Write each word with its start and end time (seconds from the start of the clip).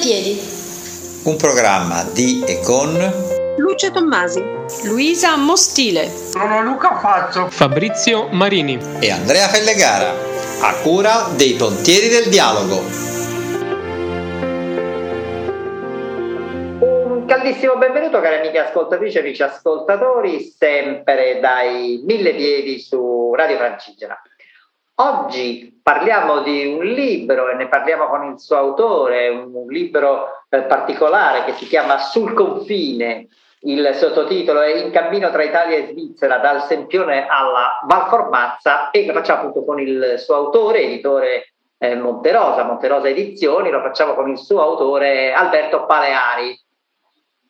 piedi. 0.00 0.40
Un 1.24 1.36
programma 1.36 2.02
di 2.12 2.42
e 2.46 2.60
con 2.64 2.96
Luce 3.58 3.90
Tommasi, 3.90 4.42
Luisa 4.84 5.36
Mostile, 5.36 6.10
Sono 6.30 6.62
Luca 6.62 6.98
Fazzo, 6.98 7.48
Fabrizio 7.50 8.28
Marini 8.30 8.78
e 9.00 9.10
Andrea 9.10 9.46
Fellegara, 9.48 10.14
a 10.62 10.74
cura 10.82 11.28
dei 11.36 11.52
Pontieri 11.52 12.08
del 12.08 12.30
Dialogo. 12.30 12.82
Un 16.80 17.24
caldissimo 17.26 17.76
benvenuto 17.76 18.20
cari 18.20 18.36
amiche 18.36 18.58
ascoltatrici 18.58 19.18
e 19.18 19.20
amici 19.20 19.42
ascoltatori, 19.42 20.54
sempre 20.58 21.38
dai 21.40 22.02
mille 22.06 22.34
piedi 22.34 22.80
su 22.80 23.34
Radio 23.34 23.58
Francigena. 23.58 24.18
Oggi 25.00 25.80
parliamo 25.82 26.42
di 26.42 26.66
un 26.66 26.84
libro 26.84 27.48
e 27.48 27.54
ne 27.54 27.68
parliamo 27.68 28.06
con 28.08 28.22
il 28.24 28.38
suo 28.38 28.56
autore, 28.56 29.30
un 29.30 29.66
libro 29.68 30.44
eh, 30.50 30.60
particolare 30.60 31.44
che 31.44 31.54
si 31.54 31.66
chiama 31.66 31.96
Sul 31.96 32.34
confine. 32.34 33.28
Il 33.60 33.94
sottotitolo 33.94 34.60
è 34.60 34.76
In 34.76 34.90
cammino 34.90 35.30
tra 35.30 35.42
Italia 35.42 35.78
e 35.78 35.86
Svizzera, 35.86 36.36
dal 36.36 36.64
Sempione 36.64 37.26
alla 37.26 37.80
Valformazza 37.86 38.90
e 38.90 39.06
lo 39.06 39.14
facciamo 39.14 39.40
appunto 39.40 39.64
con 39.64 39.80
il 39.80 40.16
suo 40.18 40.34
autore, 40.34 40.82
editore 40.82 41.54
eh, 41.78 41.94
Monterosa, 41.94 42.64
Monterosa 42.64 43.08
Edizioni, 43.08 43.70
lo 43.70 43.80
facciamo 43.80 44.12
con 44.12 44.28
il 44.28 44.36
suo 44.36 44.60
autore 44.60 45.32
Alberto 45.32 45.86
Paleari. 45.86 46.60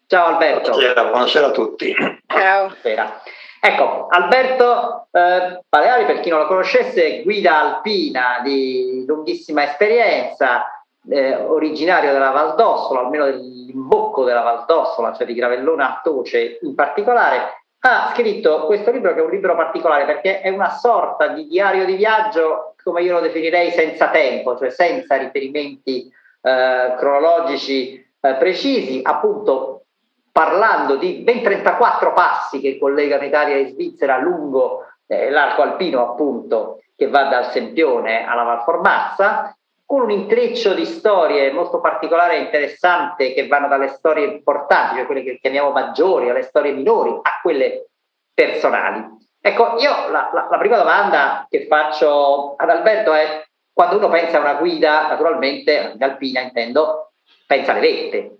Ciao 0.06 0.26
Alberto. 0.26 0.70
Buonasera, 0.70 1.04
buonasera 1.04 1.46
a 1.48 1.50
tutti. 1.50 1.92
Ciao. 2.28 2.66
Buonasera. 2.66 3.22
Ecco, 3.62 4.06
Alberto 4.08 5.08
eh, 5.10 5.62
Paleari, 5.68 6.06
per 6.06 6.20
chi 6.20 6.30
non 6.30 6.40
lo 6.40 6.46
conoscesse, 6.46 7.22
guida 7.22 7.60
alpina 7.60 8.40
di 8.42 9.04
lunghissima 9.06 9.64
esperienza, 9.64 10.82
eh, 11.08 11.36
originario 11.36 12.12
della 12.12 12.30
Valdossola, 12.30 13.00
almeno 13.00 13.26
dell'imbocco 13.26 14.24
della 14.24 14.40
Valdossola, 14.40 15.12
cioè 15.12 15.26
di 15.26 15.34
Gravellona 15.34 15.88
a 15.88 16.00
Toce 16.02 16.58
in 16.62 16.74
particolare, 16.74 17.64
ha 17.80 18.12
scritto 18.14 18.66
questo 18.66 18.90
libro 18.90 19.12
che 19.14 19.20
è 19.20 19.24
un 19.24 19.30
libro 19.30 19.54
particolare 19.54 20.04
perché 20.04 20.40
è 20.40 20.48
una 20.48 20.70
sorta 20.70 21.28
di 21.28 21.46
diario 21.46 21.84
di 21.84 21.96
viaggio, 21.96 22.74
come 22.82 23.02
io 23.02 23.14
lo 23.14 23.20
definirei, 23.20 23.70
senza 23.72 24.08
tempo, 24.08 24.56
cioè 24.56 24.70
senza 24.70 25.16
riferimenti 25.16 26.10
eh, 26.42 26.94
cronologici 26.96 27.94
eh, 28.20 28.34
precisi, 28.34 29.00
appunto 29.02 29.79
parlando 30.32 30.96
di 30.96 31.14
ben 31.22 31.42
34 31.42 32.12
passi 32.12 32.60
che 32.60 32.78
collegano 32.78 33.24
Italia 33.24 33.56
e 33.56 33.68
Svizzera 33.68 34.18
lungo 34.18 34.86
eh, 35.06 35.30
l'arco 35.30 35.62
alpino, 35.62 36.02
appunto, 36.02 36.82
che 36.96 37.08
va 37.08 37.24
dal 37.24 37.50
Sempione 37.50 38.24
alla 38.24 38.44
Valformazza, 38.44 39.56
con 39.84 40.02
un 40.02 40.10
intreccio 40.10 40.72
di 40.72 40.84
storie 40.84 41.50
molto 41.50 41.80
particolare 41.80 42.36
e 42.36 42.42
interessante 42.42 43.32
che 43.32 43.48
vanno 43.48 43.66
dalle 43.66 43.88
storie 43.88 44.24
importanti, 44.26 44.94
cioè 44.94 45.06
quelle 45.06 45.24
che 45.24 45.38
chiamiamo 45.40 45.72
maggiori, 45.72 46.30
alle 46.30 46.42
storie 46.42 46.72
minori, 46.72 47.10
a 47.10 47.40
quelle 47.42 47.88
personali. 48.32 49.04
Ecco, 49.40 49.78
io 49.78 49.90
la, 50.10 50.30
la, 50.32 50.46
la 50.48 50.58
prima 50.58 50.76
domanda 50.76 51.44
che 51.50 51.66
faccio 51.66 52.54
ad 52.56 52.70
Alberto 52.70 53.12
è, 53.12 53.44
quando 53.72 53.96
uno 53.96 54.08
pensa 54.08 54.36
a 54.36 54.40
una 54.42 54.54
guida, 54.54 55.08
naturalmente, 55.08 55.96
alpina 55.98 56.40
intendo, 56.40 57.10
pensa 57.46 57.72
alle 57.72 57.80
vette, 57.80 58.39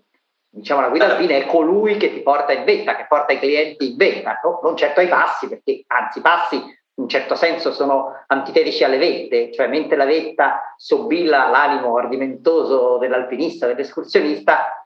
diciamo 0.50 0.80
la 0.80 0.88
guida 0.88 1.06
alpina 1.06 1.36
è 1.36 1.46
colui 1.46 1.96
che 1.96 2.12
ti 2.12 2.20
porta 2.20 2.52
in 2.52 2.64
vetta, 2.64 2.96
che 2.96 3.06
porta 3.08 3.32
i 3.32 3.38
clienti 3.38 3.92
in 3.92 3.96
vetta, 3.96 4.40
no? 4.42 4.60
non 4.62 4.76
certo 4.76 5.00
ai 5.00 5.08
passi, 5.08 5.48
perché 5.48 5.84
anzi 5.86 6.18
i 6.18 6.22
passi 6.22 6.56
in 6.56 7.06
un 7.06 7.08
certo 7.08 7.34
senso 7.34 7.72
sono 7.72 8.24
antitetici 8.26 8.84
alle 8.84 8.98
vette, 8.98 9.52
cioè 9.52 9.68
mentre 9.68 9.96
la 9.96 10.04
vetta 10.04 10.74
sobilla 10.76 11.48
l'animo 11.48 11.96
ardimentoso 11.96 12.98
dell'alpinista, 12.98 13.66
dell'escursionista, 13.66 14.84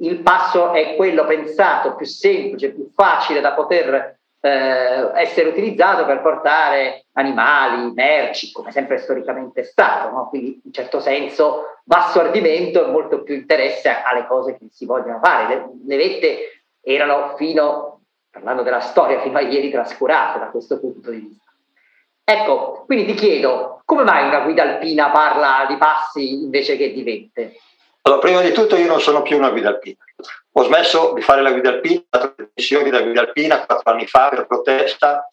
il 0.00 0.20
passo 0.20 0.72
è 0.72 0.94
quello 0.96 1.26
pensato 1.26 1.94
più 1.96 2.06
semplice, 2.06 2.72
più 2.72 2.90
facile 2.94 3.40
da 3.40 3.52
poter 3.52 4.19
eh, 4.40 5.10
essere 5.14 5.48
utilizzato 5.48 6.06
per 6.06 6.22
portare 6.22 7.06
animali, 7.12 7.92
merci, 7.92 8.52
come 8.52 8.72
sempre 8.72 8.98
storicamente 8.98 9.60
è 9.60 9.64
stato. 9.64 10.10
No? 10.10 10.28
Quindi 10.28 10.60
in 10.64 10.72
certo 10.72 11.00
senso 11.00 11.80
basso 11.84 12.20
ardimento 12.20 12.86
e 12.86 12.90
molto 12.90 13.22
più 13.22 13.34
interesse 13.34 13.90
alle 13.90 14.26
cose 14.26 14.56
che 14.56 14.66
si 14.70 14.86
vogliono 14.86 15.20
fare. 15.22 15.54
Le, 15.54 15.68
le 15.86 15.96
vette 15.96 16.38
erano 16.82 17.34
fino, 17.36 18.00
parlando 18.30 18.62
della 18.62 18.80
storia, 18.80 19.20
fino 19.20 19.38
a 19.38 19.42
ieri 19.42 19.70
trascurate 19.70 20.38
da 20.38 20.46
questo 20.46 20.80
punto 20.80 21.10
di 21.10 21.18
vista. 21.18 21.48
Ecco, 22.24 22.84
quindi 22.86 23.06
ti 23.06 23.14
chiedo, 23.14 23.82
come 23.84 24.04
mai 24.04 24.28
una 24.28 24.40
guida 24.40 24.62
alpina 24.62 25.10
parla 25.10 25.66
di 25.68 25.76
passi 25.76 26.44
invece 26.44 26.76
che 26.76 26.92
di 26.92 27.02
vette? 27.02 27.54
Allora, 28.02 28.20
prima 28.20 28.40
di 28.40 28.52
tutto 28.52 28.76
io 28.76 28.86
non 28.86 29.00
sono 29.00 29.22
più 29.22 29.36
una 29.36 29.50
guida 29.50 29.68
alpina. 29.68 29.98
Ho 30.52 30.64
smesso 30.64 31.12
di 31.14 31.20
fare 31.20 31.42
la 31.42 31.52
guida 31.52 31.68
alpina, 31.68 32.02
le 32.36 32.50
missioni 32.54 32.90
da 32.90 33.02
guida 33.02 33.20
alpina 33.20 33.64
quattro 33.64 33.92
anni 33.92 34.06
fa 34.06 34.28
per 34.28 34.46
protesta 34.46 35.28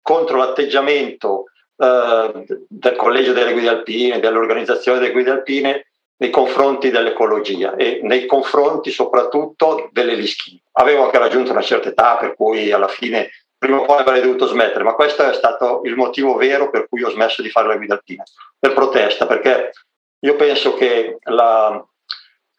contro 0.00 0.38
l'atteggiamento 0.38 1.44
eh, 1.76 2.46
del 2.68 2.96
collegio 2.96 3.32
delle 3.32 3.52
guide 3.52 3.68
alpine, 3.68 4.20
dell'organizzazione 4.20 4.98
delle 4.98 5.12
guide 5.12 5.30
alpine 5.30 5.86
nei 6.16 6.30
confronti 6.30 6.90
dell'ecologia 6.90 7.76
e 7.76 8.00
nei 8.02 8.26
confronti 8.26 8.90
soprattutto 8.90 9.88
delle 9.92 10.14
lischine. 10.14 10.60
Avevo 10.72 11.04
anche 11.04 11.18
raggiunto 11.18 11.50
una 11.50 11.62
certa 11.62 11.90
età 11.90 12.16
per 12.16 12.34
cui 12.34 12.72
alla 12.72 12.88
fine 12.88 13.30
prima 13.58 13.80
o 13.80 13.84
poi 13.84 13.98
avrei 13.98 14.22
dovuto 14.22 14.46
smettere, 14.46 14.84
ma 14.84 14.94
questo 14.94 15.24
è 15.24 15.34
stato 15.34 15.80
il 15.84 15.96
motivo 15.96 16.36
vero 16.36 16.70
per 16.70 16.88
cui 16.88 17.02
ho 17.02 17.10
smesso 17.10 17.42
di 17.42 17.50
fare 17.50 17.66
la 17.66 17.76
guida 17.76 17.94
alpina, 17.94 18.22
per 18.56 18.72
protesta, 18.72 19.26
perché 19.26 19.72
io 20.20 20.36
penso 20.36 20.74
che 20.74 21.18
la, 21.24 21.84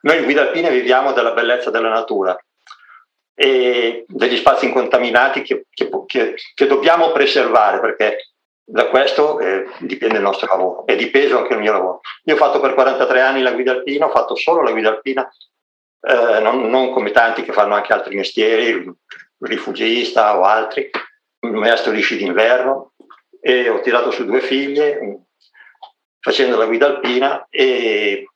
noi 0.02 0.18
in 0.18 0.24
guida 0.24 0.42
alpina 0.42 0.70
viviamo 0.70 1.12
della 1.12 1.34
bellezza 1.34 1.70
della 1.70 1.90
natura 1.90 2.38
e 3.34 4.06
degli 4.08 4.38
spazi 4.38 4.66
incontaminati 4.66 5.42
che, 5.42 5.66
che, 5.70 5.90
che, 6.06 6.36
che 6.54 6.68
dobbiamo 6.68 7.12
preservare 7.12 7.80
perché 7.80 8.32
da 8.64 8.88
questo 8.88 9.40
eh, 9.40 9.66
dipende 9.80 10.18
il 10.18 10.22
nostro 10.22 10.48
lavoro 10.48 10.86
e 10.86 10.96
dipende 10.96 11.34
anche 11.34 11.54
il 11.54 11.60
mio 11.60 11.72
lavoro. 11.72 12.02
Io 12.26 12.36
ho 12.36 12.38
fatto 12.38 12.60
per 12.60 12.76
43 12.76 13.22
anni 13.22 13.42
la 13.42 13.54
guida 13.54 13.72
alpina, 13.72 14.06
ho 14.06 14.12
fatto 14.12 14.36
solo 14.36 14.62
la 14.62 14.72
guida 14.72 14.90
alpina, 14.90 15.28
eh, 16.02 16.40
non, 16.40 16.70
non, 16.70 16.92
come 16.92 17.12
tanti 17.12 17.44
che 17.44 17.52
fanno 17.52 17.74
anche 17.74 17.94
altri 17.94 18.16
mestieri, 18.16 18.90
rifugista 19.40 20.38
o 20.38 20.44
altri, 20.44 20.90
maestro 21.40 21.92
di 21.92 22.02
sci 22.02 22.18
d'inverno 22.18 22.94
e 23.42 23.70
ho 23.70 23.80
tirato 23.80 24.12
su 24.12 24.26
due 24.26 24.42
figlie 24.42 25.28
facendo 26.30 26.58
la 26.58 26.66
guida 26.66 26.86
alpina 26.86 27.48
e 27.50 28.30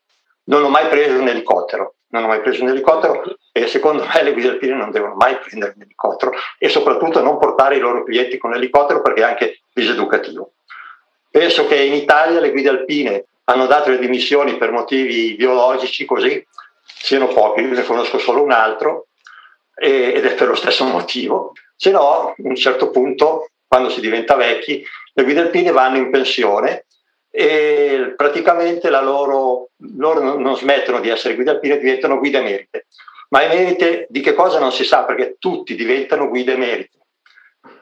non 0.46 0.64
ho 0.64 0.70
mai 0.70 0.88
preso 0.88 1.20
un 1.20 1.28
elicottero, 1.28 1.94
non 2.08 2.24
ho 2.24 2.28
mai 2.28 2.42
preso 2.42 2.64
un 2.64 2.70
elicottero 2.70 3.24
e 3.52 3.68
secondo 3.68 4.04
me 4.04 4.24
le 4.24 4.34
guide 4.34 4.50
alpine 4.50 4.74
non 4.74 4.90
devono 4.90 5.14
mai 5.14 5.38
prendere 5.38 5.74
un 5.76 5.84
elicottero 5.84 6.34
e 6.58 6.70
soprattutto 6.70 7.22
non 7.22 7.38
portare 7.38 7.76
i 7.76 7.80
loro 7.80 8.04
clienti 8.04 8.40
con 8.40 8.50
l'elicottero 8.50 9.04
perché 9.04 9.22
è 9.22 9.26
anche 9.26 9.60
diseducativo. 9.72 10.54
Penso 11.30 11.68
che 11.68 11.76
in 11.76 11.94
Italia 11.94 12.40
le 12.40 12.50
guide 12.50 12.70
alpine 12.70 13.26
hanno 13.44 13.68
dato 13.68 13.92
le 13.92 14.00
dimissioni 14.00 14.58
per 14.58 14.72
motivi 14.72 15.36
biologici 15.36 16.06
così 16.06 16.44
siano 16.82 17.28
pochi, 17.28 17.62
io 17.62 17.74
ne 17.74 17.84
conosco 17.84 18.18
solo 18.18 18.42
un 18.42 18.52
altro 18.52 19.08
ed 19.76 20.26
è 20.26 20.34
per 20.34 20.48
lo 20.48 20.56
stesso 20.56 20.84
motivo. 20.86 21.52
Se 21.76 21.92
no, 21.92 22.30
a 22.30 22.34
un 22.38 22.56
certo 22.56 22.90
punto, 22.90 23.50
quando 23.68 23.90
si 23.90 24.02
diventa 24.02 24.36
vecchi, 24.36 24.84
le 25.14 25.24
guide 25.24 25.42
alpine 25.42 25.72
vanno 25.72 25.98
in 25.98 26.10
pensione 26.10 26.86
e 27.36 28.14
praticamente 28.16 28.92
loro, 28.92 29.70
loro, 29.96 30.38
non 30.38 30.56
smettono 30.56 31.00
di 31.00 31.10
essere 31.10 31.34
guide 31.34 31.50
alpine, 31.50 31.80
diventano 31.80 32.20
guide 32.20 32.38
emerite. 32.38 32.86
Ma 33.30 33.42
emerite 33.42 34.06
di 34.08 34.22
che 34.22 34.36
cosa 34.36 34.60
non 34.60 34.72
si 34.72 34.84
sa, 34.84 35.04
perché 35.04 35.38
tutti 35.40 35.74
diventano 35.74 36.30
guide 36.30 36.54
emerite. 36.54 37.00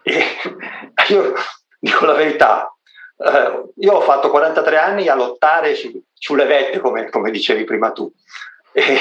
E 0.04 0.24
io 1.10 1.34
dico 1.78 2.06
la 2.06 2.14
verità, 2.14 2.74
eh, 3.18 3.64
io 3.76 3.92
ho 3.92 4.00
fatto 4.00 4.30
43 4.30 4.78
anni 4.78 5.10
a 5.10 5.16
lottare 5.16 5.76
su, 5.76 6.02
sulle 6.14 6.46
vette, 6.46 6.80
come, 6.80 7.10
come, 7.10 7.30
dicevi 7.30 7.66
prima 7.66 7.92
tu. 7.92 8.10
E, 8.72 8.98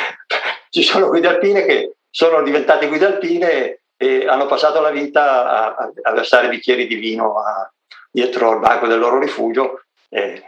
ci 0.70 0.82
sono 0.82 1.08
guide 1.08 1.28
alpine 1.28 1.66
che 1.66 1.96
sono 2.08 2.42
diventate 2.42 2.88
guide 2.88 3.04
alpine 3.04 3.80
e 3.98 4.26
hanno 4.26 4.46
passato 4.46 4.80
la 4.80 4.90
vita 4.90 5.76
a, 5.76 5.90
a 6.04 6.12
versare 6.12 6.48
bicchieri 6.48 6.86
di 6.86 6.94
vino 6.94 7.38
a, 7.38 7.70
dietro 8.10 8.52
al 8.52 8.60
banco 8.60 8.86
del 8.86 8.98
loro 8.98 9.18
rifugio 9.18 9.82
e, 10.10 10.42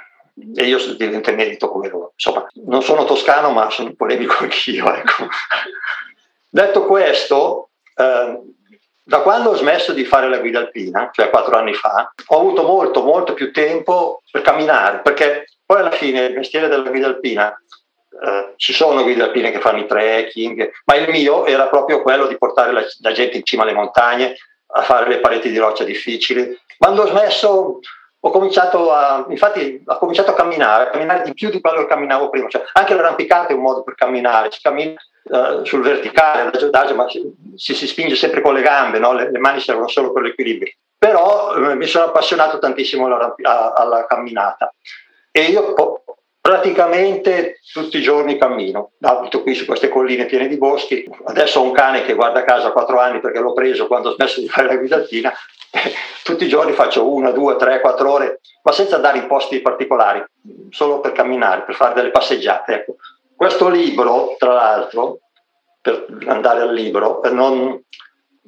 e 0.54 0.64
io 0.64 0.78
divento 0.96 1.30
emerito 1.30 1.70
come 1.70 1.88
loro. 1.88 2.12
Insomma, 2.14 2.46
non 2.66 2.82
sono 2.82 3.04
toscano, 3.04 3.50
ma 3.50 3.70
sono 3.70 3.94
polemico 3.94 4.36
anch'io. 4.40 4.92
Ecco. 4.92 5.28
Detto 6.50 6.84
questo, 6.84 7.70
eh, 7.94 8.40
da 9.04 9.20
quando 9.20 9.50
ho 9.50 9.56
smesso 9.56 9.92
di 9.92 10.04
fare 10.04 10.28
la 10.28 10.38
guida 10.38 10.58
alpina, 10.58 11.08
cioè 11.12 11.30
quattro 11.30 11.56
anni 11.56 11.74
fa, 11.74 12.12
ho 12.26 12.38
avuto 12.38 12.62
molto, 12.62 13.02
molto 13.02 13.32
più 13.32 13.52
tempo 13.52 14.22
per 14.30 14.42
camminare, 14.42 15.00
perché 15.00 15.46
poi 15.64 15.78
alla 15.80 15.90
fine 15.90 16.26
il 16.26 16.34
mestiere 16.34 16.68
della 16.68 16.88
guida 16.90 17.06
alpina 17.06 17.56
Uh, 18.12 18.52
ci 18.56 18.74
sono 18.74 19.02
guide 19.02 19.22
alpine 19.22 19.50
che 19.50 19.58
fanno 19.58 19.78
i 19.78 19.86
trekking, 19.86 20.70
ma 20.84 20.96
il 20.96 21.08
mio 21.08 21.46
era 21.46 21.66
proprio 21.68 22.02
quello 22.02 22.26
di 22.26 22.36
portare 22.36 22.70
la, 22.70 22.84
la, 23.00 23.12
gente 23.12 23.38
in 23.38 23.42
cima 23.42 23.62
alle 23.62 23.72
montagne 23.72 24.36
a 24.74 24.82
fare 24.82 25.08
le 25.08 25.18
pareti 25.18 25.50
di 25.50 25.56
roccia 25.56 25.82
difficili. 25.82 26.56
Quando 26.76 27.02
ho 27.02 27.06
smesso 27.06 27.78
ho 28.24 28.30
cominciato 28.30 28.92
a, 28.92 29.26
infatti, 29.28 29.82
ho 29.84 29.98
cominciato 29.98 30.30
a 30.30 30.34
camminare, 30.34 30.84
a 30.84 30.90
camminare 30.90 31.22
di 31.24 31.34
più 31.34 31.50
di 31.50 31.60
quello 31.60 31.78
che 31.78 31.86
camminavo 31.86 32.30
prima. 32.30 32.48
Cioè, 32.48 32.62
anche 32.74 32.94
l'arrampicata 32.94 33.48
è 33.48 33.54
un 33.54 33.62
modo 33.62 33.82
per 33.82 33.96
camminare, 33.96 34.52
si 34.52 34.60
cammina 34.62 34.94
uh, 35.24 35.64
sul 35.64 35.82
verticale, 35.82 36.42
adagio 36.42 36.66
adagio, 36.66 36.94
ma 36.94 37.08
si, 37.08 37.20
si, 37.56 37.86
spinge 37.86 38.14
sempre 38.14 38.40
con 38.40 38.54
le 38.54 38.62
gambe, 38.62 39.00
no? 39.00 39.12
le, 39.12 39.28
le, 39.28 39.38
mani 39.40 39.58
servono 39.58 39.88
solo 39.88 40.12
per 40.12 40.22
l'equilibrio. 40.22 40.72
Però 40.96 41.56
eh, 41.56 41.74
mi 41.74 41.86
sono 41.86 42.04
appassionato 42.04 42.60
tantissimo 42.60 43.06
alla, 43.06 43.34
alla 43.74 44.06
camminata 44.06 44.72
e 45.32 45.46
io 45.46 45.74
po- 45.74 46.04
praticamente 46.40 47.58
tutti 47.72 47.98
i 47.98 48.02
giorni 48.02 48.38
cammino. 48.38 48.92
Abito 49.00 49.42
qui 49.42 49.54
su 49.54 49.64
queste 49.64 49.88
colline 49.88 50.26
piene 50.26 50.46
di 50.46 50.58
boschi. 50.58 51.08
Adesso 51.24 51.58
ho 51.58 51.64
un 51.64 51.72
cane 51.72 52.04
che 52.04 52.14
guarda 52.14 52.38
a 52.38 52.44
casa 52.44 52.68
a 52.68 52.72
quattro 52.72 53.00
anni 53.00 53.18
perché 53.18 53.40
l'ho 53.40 53.52
preso 53.52 53.88
quando 53.88 54.10
ho 54.10 54.14
smesso 54.14 54.40
di 54.40 54.48
fare 54.48 54.68
la 54.68 54.76
guidatina 54.76 55.32
tutti 56.22 56.44
i 56.44 56.48
giorni 56.48 56.72
faccio 56.72 57.08
una, 57.08 57.30
due, 57.30 57.56
tre, 57.56 57.80
quattro 57.80 58.12
ore, 58.12 58.40
ma 58.62 58.72
senza 58.72 58.96
andare 58.96 59.18
in 59.18 59.26
posti 59.26 59.60
particolari, 59.60 60.22
solo 60.70 61.00
per 61.00 61.12
camminare, 61.12 61.62
per 61.62 61.74
fare 61.74 61.94
delle 61.94 62.10
passeggiate. 62.10 62.74
Ecco. 62.74 62.96
Questo 63.34 63.68
libro, 63.68 64.36
tra 64.38 64.52
l'altro, 64.52 65.20
per 65.80 66.06
andare 66.26 66.60
al 66.60 66.72
libro, 66.72 67.20
non, 67.30 67.82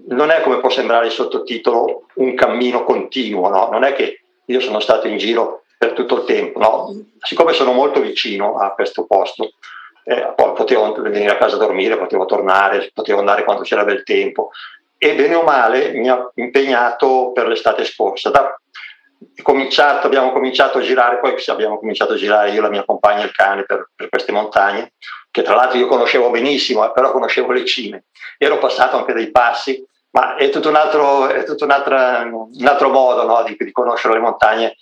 non 0.09 0.31
è 0.31 0.41
come 0.43 0.61
può 0.61 0.71
sembrare 0.71 1.07
il 1.07 1.13
sottotitolo 1.13 2.07
un 2.15 2.35
cammino 2.35 2.85
continuo, 2.85 3.49
no? 3.49 3.69
non 3.71 3.85
è 3.85 3.95
che 3.95 4.21
io 4.45 4.61
sono 4.61 4.79
stato 4.79 5.09
in 5.09 5.17
giro 5.17 5.63
per 5.77 5.93
tutto 5.93 6.19
il 6.19 6.25
tempo, 6.25 6.59
no? 6.61 7.05
siccome 7.19 7.53
sono 7.53 7.73
molto 7.73 8.01
vicino 8.01 8.59
a 8.59 8.71
questo 8.71 9.05
posto, 9.07 9.55
eh, 10.05 10.33
potevo 10.37 10.93
venire 11.01 11.33
a 11.33 11.37
casa 11.37 11.57
a 11.57 11.59
dormire, 11.59 11.99
potevo 11.99 12.27
tornare, 12.27 12.91
potevo 12.95 13.19
andare 13.19 13.43
quando 13.43 13.63
c'era 13.63 13.85
del 13.85 14.05
tempo, 14.05 14.51
e 14.97 15.15
bene 15.15 15.35
o 15.35 15.43
male 15.43 15.93
mi 15.93 16.09
ha 16.09 16.31
impegnato 16.35 17.33
per 17.33 17.47
l'estate 17.47 17.85
scorsa. 17.85 18.31
Da, 18.31 18.59
cominciato, 19.43 20.07
abbiamo 20.07 20.33
cominciato 20.33 20.79
a 20.79 20.83
girare, 20.83 21.19
poi 21.19 21.35
abbiamo 21.47 21.79
cominciato 21.79 22.13
a 22.13 22.17
girare 22.17 22.51
io, 22.51 22.61
la 22.61 22.69
mia 22.69 22.85
compagna 22.85 23.23
e 23.23 23.27
il 23.27 23.33
cane 23.33 23.65
per, 23.65 23.91
per 23.95 24.09
queste 24.09 24.33
montagne, 24.33 24.93
che 25.31 25.43
tra 25.43 25.55
l'altro 25.55 25.79
io 25.79 25.87
conoscevo 25.87 26.31
benissimo, 26.31 26.85
eh, 26.85 26.93
però 26.93 27.13
conoscevo 27.13 27.53
le 27.53 27.65
cime. 27.65 28.05
Ero 28.39 28.59
passato 28.59 28.97
anche 28.97 29.13
dei 29.13 29.31
passi, 29.31 29.85
ma 30.11 30.37
è 30.37 30.49
tutto 30.51 30.69
un 30.69 30.77
altro, 30.77 31.29
tutto 31.45 31.65
un 31.65 31.71
altro, 31.71 31.97
un 32.53 32.67
altro 32.67 32.89
modo 32.91 33.25
no, 33.25 33.43
di, 33.43 33.57
di, 33.59 33.73
conoscere 33.73 34.15
le 34.15 34.21
montagne 34.21 34.77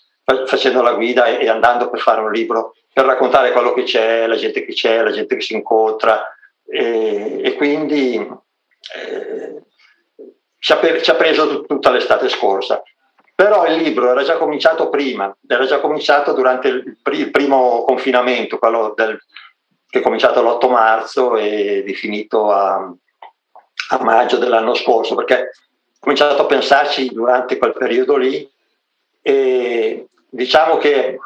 facendo 0.46 0.82
la 0.82 0.92
guida 0.92 1.26
e, 1.26 1.44
e, 1.44 1.48
andando 1.48 1.90
per 1.90 2.00
fare 2.00 2.20
un 2.20 2.30
libro, 2.30 2.74
per 2.92 3.04
raccontare 3.04 3.52
quello 3.52 3.72
che 3.72 3.82
c'è, 3.82 4.26
la 4.26 4.36
gente 4.36 4.64
che 4.64 4.72
c'è, 4.72 5.02
la 5.02 5.10
gente 5.10 5.36
che 5.36 5.40
si 5.40 5.54
incontra. 5.54 6.22
E, 6.64 7.40
e 7.42 7.54
quindi 7.54 8.16
eh, 8.94 9.62
ci 10.62 10.72
ha, 10.72 11.02
ci 11.02 11.10
ha 11.10 11.14
preso 11.16 11.62
tutta 11.62 11.90
l'estate 11.90 12.28
scorsa. 12.28 12.80
Però 13.34 13.66
il 13.66 13.82
libro 13.82 14.08
era 14.08 14.22
già 14.22 14.36
cominciato 14.36 14.88
prima, 14.88 15.36
era 15.48 15.66
già 15.66 15.80
cominciato 15.80 16.32
durante 16.34 16.68
il, 16.68 16.96
il 17.12 17.30
primo 17.32 17.82
confinamento, 17.82 18.58
quello 18.58 18.92
del, 18.94 19.18
che 19.88 19.98
è 19.98 20.02
cominciato 20.02 20.40
l'8 20.40 20.70
marzo 20.70 21.36
e 21.36 21.82
è 21.84 21.92
finito 21.94 22.52
a, 22.52 22.94
a 23.88 24.04
maggio 24.04 24.36
dell'anno 24.36 24.74
scorso, 24.74 25.16
perché 25.16 25.50
ho 25.50 25.98
cominciato 25.98 26.42
a 26.42 26.46
pensarci 26.46 27.08
durante 27.08 27.58
quel 27.58 27.72
periodo 27.72 28.16
lì 28.16 28.48
e 29.20 30.06
diciamo 30.28 30.76
che 30.76 31.18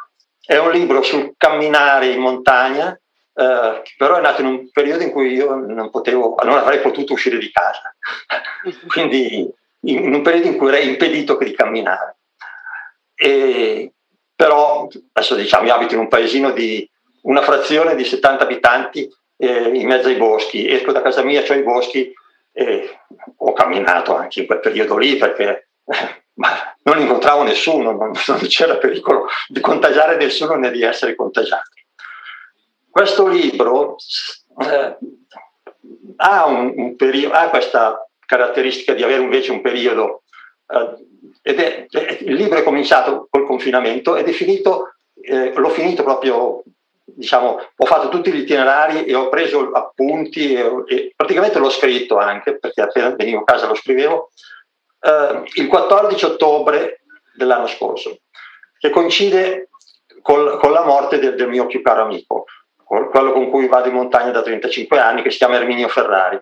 è 0.47 0.57
un 0.57 0.71
libro 0.71 1.03
sul 1.03 1.35
camminare 1.37 2.07
in 2.07 2.21
montagna, 2.21 2.99
eh, 3.39 3.83
però 3.99 4.17
è 4.17 4.21
nato 4.23 4.41
in 4.41 4.47
un 4.47 4.71
periodo 4.71 5.03
in 5.03 5.11
cui 5.11 5.35
io 5.35 5.55
non 5.55 5.91
potevo, 5.91 6.37
non 6.43 6.57
avrei 6.57 6.81
potuto 6.81 7.13
uscire 7.13 7.37
di 7.37 7.51
casa, 7.51 7.95
quindi 8.89 9.47
in 9.81 10.15
un 10.15 10.23
periodo 10.23 10.49
in 10.49 10.57
cui 10.57 10.69
ero 10.69 10.79
impedito 10.79 11.37
di 11.37 11.53
camminare. 11.53 12.17
E, 13.15 13.93
però 14.35 14.89
adesso 15.13 15.35
diciamo, 15.35 15.67
io 15.67 15.75
abito 15.75 15.95
in 15.95 16.01
un 16.01 16.09
paesino 16.09 16.51
di 16.53 16.89
una 17.23 17.43
frazione 17.43 17.95
di 17.95 18.05
70 18.05 18.45
abitanti 18.45 19.09
eh, 19.37 19.69
in 19.69 19.87
mezzo 19.87 20.09
ai 20.09 20.17
boschi, 20.17 20.69
esco 20.69 20.93
da 20.93 21.03
casa 21.03 21.23
mia, 21.23 21.45
ho 21.47 21.55
i 21.55 21.63
boschi 21.63 22.11
e 22.53 23.01
ho 23.37 23.53
camminato 23.53 24.17
anche 24.17 24.41
in 24.41 24.47
quel 24.47 24.61
periodo 24.61 24.97
lì 24.97 25.17
perché 25.17 25.69
ma 26.37 26.75
non 26.85 27.01
incontravo 27.01 27.43
nessuno, 27.43 27.93
non, 27.93 28.13
non 28.27 28.39
c'era 28.49 28.77
pericolo 28.77 29.27
di 29.49 29.61
contagiare 29.61 30.17
nessuno 30.17 30.55
né 30.55 30.71
di 30.71 30.83
essere 30.83 31.15
contagiato. 31.15 31.71
Questo 32.97 33.27
libro 33.27 33.97
eh, 34.59 34.97
ha, 36.17 36.47
un, 36.47 36.73
un 36.75 36.97
periodo, 36.97 37.35
ha, 37.35 37.51
questa 37.51 38.09
caratteristica 38.25 38.95
di 38.95 39.03
avere 39.03 39.23
invece 39.23 39.53
un 39.53 39.61
periodo, 39.61 40.23
eh, 40.67 41.05
ed 41.43 41.61
è, 41.61 41.87
il 42.21 42.33
libro 42.33 42.59
è 42.59 42.63
cominciato 42.63 43.29
col 43.29 43.45
confinamento 43.45 44.17
ed 44.17 44.29
è 44.29 44.33
finito, 44.33 44.95
eh, 45.21 45.53
l'ho 45.55 45.69
finito 45.69 46.05
proprio, 46.05 46.63
diciamo, 47.05 47.61
ho 47.77 47.85
fatto 47.85 48.09
tutti 48.09 48.33
gli 48.33 48.41
itinerari 48.41 49.05
e 49.05 49.15
ho 49.15 49.29
preso 49.29 49.73
appunti 49.73 50.55
e, 50.55 50.65
e 50.87 51.13
praticamente 51.15 51.59
l'ho 51.59 51.69
scritto 51.69 52.17
anche, 52.17 52.59
perché 52.59 52.81
appena 52.81 53.11
venivo 53.11 53.41
a 53.41 53.45
casa 53.45 53.67
lo 53.67 53.75
scrivevo, 53.75 54.31
eh, 55.01 55.43
il 55.57 55.67
14 55.67 56.25
ottobre 56.25 57.03
dell'anno 57.35 57.67
scorso, 57.67 58.21
che 58.79 58.89
coincide 58.89 59.69
con 60.23 60.73
la 60.73 60.83
morte 60.83 61.19
del, 61.19 61.35
del 61.35 61.49
mio 61.49 61.67
più 61.67 61.83
caro 61.83 62.01
amico 62.05 62.47
quello 62.87 63.33
con 63.33 63.51
cui 63.51 63.67
vado 63.67 63.89
in 63.89 63.95
montagna 63.95 64.31
da 64.31 64.43
35 64.43 64.99
anni, 64.99 65.23
che 65.23 65.31
si 65.31 65.39
chiama 65.39 65.57
Erminio 65.57 65.89
Ferrari, 65.89 66.39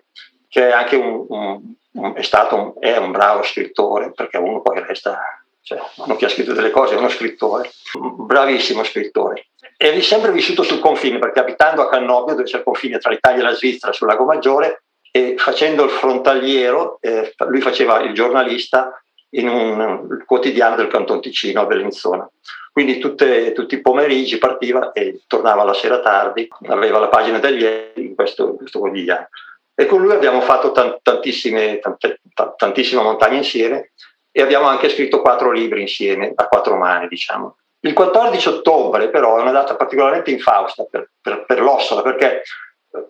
che 0.47 0.69
è 0.69 0.71
anche 0.71 0.95
un, 0.95 1.25
un, 1.27 1.61
un, 1.93 2.13
è 2.15 2.21
stato 2.21 2.55
un, 2.55 2.73
è 2.79 2.97
un 2.97 3.11
bravo 3.11 3.41
scrittore, 3.41 4.11
perché 4.11 4.37
uno 4.37 4.61
poi 4.61 4.83
resta, 4.85 5.19
cioè 5.63 5.79
uno 5.95 6.15
che 6.15 6.25
ha 6.25 6.29
scritto 6.29 6.53
delle 6.53 6.69
cose 6.69 6.93
è 6.93 6.97
uno 6.97 7.09
scrittore, 7.09 7.71
un 7.99 8.25
bravissimo 8.25 8.83
scrittore. 8.83 9.47
E 9.75 9.93
è 9.93 10.01
sempre 10.01 10.31
vissuto 10.31 10.61
sul 10.61 10.79
confine, 10.79 11.17
perché 11.17 11.39
abitando 11.39 11.81
a 11.81 11.89
Cannobio, 11.89 12.35
dove 12.35 12.47
c'è 12.47 12.57
il 12.57 12.63
confine 12.63 12.99
tra 12.99 13.09
l'Italia 13.09 13.39
e 13.41 13.43
la 13.43 13.55
Svizzera, 13.55 13.91
sul 13.91 14.07
Lago 14.07 14.25
Maggiore, 14.25 14.83
e 15.11 15.35
facendo 15.37 15.83
il 15.85 15.89
frontaliero, 15.89 16.99
eh, 17.01 17.33
lui 17.47 17.61
faceva 17.61 18.01
il 18.01 18.13
giornalista 18.13 19.01
in 19.31 19.47
un 19.47 20.23
quotidiano 20.25 20.75
del 20.75 20.87
Canton 20.87 21.21
Ticino 21.21 21.61
a 21.61 21.65
Bellinzona. 21.65 22.29
Quindi 22.75 22.97
tutte, 22.97 23.53
tutti 23.53 23.75
i 23.75 23.81
pomeriggi 23.81 24.37
partiva 24.37 24.91
e 24.91 25.21
tornava 25.27 25.63
la 25.63 25.73
sera 25.73 26.01
tardi, 26.01 26.45
aveva 26.67 26.99
la 26.99 27.07
pagina 27.07 27.39
degli 27.39 27.65
in 27.95 28.15
questo, 28.15 28.55
questo 28.55 28.79
quotidiano. 28.79 29.29
E 29.73 29.85
con 29.85 30.01
lui 30.01 30.11
abbiamo 30.11 30.41
fatto 30.41 30.73
tantissime, 31.01 31.79
tante, 31.79 32.19
tantissime 32.57 33.01
montagne 33.01 33.37
insieme 33.37 33.91
e 34.29 34.41
abbiamo 34.41 34.67
anche 34.67 34.89
scritto 34.89 35.21
quattro 35.21 35.51
libri 35.51 35.79
insieme, 35.79 36.33
a 36.35 36.47
quattro 36.49 36.75
mani, 36.75 37.07
diciamo. 37.07 37.55
Il 37.79 37.93
14 37.93 38.49
ottobre 38.49 39.07
però 39.07 39.37
è 39.37 39.41
una 39.41 39.51
data 39.51 39.77
particolarmente 39.77 40.31
infausta 40.31 40.83
per, 40.83 41.11
per, 41.21 41.45
per 41.45 41.61
l'Ossola, 41.61 42.01
perché 42.01 42.41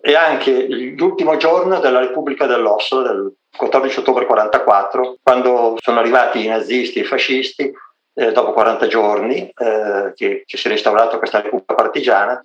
è 0.00 0.14
anche 0.14 0.68
l'ultimo 0.96 1.36
giorno 1.38 1.80
della 1.80 1.98
Repubblica 1.98 2.46
dell'Ossola, 2.46 3.08
del 3.08 3.34
14 3.56 3.98
ottobre 3.98 4.26
1944, 4.26 5.16
quando 5.20 5.74
sono 5.82 5.98
arrivati 5.98 6.44
i 6.44 6.46
nazisti 6.46 7.00
e 7.00 7.02
i 7.02 7.06
fascisti 7.06 7.74
eh, 8.18 8.32
dopo 8.32 8.52
40 8.52 8.86
giorni 8.86 9.52
eh, 9.54 10.12
che, 10.14 10.44
che, 10.46 10.56
si 10.56 10.66
è 10.66 10.70
restaurata 10.70 11.18
questa 11.18 11.42
Repubblica 11.42 11.74
partigiana 11.74 12.42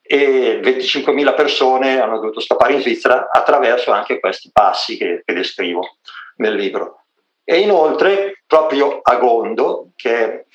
e 0.00 0.58
25.000 0.62 1.34
persone 1.34 2.00
hanno 2.00 2.18
dovuto 2.18 2.40
scappare 2.40 2.72
in 2.72 2.80
Svizzera 2.80 3.28
attraverso 3.30 3.92
anche 3.92 4.18
questi 4.18 4.50
passi 4.50 4.96
che, 4.96 5.22
che 5.24 5.34
descrivo 5.34 5.96
nel 6.36 6.54
libro. 6.54 7.04
E 7.44 7.60
inoltre, 7.60 8.42
proprio 8.46 9.00
a 9.02 9.16
Gondo, 9.16 9.90
che 9.96 10.46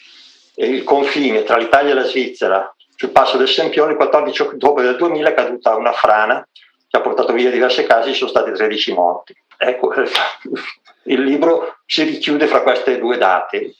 è 0.55 0.65
il 0.65 0.83
confine 0.83 1.43
tra 1.43 1.57
l'Italia 1.57 1.91
e 1.91 1.95
la 1.95 2.03
Svizzera, 2.03 2.75
sul 2.95 3.11
passo 3.11 3.37
del 3.37 3.47
Sempione, 3.47 3.91
il 3.91 3.97
14 3.97 4.41
ottobre 4.41 4.83
del 4.83 4.97
2000 4.97 5.29
è 5.29 5.33
caduta 5.35 5.75
una 5.75 5.91
frana 5.91 6.47
che 6.89 6.97
ha 6.97 7.01
portato 7.01 7.31
via 7.33 7.51
diverse 7.51 7.83
case, 7.83 8.09
ci 8.09 8.17
sono 8.17 8.31
stati 8.31 8.51
13 8.51 8.93
morti. 8.93 9.35
Ecco, 9.55 9.93
il 11.05 11.21
libro 11.21 11.77
si 11.85 12.03
richiude 12.03 12.47
fra 12.47 12.61
queste 12.61 12.97
due 12.97 13.17
date, 13.17 13.75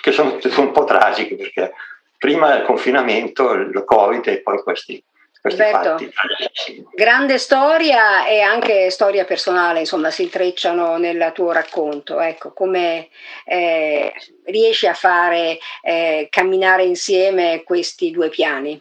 che 0.00 0.12
sono, 0.12 0.38
un 0.56 0.72
po' 0.72 0.84
tragiche 0.84 1.36
perché 1.36 1.72
prima 2.18 2.56
il 2.56 2.64
confinamento, 2.64 3.52
il 3.52 3.82
Covid 3.84 4.26
e 4.26 4.42
poi 4.42 4.62
questi, 4.62 5.02
questi 5.40 5.62
fatti. 5.62 6.12
Grande 6.94 7.38
storia 7.38 8.26
e 8.26 8.40
anche 8.40 8.90
storia 8.90 9.24
personale, 9.24 9.80
insomma, 9.80 10.10
si 10.10 10.24
intrecciano 10.24 10.98
nel 10.98 11.30
tuo 11.34 11.52
racconto. 11.52 12.20
Ecco, 12.20 12.52
come 12.52 13.08
eh, 13.44 14.12
riesci 14.44 14.86
a 14.86 14.94
fare 14.94 15.58
eh, 15.82 16.28
camminare 16.30 16.84
insieme 16.84 17.62
questi 17.64 18.10
due 18.10 18.28
piani? 18.28 18.80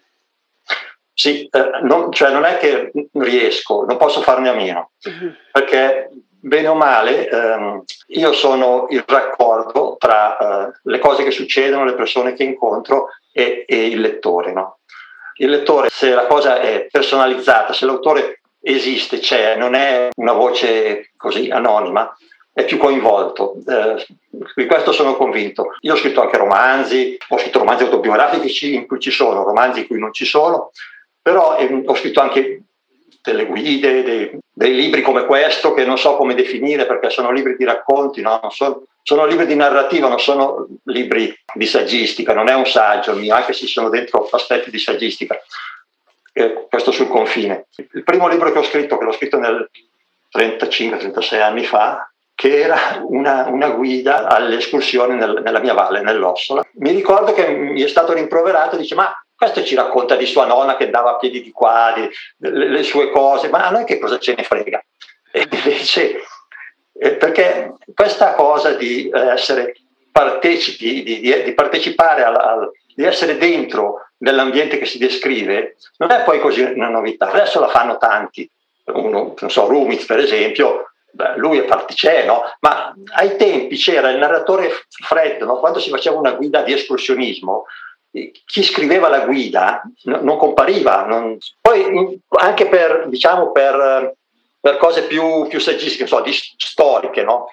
Sì, 1.14 1.48
eh, 1.52 1.70
non, 1.84 2.12
cioè 2.12 2.32
non 2.32 2.46
è 2.46 2.58
che 2.58 2.92
riesco, 3.14 3.84
non 3.84 3.98
posso 3.98 4.22
farne 4.22 4.50
a 4.50 4.54
meno, 4.54 4.92
uh-huh. 5.04 5.34
perché 5.52 6.10
bene 6.40 6.68
o 6.68 6.76
male, 6.76 7.30
ehm, 7.30 7.84
io 8.08 8.32
sono 8.32 8.88
il 8.90 9.04
raccordo 9.06 9.96
tra 10.00 10.38
eh, 10.68 10.72
le 10.84 11.00
cose 11.00 11.24
che 11.24 11.32
succedono, 11.32 11.86
le 11.86 11.94
persone 11.94 12.34
che 12.34 12.44
incontro 12.44 13.10
e, 13.32 13.66
e 13.68 13.88
il 13.88 14.00
lettore. 14.00 14.52
No? 14.54 14.80
Il 15.38 15.50
lettore, 15.50 15.90
se 15.90 16.14
la 16.14 16.26
cosa 16.26 16.60
è 16.60 16.88
personalizzata, 16.90 17.74
se 17.74 17.86
l'autore 17.86 18.42
esiste, 18.62 19.20
c'è, 19.20 19.56
non 19.56 19.74
è 19.74 20.10
una 20.16 20.34
voce 20.34 21.12
così 21.16 21.50
anonima, 21.50 22.14
è 22.52 22.66
più 22.66 22.78
coinvolto, 22.78 23.56
eh, 23.68 24.06
di 24.56 24.66
questo 24.66 24.92
sono 24.92 25.16
convinto. 25.16 25.76
Io 25.82 25.94
ho 25.94 25.98
scritto 25.98 26.22
anche 26.22 26.38
romanzi, 26.38 27.18
ho 27.30 27.38
scritto 27.38 27.60
romanzi 27.60 27.84
autobiografici 27.84 28.76
in 28.76 28.86
cui 28.86 29.00
ci 29.00 29.12
sono, 29.12 29.44
romanzi 29.44 29.82
in 29.82 29.88
cui 29.88 30.00
non 30.00 30.12
ci 30.12 30.26
sono, 30.26 30.72
però 31.22 31.58
eh, 31.58 31.84
ho 31.86 31.96
scritto 31.96 32.20
anche 32.20 32.64
delle 33.22 33.46
guide, 33.46 34.04
dei, 34.04 34.40
dei, 34.52 34.76
libri 34.76 35.02
come 35.02 35.26
questo 35.26 35.74
che 35.74 35.86
non 35.86 35.98
so 35.98 36.16
come 36.16 36.36
definire 36.36 36.86
perché 36.86 37.10
sono 37.10 37.32
libri 37.32 37.56
di 37.58 37.66
racconti, 37.66 38.22
no? 38.22 38.40
sono, 38.50 38.84
sono, 39.04 39.26
libri 39.26 39.46
di 39.46 39.56
narrativa, 39.56 40.08
non 40.08 40.20
sono 40.20 40.68
libri 40.86 41.36
di 41.54 41.66
saggistica, 41.66 42.34
non 42.34 42.48
è 42.48 42.54
un 42.54 42.66
saggio 42.66 43.14
mio, 43.14 43.36
anche 43.36 43.54
se 43.54 43.68
sono 43.68 43.90
dentro 43.90 44.28
aspetti 44.32 44.70
di 44.70 44.80
saggistica. 44.80 45.38
Eh, 46.32 46.68
questo 46.70 46.92
sul 46.92 47.08
confine. 47.08 47.68
Il 47.94 48.04
primo 48.04 48.28
libro 48.28 48.52
che 48.52 48.60
ho 48.60 48.64
scritto, 48.64 48.98
che 48.98 49.04
l'ho 49.04 49.12
scritto 49.12 49.38
nel 49.38 49.70
35-36 50.36 51.42
anni 51.42 51.66
fa, 51.66 52.10
che 52.34 52.62
era 52.62 53.02
una, 53.04 53.48
una 53.50 53.70
guida 53.72 54.28
alle 54.28 54.58
escursioni 54.58 55.16
nel, 55.16 55.42
nella 55.44 55.60
mia 55.60 55.74
valle, 55.74 56.02
nell'Ossola. 56.02 56.66
Mi 56.76 56.92
ricordo 56.92 57.34
che 57.34 57.50
mi 57.50 57.82
è 57.82 57.88
stato 57.88 58.14
rimproverato, 58.14 58.78
dice 58.78 58.96
ma 58.96 59.14
questo 59.40 59.64
ci 59.64 59.74
racconta 59.74 60.18
di 60.18 60.26
sua 60.26 60.46
nonna 60.46 60.76
che 60.76 60.84
andava 60.84 61.12
a 61.12 61.16
piedi 61.16 61.42
di 61.42 61.52
qua, 61.52 61.94
di, 61.96 62.10
le, 62.40 62.68
le, 62.68 62.84
sue 62.84 63.10
cose, 63.10 63.48
ma 63.48 63.68
a 63.68 63.72
noi 63.72 63.86
che 63.86 63.98
cosa 63.98 64.20
ce 64.20 64.36
ne 64.36 64.44
frega? 64.44 64.84
E 65.32 65.48
invece, 65.50 66.20
eh, 67.00 67.16
perché 67.16 67.76
questa 67.96 68.34
cosa 68.34 68.74
di 68.74 69.08
eh, 69.08 69.30
essere 69.30 69.78
partecipi, 70.12 71.04
di, 71.04 71.22
di, 71.22 71.44
di 71.44 71.54
partecipare, 71.54 72.24
al, 72.24 72.36
al, 72.36 72.72
di 72.94 73.06
essere 73.06 73.38
dentro 73.38 74.10
nell'ambiente 74.18 74.78
che 74.78 74.86
si 74.86 74.98
descrive, 74.98 75.78
non 76.00 76.12
è 76.12 76.24
poi 76.24 76.42
così 76.42 76.62
una 76.62 76.90
novità. 76.90 77.32
Adesso 77.32 77.62
la 77.62 77.70
fanno 77.70 77.98
tanti. 77.98 78.50
Uno, 78.88 79.36
non 79.40 79.50
so, 79.50 79.68
Rumiz 79.68 80.04
per 80.04 80.20
esempio, 80.20 80.92
lui 81.38 81.60
è 81.60 81.64
particè, 81.64 82.26
no? 82.26 82.42
Ma 82.60 82.94
ai 83.16 83.38
tempi 83.38 83.78
c'era 83.78 84.10
il 84.10 84.18
narratore 84.18 84.70
freddo, 84.90 85.46
no? 85.46 85.60
quando 85.60 85.80
si 85.80 85.90
faceva 85.90 86.18
una 86.18 86.34
guida 86.34 86.62
di 86.62 86.74
escursionismo, 86.74 87.66
chi 88.12 88.64
scriveva 88.64 89.10
la 89.10 89.26
guida 89.26 89.82
non 90.04 90.38
compariva. 90.38 91.06
Non... 91.06 91.38
Poi 91.62 92.20
anche 92.30 92.68
per, 92.68 93.08
diciamo, 93.08 93.52
per, 93.52 94.16
per 94.60 94.78
cose 94.78 95.04
più, 95.04 95.48
più 95.48 95.60
saggistiche, 95.60 96.08
so, 96.08 96.22
di 96.22 96.32
storiche, 96.34 97.24
no? 97.24 97.48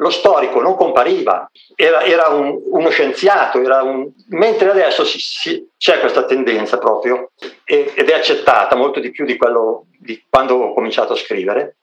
lo 0.00 0.10
storico 0.10 0.60
non 0.60 0.76
compariva, 0.76 1.50
era, 1.74 2.02
era 2.02 2.28
un, 2.28 2.58
uno 2.70 2.88
scienziato, 2.88 3.60
era 3.60 3.82
un... 3.82 4.10
mentre 4.28 4.70
adesso 4.70 5.04
si, 5.04 5.18
si, 5.18 5.68
c'è 5.76 6.00
questa 6.00 6.24
tendenza 6.24 6.78
proprio 6.78 7.32
ed 7.64 8.08
è 8.08 8.12
accettata 8.12 8.76
molto 8.76 8.98
di 8.98 9.10
più 9.10 9.26
di 9.26 9.36
quello 9.36 9.86
di 9.98 10.24
quando 10.28 10.54
ho 10.54 10.74
cominciato 10.74 11.12
a 11.12 11.16
scrivere, 11.16 11.76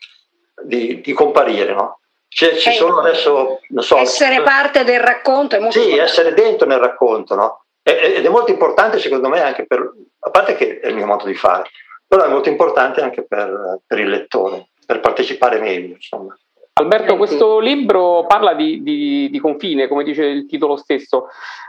di, 0.63 0.99
di 1.01 1.13
comparire. 1.13 1.73
No? 1.73 1.99
Cioè, 2.27 2.55
ci 2.55 2.71
sono 2.73 2.99
adesso, 2.99 3.59
non 3.69 3.83
so, 3.83 3.97
essere 3.97 4.41
parte 4.41 4.83
del 4.83 4.99
racconto 4.99 5.55
è 5.55 5.59
molto 5.59 5.77
Sì, 5.77 5.89
importante. 5.89 6.11
essere 6.11 6.33
dentro 6.33 6.67
nel 6.67 6.79
racconto, 6.79 7.35
no? 7.35 7.65
Ed 7.87 8.25
è 8.25 8.29
molto 8.29 8.51
importante 8.51 8.99
secondo 8.99 9.29
me 9.29 9.39
anche 9.39 9.65
per, 9.65 9.93
a 10.19 10.29
parte 10.29 10.55
che 10.55 10.79
è 10.79 10.87
il 10.87 10.95
mio 10.95 11.05
modo 11.05 11.25
di 11.25 11.35
fare, 11.35 11.69
però 12.05 12.25
è 12.25 12.29
molto 12.29 12.49
importante 12.49 13.01
anche 13.01 13.23
per, 13.23 13.79
per 13.85 13.99
il 13.99 14.09
lettore, 14.09 14.67
per 14.85 14.99
partecipare 14.99 15.59
meglio. 15.59 15.95
Insomma. 15.95 16.37
Alberto, 16.73 17.17
questo 17.17 17.59
libro 17.59 18.25
parla 18.27 18.53
di, 18.53 18.83
di, 18.83 19.29
di, 19.31 19.39
confine, 19.39 19.87
come 19.87 20.03
dice 20.03 20.25
il 20.25 20.45
titolo 20.45 20.75
stesso. 20.75 21.27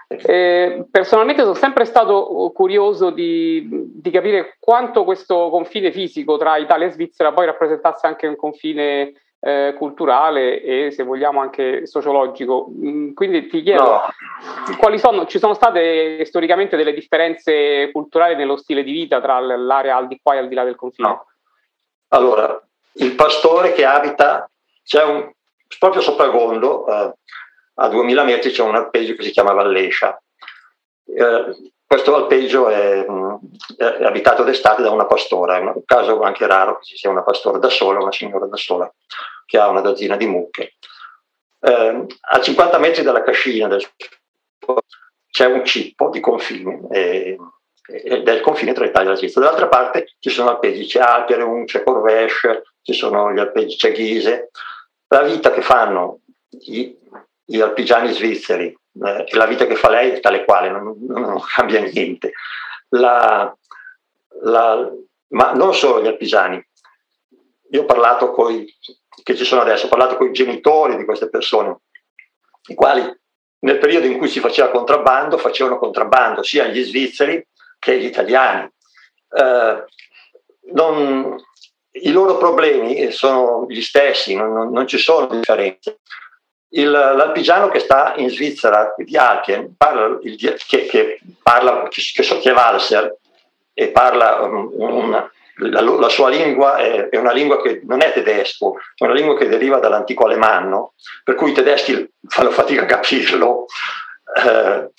Eh, 0.08 0.86
personalmente 0.90 1.42
sono 1.42 1.54
sempre 1.54 1.84
stato 1.84 2.50
curioso 2.54 3.10
di, 3.10 3.66
di, 3.68 4.10
capire 4.10 4.56
quanto 4.58 5.04
questo 5.04 5.50
confine 5.50 5.92
fisico 5.92 6.36
tra 6.36 6.56
Italia 6.56 6.86
e 6.86 6.90
Svizzera 6.90 7.32
poi 7.32 7.46
rappresentasse 7.46 8.06
anche 8.06 8.26
un 8.26 8.36
confine 8.36 9.12
eh, 9.40 9.74
culturale 9.76 10.60
e 10.62 10.90
se 10.90 11.02
vogliamo 11.02 11.40
anche 11.40 11.86
sociologico. 11.86 12.68
Mm, 12.70 13.12
quindi 13.14 13.46
ti 13.46 13.62
chiedo 13.62 13.82
no. 13.82 14.02
quali 14.78 14.98
sono, 14.98 15.26
ci 15.26 15.38
sono 15.38 15.54
state 15.54 16.24
storicamente 16.24 16.76
delle 16.76 16.92
differenze 16.92 17.90
culturali 17.92 18.34
nello 18.34 18.56
stile 18.56 18.82
di 18.82 18.92
vita 18.92 19.20
tra 19.20 19.38
l'area 19.40 19.96
al 19.96 20.08
di 20.08 20.18
qua 20.22 20.34
e 20.34 20.38
al 20.38 20.48
di 20.48 20.54
là 20.54 20.64
del 20.64 20.76
confine? 20.76 21.08
No. 21.08 21.26
Allora, 22.08 22.60
il 22.94 23.14
pastore 23.14 23.72
che 23.72 23.84
abita, 23.84 24.50
c'è 24.82 25.04
un, 25.04 25.30
proprio 25.78 26.00
sopra 26.02 26.28
Gondo, 26.28 26.86
eh, 26.86 27.14
a 27.74 27.88
2000 27.88 28.24
metri 28.24 28.50
c'è 28.50 28.62
un 28.62 28.74
alpeggio 28.74 29.14
che 29.14 29.22
si 29.22 29.30
chiama 29.30 29.52
Vallescia. 29.52 30.20
Eh, 31.04 31.72
questo 31.86 32.14
alpeggio 32.14 32.68
è, 32.68 33.04
è, 33.76 34.04
abitato 34.04 34.42
d'estate 34.42 34.82
da 34.82 34.90
una 34.90 35.06
pastora, 35.06 35.56
è 35.56 35.60
un 35.60 35.82
caso 35.84 36.20
anche 36.22 36.46
raro 36.46 36.78
che 36.78 36.84
ci 36.84 36.96
sia 36.96 37.10
una 37.10 37.22
pastora 37.22 37.58
da 37.58 37.68
sola, 37.68 38.00
una 38.00 38.12
signora 38.12 38.46
da 38.46 38.56
sola, 38.56 38.92
che 39.44 39.58
ha 39.58 39.68
una 39.68 39.80
dozzina 39.80 40.16
di 40.16 40.26
mucche. 40.26 40.74
Eh, 41.60 42.06
a 42.20 42.40
50 42.40 42.78
metri 42.78 43.02
dalla 43.02 43.22
cascina 43.22 43.66
del, 43.68 43.84
c'è 45.30 45.46
un 45.46 45.64
cippo 45.64 46.10
di 46.10 46.20
confine, 46.20 46.86
eh, 46.90 47.36
il 48.04 48.40
confine 48.42 48.72
tra 48.72 48.84
Italia 48.84 49.12
e 49.12 49.16
Svizzera. 49.16 49.46
Dall'altra 49.46 49.68
parte 49.68 50.14
ci 50.18 50.30
sono 50.30 50.50
alpeggi, 50.50 50.84
c'è 50.84 51.00
Alpereum, 51.00 51.64
c'è 51.64 51.82
Corvèche, 51.82 52.62
ci 52.82 52.92
sono 52.92 53.32
gli 53.32 53.38
alpeggi, 53.38 53.76
c'è 53.76 53.92
Ghise. 53.92 54.50
La 55.08 55.22
vita 55.22 55.50
che 55.52 55.62
fanno 55.62 56.20
gli, 56.48 56.94
gli 57.44 57.60
alpigiani 57.60 58.12
svizzeri 58.12 58.76
eh, 59.04 59.26
la 59.30 59.46
vita 59.46 59.66
che 59.66 59.76
fa 59.76 59.90
lei 59.90 60.10
è 60.10 60.20
tale 60.20 60.44
quale, 60.44 60.70
non, 60.70 60.96
non 61.06 61.40
cambia 61.54 61.80
niente. 61.80 62.32
La, 62.90 63.54
la, 64.42 64.90
ma 65.28 65.52
non 65.52 65.74
solo 65.74 66.02
gli 66.02 66.06
artigiani. 66.06 66.64
Io 67.70 67.82
ho 67.82 67.84
parlato 67.84 68.30
con 68.30 68.52
i 68.52 68.66
che 69.22 69.36
ci 69.36 69.44
sono 69.44 69.60
adesso, 69.60 69.86
ho 69.86 69.88
parlato 69.88 70.16
con 70.16 70.28
i 70.28 70.32
genitori 70.32 70.96
di 70.96 71.04
queste 71.04 71.28
persone, 71.28 71.80
i 72.68 72.74
quali 72.74 73.02
nel 73.60 73.78
periodo 73.78 74.06
in 74.06 74.18
cui 74.18 74.28
si 74.28 74.40
faceva 74.40 74.70
contrabbando 74.70 75.36
facevano 75.36 75.78
contrabbando 75.78 76.42
sia 76.42 76.66
gli 76.68 76.82
svizzeri 76.82 77.44
che 77.78 77.98
gli 77.98 78.04
italiani. 78.04 78.70
Eh, 79.30 79.84
non, 80.72 81.36
I 81.90 82.10
loro 82.10 82.38
problemi 82.38 83.10
sono 83.10 83.66
gli 83.68 83.82
stessi, 83.82 84.34
non, 84.34 84.70
non 84.70 84.86
ci 84.86 84.98
sono 84.98 85.26
differenze 85.26 86.00
il, 86.70 86.90
l'alpigiano 86.90 87.68
che 87.68 87.78
sta 87.78 88.14
in 88.16 88.28
Svizzera 88.30 88.94
di 88.96 89.16
Alpien, 89.16 89.74
parla, 89.76 90.18
il, 90.22 90.36
che, 90.66 90.86
che, 90.86 91.20
parla, 91.42 91.88
che, 91.88 92.02
che 92.02 92.50
è 92.50 92.52
Valser 92.52 93.16
e 93.72 93.88
parla 93.88 94.42
um, 94.42 94.70
una, 94.74 95.30
la, 95.58 95.80
la, 95.80 96.08
sua 96.08 96.28
lingua 96.28 96.76
è, 96.76 97.08
è, 97.08 97.16
una 97.16 97.32
lingua 97.32 97.60
che 97.62 97.80
non 97.84 98.02
è 98.02 98.12
tedesco, 98.12 98.74
è 98.94 99.04
una 99.04 99.14
lingua 99.14 99.36
che 99.36 99.48
deriva 99.48 99.78
dall'antico 99.78 100.24
alemanno, 100.24 100.92
per 101.24 101.34
cui 101.34 101.50
i 101.50 101.54
tedeschi 101.54 102.10
fanno 102.26 102.50
fatica 102.50 102.82
a 102.82 102.86
capirlo. 102.86 103.66
Eh, 104.34 104.90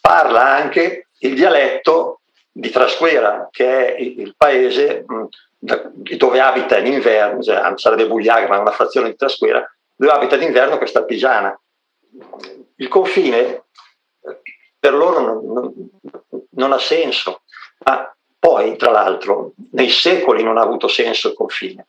parla 0.00 0.42
anche 0.42 1.08
il 1.18 1.34
dialetto 1.34 2.20
di 2.50 2.70
Trasquera, 2.70 3.48
che 3.50 3.94
è 3.94 4.00
il, 4.00 4.20
il 4.20 4.34
paese 4.36 5.04
mh, 5.06 5.24
dove 6.16 6.40
abita 6.40 6.76
in 6.78 6.92
inverno, 6.92 7.42
cioè, 7.42 7.72
sarebbe 7.76 8.06
Bugliaga, 8.06 8.46
ma 8.48 8.56
è 8.56 8.60
una 8.60 8.70
frazione 8.70 9.10
di 9.10 9.16
Trasquera, 9.16 9.66
dove 9.94 10.12
abita 10.12 10.36
d'inverno 10.36 10.78
questa 10.78 11.00
artigiana. 11.00 11.58
Il 12.76 12.88
confine 12.88 13.64
per 14.78 14.94
loro 14.94 15.20
non, 15.20 15.46
non, 15.46 15.90
non 16.50 16.72
ha 16.72 16.78
senso, 16.78 17.42
ma 17.84 18.14
poi, 18.38 18.76
tra 18.76 18.90
l'altro, 18.90 19.52
nei 19.72 19.88
secoli 19.88 20.42
non 20.42 20.58
ha 20.58 20.62
avuto 20.62 20.88
senso 20.88 21.28
il 21.28 21.34
confine, 21.34 21.86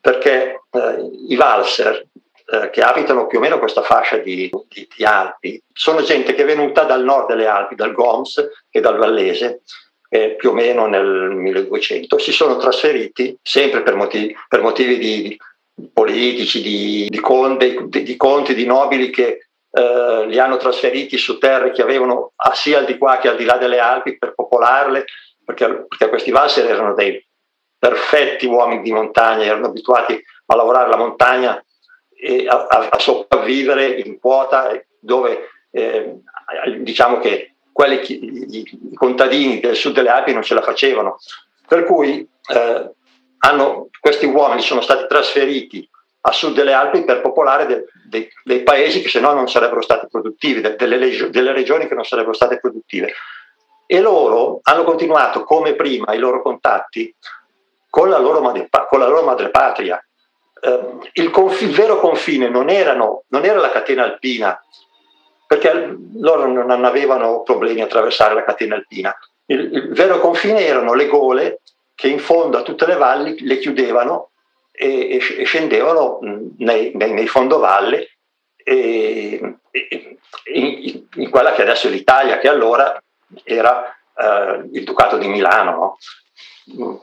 perché 0.00 0.62
eh, 0.70 1.10
i 1.28 1.34
valser 1.34 2.06
eh, 2.48 2.70
che 2.70 2.80
abitano 2.82 3.26
più 3.26 3.38
o 3.38 3.40
meno 3.40 3.58
questa 3.58 3.82
fascia 3.82 4.18
di, 4.18 4.48
di, 4.68 4.88
di, 4.96 5.04
Alpi 5.04 5.60
sono 5.72 6.02
gente 6.02 6.34
che 6.34 6.42
è 6.42 6.46
venuta 6.46 6.84
dal 6.84 7.02
nord 7.02 7.26
delle 7.26 7.48
Alpi, 7.48 7.74
dal 7.74 7.92
Goms 7.92 8.48
e 8.70 8.80
dal 8.80 8.96
Vallese, 8.96 9.62
eh, 10.08 10.36
più 10.36 10.50
o 10.50 10.52
meno 10.52 10.86
nel 10.86 11.32
1200, 11.34 12.18
si 12.18 12.30
sono 12.30 12.56
trasferiti 12.56 13.36
sempre 13.42 13.82
per 13.82 13.96
motivi, 13.96 14.36
per 14.48 14.62
motivi 14.62 14.98
di, 14.98 15.36
politici, 15.92 16.62
di, 16.62 17.06
di, 17.08 17.20
conde, 17.20 17.88
di, 17.88 18.16
conti, 18.16 18.54
di 18.54 18.64
nobili 18.64 19.10
che 19.10 19.46
eh, 19.70 20.24
li 20.26 20.38
hanno 20.38 20.56
trasferiti 20.56 21.18
su 21.18 21.38
terre 21.38 21.72
che 21.72 21.82
avevano 21.82 22.32
sia 22.54 22.78
al 22.78 22.86
di 22.86 22.96
qua 22.96 23.18
che 23.18 23.28
al 23.28 23.36
di 23.36 23.44
là 23.44 23.58
delle 23.58 23.78
Alpi 23.78 24.16
per 24.16 24.34
popolarle, 24.34 25.04
perché, 25.44 25.86
perché 25.88 26.08
questi 26.08 26.30
valser 26.30 26.66
erano 26.66 26.94
dei 26.94 27.22
perfetti 27.78 28.46
uomini 28.46 28.82
di 28.82 28.92
montagna, 28.92 29.44
erano 29.44 29.66
abituati 29.66 30.20
a 30.46 30.56
lavorare 30.56 30.88
la 30.88 30.96
montagna 30.96 31.62
e 32.18 32.46
a, 32.48 32.66
a, 32.66 32.88
a 32.90 32.98
sopravvivere 32.98 33.86
in 33.86 34.18
quota 34.18 34.70
dove 34.98 35.50
eh, 35.70 36.20
diciamo 36.78 37.18
che 37.18 37.56
quelli, 37.70 38.00
i, 38.10 38.60
i, 38.60 38.94
contadini 38.94 39.60
del 39.60 39.76
sud 39.76 39.92
delle 39.92 40.08
Alpi 40.08 40.32
non 40.32 40.42
ce 40.42 40.54
la 40.54 40.62
facevano. 40.62 41.18
Per 41.68 41.84
cui 41.84 42.26
eh, 42.54 42.90
hanno, 43.38 43.88
questi 44.00 44.26
uomini 44.26 44.62
sono 44.62 44.80
stati 44.80 45.06
trasferiti 45.06 45.88
a 46.22 46.32
sud 46.32 46.54
delle 46.54 46.72
Alpi 46.72 47.04
per 47.04 47.20
popolare 47.20 47.66
de, 47.66 47.84
de, 48.08 48.30
dei 48.42 48.62
paesi 48.62 49.00
che 49.00 49.08
se 49.08 49.20
no 49.20 49.32
non 49.32 49.48
sarebbero 49.48 49.80
stati 49.80 50.06
produttivi, 50.10 50.60
de, 50.60 50.74
delle, 50.76 51.30
delle 51.30 51.52
regioni 51.52 51.86
che 51.86 51.94
non 51.94 52.04
sarebbero 52.04 52.34
state 52.34 52.58
produttive. 52.58 53.12
E 53.86 54.00
loro 54.00 54.58
hanno 54.62 54.82
continuato 54.82 55.44
come 55.44 55.74
prima 55.74 56.12
i 56.14 56.18
loro 56.18 56.42
contatti 56.42 57.14
con 57.88 58.10
la 58.10 58.18
loro, 58.18 58.40
madre, 58.42 58.68
con 58.88 58.98
la 58.98 59.06
loro 59.06 59.22
madrepatria, 59.22 59.98
eh, 60.60 61.10
il, 61.12 61.30
conf- 61.30 61.60
il, 61.62 61.70
vero 61.70 61.98
confine 61.98 62.48
non, 62.48 62.68
erano, 62.68 63.22
non 63.28 63.44
era 63.44 63.60
la 63.60 63.70
catena 63.70 64.02
alpina, 64.02 64.60
perché 65.46 65.96
loro 66.14 66.46
non 66.46 66.84
avevano 66.84 67.42
problemi 67.42 67.80
a 67.80 67.84
attraversare 67.84 68.34
la 68.34 68.44
catena 68.44 68.74
alpina. 68.74 69.16
Il, 69.46 69.70
il, 69.72 69.92
vero 69.94 70.18
confine 70.18 70.66
erano 70.66 70.92
le 70.92 71.06
gole 71.06 71.60
che 71.96 72.08
in 72.08 72.20
fondo 72.20 72.58
a 72.58 72.62
tutte 72.62 72.86
le 72.86 72.94
valli 72.94 73.40
le 73.40 73.58
chiudevano 73.58 74.30
e, 74.70 75.16
e 75.16 75.44
scendevano 75.44 76.18
nei, 76.58 76.92
nei, 76.94 77.12
nei 77.12 77.26
fondovalle 77.26 78.18
e, 78.62 79.40
in, 80.52 81.06
in, 81.14 81.30
quella 81.30 81.52
che 81.52 81.62
adesso 81.62 81.88
è 81.88 81.90
l'Italia, 81.90 82.38
che 82.38 82.48
allora 82.48 83.02
era 83.42 83.96
eh, 84.14 84.68
il 84.72 84.84
Ducato 84.84 85.16
di 85.16 85.26
Milano. 85.26 85.98
No? 86.66 87.02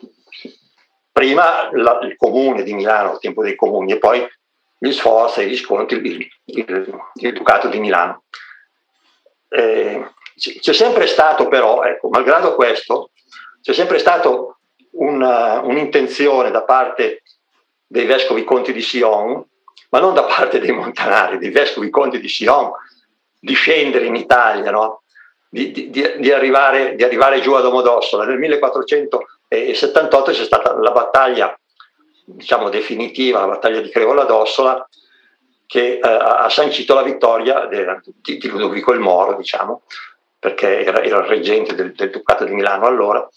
Prima 1.12 1.69
la, 1.71 2.00
il 2.03 2.15
comune 2.15 2.63
di 2.63 2.73
Milano, 2.73 3.13
il 3.13 3.19
tempo 3.19 3.41
dei 3.41 3.55
comuni, 3.55 3.93
e 3.93 3.97
poi 3.97 4.25
gli 4.77 4.91
sforzi 4.91 5.41
e 5.41 5.47
gli 5.47 5.57
sconti, 5.57 5.95
il, 5.95 6.27
il, 6.45 7.01
il 7.15 7.33
Ducato 7.33 7.67
di 7.67 7.79
Milano. 7.79 8.23
Eh, 9.50 10.12
c'è 10.35 10.73
sempre 10.73 11.07
stato 11.07 11.47
però, 11.47 11.83
ecco, 11.83 12.09
malgrado 12.09 12.53
questo, 12.53 13.12
c'è 13.62 13.73
sempre 13.73 13.97
stata 13.97 14.29
una, 14.93 15.62
un'intenzione 15.62 16.51
da 16.51 16.63
parte 16.63 17.23
dei 17.85 18.05
vescovi 18.05 18.43
conti 18.43 18.73
di 18.73 18.81
Sion, 18.81 19.43
ma 19.89 20.00
non 20.00 20.13
da 20.13 20.23
parte 20.23 20.59
dei 20.59 20.71
montanari, 20.71 21.38
dei 21.38 21.51
vescovi 21.51 21.89
conti 21.89 22.19
di 22.19 22.27
Sion, 22.27 22.71
di 23.39 23.53
scendere 23.53 24.05
in 24.05 24.15
Italia, 24.15 24.71
no? 24.71 25.03
di, 25.50 25.71
di, 25.71 25.89
di, 25.91 26.31
arrivare, 26.31 26.95
di, 26.95 27.03
arrivare, 27.03 27.39
giù 27.39 27.53
a 27.53 27.62
Domodossola. 27.62 28.25
Nel 28.25 28.39
1478 28.39 30.31
c'è 30.31 30.43
stata 30.43 30.73
la 30.73 30.91
battaglia 30.91 31.55
diciamo, 32.25 32.69
definitiva, 32.69 33.41
la 33.41 33.47
battaglia 33.47 33.81
di 33.81 33.89
Crevola 33.89 34.23
d'Ossola, 34.23 34.88
che 35.67 36.00
eh, 36.00 36.00
ha 36.01 36.50
sancito 36.50 36.95
la 36.95 37.03
vittoria 37.03 37.67
di, 37.67 38.38
di 38.38 38.47
Ludovico 38.47 38.93
il 38.93 39.00
Moro, 39.00 39.35
diciamo, 39.35 39.83
perché 40.39 40.83
era, 40.83 41.03
era 41.03 41.19
il 41.19 41.25
reggente 41.25 41.75
del, 41.75 41.93
del, 41.93 42.09
Ducato 42.09 42.45
di 42.45 42.53
Milano 42.53 42.85
allora, 42.85 43.27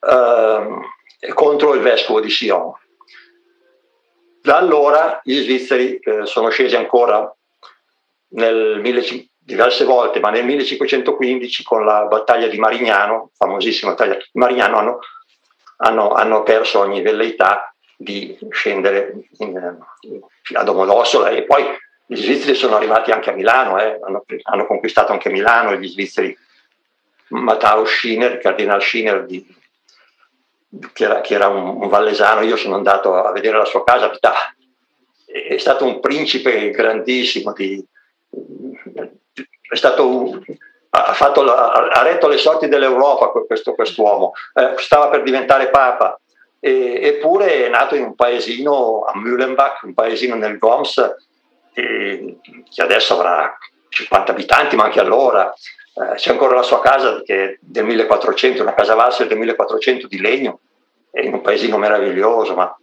eh, 0.00 0.66
contro 1.34 1.74
il 1.74 1.80
vescovo 1.80 2.20
di 2.20 2.30
Sion. 2.30 2.72
Da 4.40 4.56
allora 4.56 5.20
gli 5.22 5.40
svizzeri 5.40 5.98
eh, 5.98 6.26
sono 6.26 6.48
scesi 6.48 6.76
ancora 6.76 7.32
nel 8.30 8.80
1500, 8.80 9.32
diverse 9.48 9.84
volte, 9.84 10.20
ma 10.20 10.28
nel 10.28 10.44
1515 10.44 11.64
con 11.64 11.82
la 11.82 12.04
battaglia 12.04 12.48
di 12.48 12.58
Marignano, 12.58 13.30
famosissima 13.34 13.92
battaglia 13.92 14.16
di 14.16 14.24
Marignano, 14.32 14.76
hanno, 14.76 14.98
hanno, 15.78 16.12
hanno 16.12 16.42
perso 16.42 16.80
ogni 16.80 17.00
velleità 17.00 17.72
di 17.96 18.38
scendere 18.50 19.14
in, 19.38 19.78
in, 20.00 20.20
a 20.52 20.62
Domodossola 20.62 21.30
e 21.30 21.44
poi 21.44 21.64
gli 22.06 22.16
svizzeri 22.16 22.54
sono 22.54 22.76
arrivati 22.76 23.10
anche 23.10 23.30
a 23.30 23.32
Milano, 23.32 23.78
eh, 23.80 23.98
hanno, 24.02 24.24
hanno, 24.42 24.66
conquistato 24.66 25.12
anche 25.12 25.30
Milano, 25.30 25.74
gli 25.76 25.88
svizzeri 25.88 26.36
Matteo 27.28 27.86
Schiner, 27.86 28.38
Cardinal 28.38 28.82
Schiner, 28.82 29.24
di, 29.24 29.46
che, 30.92 31.04
era, 31.04 31.20
che 31.20 31.34
era, 31.34 31.48
un, 31.48 31.82
un, 31.82 31.88
vallesano, 31.88 32.42
io 32.42 32.56
sono 32.56 32.76
andato 32.76 33.14
a 33.14 33.32
vedere 33.32 33.56
la 33.56 33.64
sua 33.64 33.84
casa, 33.84 34.06
abitava, 34.06 34.54
è 35.24 35.56
stato 35.58 35.84
un 35.84 36.00
principe 36.00 36.70
grandissimo, 36.70 37.52
di, 37.52 37.84
è 38.30 39.76
stato 39.76 40.08
un, 40.08 40.42
ha, 40.90 41.12
fatto, 41.12 41.42
ha, 41.42 42.02
retto 42.02 42.28
le 42.28 42.38
sorti 42.38 42.68
dell'Europa 42.68 43.28
questo, 43.28 43.74
quest'uomo, 43.74 44.32
eh, 44.54 44.74
stava 44.78 45.08
per 45.08 45.22
diventare 45.22 45.68
papa, 45.68 46.18
e, 46.60 47.00
eppure 47.02 47.66
è 47.66 47.68
nato 47.68 47.94
in 47.94 48.04
un 48.04 48.14
paesino 48.14 49.04
a 49.04 49.12
Mühlenbach, 49.16 49.80
un 49.82 49.94
paesino 49.94 50.34
nel 50.34 50.58
Goms, 50.58 51.14
che 51.72 52.82
adesso 52.82 53.14
avrà 53.14 53.56
50 53.88 54.32
abitanti, 54.32 54.74
ma 54.74 54.84
anche 54.84 54.98
allora 54.98 55.54
eh, 55.98 56.14
c'è 56.14 56.30
ancora 56.30 56.54
la 56.54 56.62
sua 56.62 56.80
casa 56.80 57.22
che 57.22 57.44
è 57.44 57.58
del 57.60 57.84
1400, 57.84 58.62
una 58.62 58.74
casa 58.74 58.94
valsa 58.94 59.24
del 59.24 59.38
1400 59.38 60.06
di 60.06 60.20
legno, 60.20 60.60
è 61.10 61.20
in 61.20 61.32
un 61.32 61.40
paesino 61.40 61.78
meraviglioso, 61.78 62.54
ma 62.54 62.76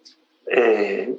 eh, 0.44 1.16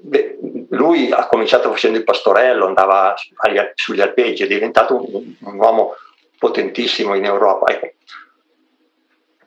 beh, 0.00 0.38
lui 0.70 1.10
ha 1.10 1.26
cominciato 1.26 1.70
facendo 1.70 1.98
il 1.98 2.04
pastorello, 2.04 2.66
andava 2.66 3.14
agli, 3.36 3.58
sugli 3.74 4.00
alpeggi, 4.00 4.44
è 4.44 4.46
diventato 4.46 4.96
un, 4.96 5.34
un, 5.38 5.58
uomo 5.58 5.94
potentissimo 6.38 7.14
in 7.14 7.24
Europa. 7.24 7.70
Ecco. 7.72 7.90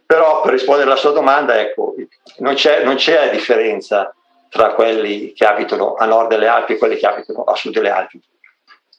Però 0.05 0.41
per 0.41 0.51
rispondere 0.51 0.87
alla 0.87 0.99
sua 0.99 1.11
domanda, 1.11 1.59
ecco, 1.59 1.95
non, 2.37 2.53
c'è, 2.53 2.83
non 2.83 2.95
c'è 2.95 3.31
differenza 3.31 4.13
tra 4.49 4.73
quelli 4.73 5.33
che 5.33 5.45
abitano 5.45 5.95
a 5.95 6.05
nord 6.05 6.29
delle 6.29 6.47
Alpi 6.47 6.73
e 6.73 6.77
quelli 6.77 6.97
che 6.97 7.07
abitano 7.07 7.43
a 7.43 7.55
sud 7.55 7.73
delle 7.73 7.89
Alpi. 7.89 8.21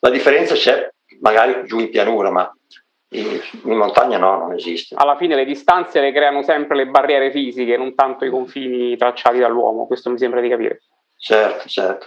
La 0.01 0.11
differenza 0.11 0.55
c'è 0.55 0.93
magari 1.25 1.65
giù 1.65 1.79
in 1.81 1.89
pianura, 1.89 2.31
ma 2.31 2.55
in, 3.09 3.41
montagna 3.63 4.19
no, 4.19 4.37
non 4.37 4.53
esiste. 4.53 4.95
Alla 4.99 5.17
fine 5.17 5.35
le 5.35 5.47
distanze 5.47 6.01
le 6.01 6.13
creano 6.13 6.43
sempre 6.43 6.77
le 6.77 6.87
barriere 6.87 7.31
fisiche, 7.31 7.79
non 7.79 7.95
tanto 7.95 8.27
i 8.27 8.31
confini 8.31 8.97
tracciati 8.97 9.39
dall'uomo, 9.39 9.87
questo 9.87 10.11
mi 10.11 10.19
sembra 10.19 10.41
di 10.41 10.51
capire. 10.51 10.83
Certo, 11.17 11.67
certo. 11.67 12.07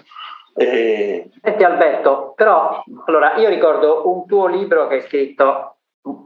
E... 0.56 1.32
Senti 1.42 1.64
Alberto, 1.64 2.34
però 2.36 2.84
allora 3.06 3.36
io 3.38 3.50
ricordo 3.50 4.08
un 4.08 4.28
tuo 4.28 4.46
libro 4.48 4.88
che 4.88 4.96
hai 4.96 5.02
scritto 5.02 5.78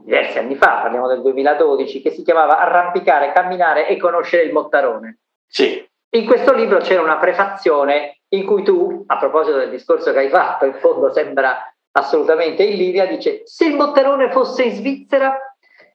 diversi 0.04 0.38
anni 0.38 0.54
fa, 0.56 0.80
parliamo 0.82 1.08
del 1.08 1.22
2012, 1.22 2.02
che 2.02 2.10
si 2.10 2.22
chiamava 2.22 2.58
Arrampicare, 2.58 3.32
camminare 3.32 3.88
e 3.88 3.96
conoscere 3.96 4.44
il 4.44 4.52
Mottarone. 4.52 5.20
Sì. 5.46 5.84
In 6.14 6.26
questo 6.26 6.52
libro 6.52 6.78
c'era 6.78 7.00
una 7.00 7.16
prefazione 7.16 8.20
in 8.28 8.44
cui 8.44 8.62
tu, 8.62 9.02
a 9.06 9.16
proposito 9.16 9.56
del 9.56 9.70
discorso 9.70 10.12
che 10.12 10.18
hai 10.18 10.28
fatto, 10.28 10.66
in 10.66 10.74
fondo 10.74 11.10
sembra 11.10 11.71
assolutamente 11.92 12.62
in 12.62 12.76
linea, 12.76 13.06
dice 13.06 13.42
se 13.44 13.66
il 13.66 13.74
Mottarone 13.74 14.30
fosse 14.30 14.64
in 14.64 14.74
Svizzera 14.74 15.36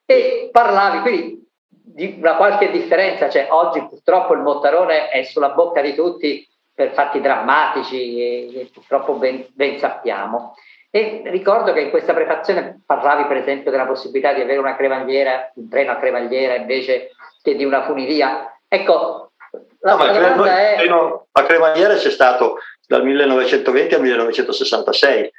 e 0.06 0.50
parlavi, 0.52 1.00
quindi 1.00 1.46
di 1.70 2.16
una 2.20 2.36
qualche 2.36 2.70
differenza, 2.72 3.30
cioè 3.30 3.48
oggi 3.50 3.86
purtroppo 3.88 4.34
il 4.34 4.42
Mottarone 4.42 5.10
è 5.10 5.24
sulla 5.24 5.50
bocca 5.50 5.82
di 5.82 5.96
tutti 5.96 6.48
per 6.74 6.92
fatti 6.92 7.20
drammatici 7.20 8.20
e, 8.20 8.60
e 8.60 8.70
purtroppo 8.72 9.14
ben, 9.14 9.48
ben, 9.54 9.80
sappiamo. 9.80 10.56
E 10.92 11.24
ricordo 11.26 11.74
che 11.74 11.82
in 11.82 11.90
questa 11.90 12.14
prefazione 12.14 12.82
parlavi 12.86 13.26
per 13.26 13.38
esempio 13.38 13.72
della 13.72 13.88
possibilità 13.88 14.34
di 14.34 14.42
avere 14.42 14.60
una 14.60 14.76
cremagliera, 14.76 15.52
un 15.56 15.68
treno 15.70 15.92
a 15.92 15.98
cremagliera 15.98 16.56
invece 16.56 17.12
che 17.42 17.56
di 17.56 17.66
una 17.66 17.84
funivia. 17.84 18.60
Ecco, 18.68 19.32
la, 19.80 19.96
no, 19.96 20.06
la 20.06 20.12
domanda 20.12 20.60
è... 20.60 20.86
La 20.88 21.44
cremagliera 21.44 21.96
c'è 21.96 22.12
stato 22.12 22.58
dal 22.86 23.04
1920 23.04 23.96
al 23.96 24.02
1966 24.02 25.32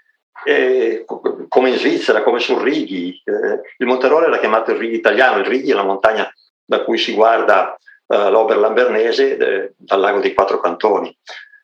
eh, 0.44 1.04
come 1.48 1.70
in 1.70 1.76
Svizzera, 1.76 2.22
come 2.22 2.40
sul 2.40 2.60
Righi. 2.60 3.20
Eh, 3.24 3.60
il 3.78 3.86
Monterone 3.86 4.26
era 4.26 4.38
chiamato 4.38 4.70
il 4.72 4.78
Righi 4.78 4.96
italiano, 4.96 5.38
il 5.38 5.46
Righi 5.46 5.70
è 5.70 5.74
la 5.74 5.82
montagna 5.82 6.30
da 6.64 6.82
cui 6.82 6.98
si 6.98 7.14
guarda 7.14 7.76
eh, 8.06 8.30
l'Oberlambernese 8.30 9.36
eh, 9.36 9.72
dal 9.76 10.00
lago 10.00 10.20
dei 10.20 10.34
Quattro 10.34 10.60
Cantoni. 10.60 11.16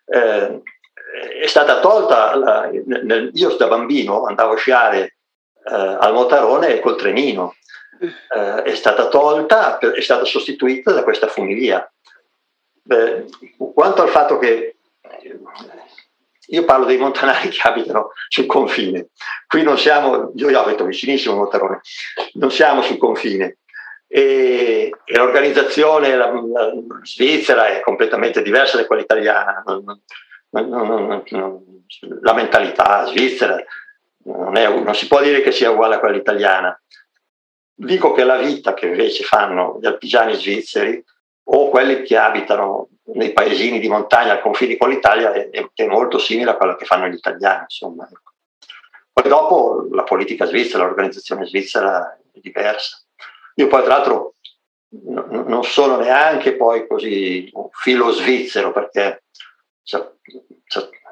Eh, 0.06 0.62
è 1.40 1.46
stata 1.46 1.80
tolta, 1.80 2.34
la, 2.34 2.70
nel, 2.84 3.30
io 3.32 3.56
da 3.56 3.68
bambino 3.68 4.24
andavo 4.24 4.54
a 4.54 4.56
sciare 4.56 5.16
eh, 5.64 5.74
al 6.00 6.12
Monterone 6.12 6.80
col 6.80 6.96
trenino, 6.96 7.54
è 8.28 8.74
stata 8.74 9.06
tolta, 9.08 9.78
è 9.78 10.00
stata 10.00 10.24
sostituita 10.24 10.92
da 10.92 11.04
questa 11.04 11.28
funivia. 11.28 11.88
quanto 13.72 14.02
al 14.02 14.08
fatto 14.08 14.36
che 14.38 14.76
io 16.48 16.64
parlo 16.64 16.84
dei 16.84 16.98
montanari 16.98 17.48
che 17.50 17.66
abitano 17.66 18.12
sul 18.28 18.46
confine. 18.46 19.08
Qui 19.46 19.62
non 19.62 19.78
siamo, 19.78 20.32
io 20.34 20.58
abito 20.58 20.84
vicinissimo 20.84 21.34
a 21.34 21.38
Montarone, 21.38 21.80
non 22.34 22.50
siamo 22.50 22.82
sul 22.82 22.98
confine. 22.98 23.58
E, 24.06 24.90
e 25.04 25.16
l'organizzazione 25.16 26.14
la, 26.14 26.30
la, 26.30 26.72
svizzera 27.02 27.66
è 27.66 27.80
completamente 27.80 28.42
diversa 28.42 28.76
da 28.76 28.86
quella 28.86 29.02
italiana. 29.02 29.62
Non, 29.66 30.00
non, 30.50 31.22
non, 31.30 31.64
la 32.20 32.32
mentalità 32.32 33.06
svizzera 33.06 33.56
non, 34.24 34.56
è, 34.56 34.68
non 34.68 34.94
si 34.94 35.08
può 35.08 35.20
dire 35.20 35.40
che 35.40 35.50
sia 35.50 35.70
uguale 35.70 35.96
a 35.96 35.98
quella 35.98 36.16
italiana. 36.16 36.80
Dico 37.76 38.12
che 38.12 38.22
la 38.22 38.36
vita 38.36 38.72
che 38.72 38.86
invece 38.86 39.24
fanno 39.24 39.78
gli 39.80 39.86
artigiani 39.86 40.34
svizzeri 40.34 41.02
o 41.46 41.68
quelli 41.68 42.02
che 42.02 42.16
abitano 42.16 42.88
nei 43.06 43.32
paesini 43.32 43.78
di 43.78 43.88
montagna 43.88 44.32
al 44.32 44.40
confine 44.40 44.76
con 44.76 44.88
l'Italia 44.88 45.32
è, 45.32 45.50
è, 45.50 45.86
molto 45.86 46.18
simile 46.18 46.50
a 46.50 46.56
quello 46.56 46.74
che 46.76 46.84
fanno 46.84 47.06
gli 47.06 47.14
italiani. 47.14 47.62
Insomma. 47.62 48.08
Ecco. 48.10 48.32
Poi 49.12 49.28
dopo 49.28 49.88
la 49.92 50.02
politica 50.04 50.46
svizzera, 50.46 50.84
l'organizzazione 50.84 51.46
svizzera 51.46 52.18
è 52.32 52.38
diversa. 52.40 53.00
Io 53.56 53.66
poi 53.68 53.82
tra 53.82 53.96
l'altro 53.96 54.34
n- 54.88 55.44
non 55.46 55.64
sono 55.64 55.98
neanche 55.98 56.56
poi 56.56 56.86
così 56.86 57.50
un 57.52 57.68
filo 57.70 58.10
svizzero 58.10 58.72
perché 58.72 59.24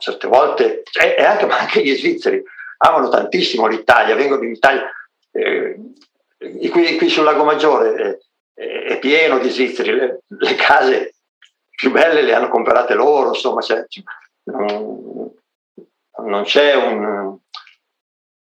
certe 0.02 0.26
volte, 0.26 0.82
e 1.00 1.22
anche, 1.22 1.46
anche, 1.46 1.82
gli 1.82 1.94
svizzeri 1.94 2.42
amano 2.78 3.08
tantissimo 3.08 3.68
l'Italia, 3.68 4.16
vengono 4.16 4.42
in 4.42 4.50
Italia. 4.50 4.90
Eh, 5.30 5.76
qui, 6.70 6.96
qui, 6.96 7.08
sul 7.08 7.22
Lago 7.22 7.44
Maggiore 7.44 8.20
eh, 8.54 8.82
è 8.84 8.98
pieno 8.98 9.38
di 9.38 9.48
svizzeri, 9.48 9.94
le, 9.94 10.22
le 10.26 10.54
case 10.56 11.11
più 11.74 11.90
belle 11.90 12.22
le 12.22 12.34
hanno 12.34 12.48
comprate 12.48 12.94
loro, 12.94 13.28
insomma, 13.28 13.60
cioè, 13.60 13.84
non, 14.44 16.42
c'è 16.44 16.74
un, 16.74 17.38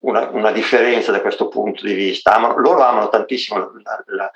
una, 0.01 0.29
una, 0.31 0.51
differenza 0.51 1.13
da 1.13 1.21
questo 1.21 1.49
punto 1.49 1.85
di 1.85 1.95
vista. 1.95 2.35
Amano, 2.35 2.59
loro 2.59 2.83
amano 2.83 3.09
tantissimo, 3.09 3.59
la, 3.59 4.03
la, 4.07 4.31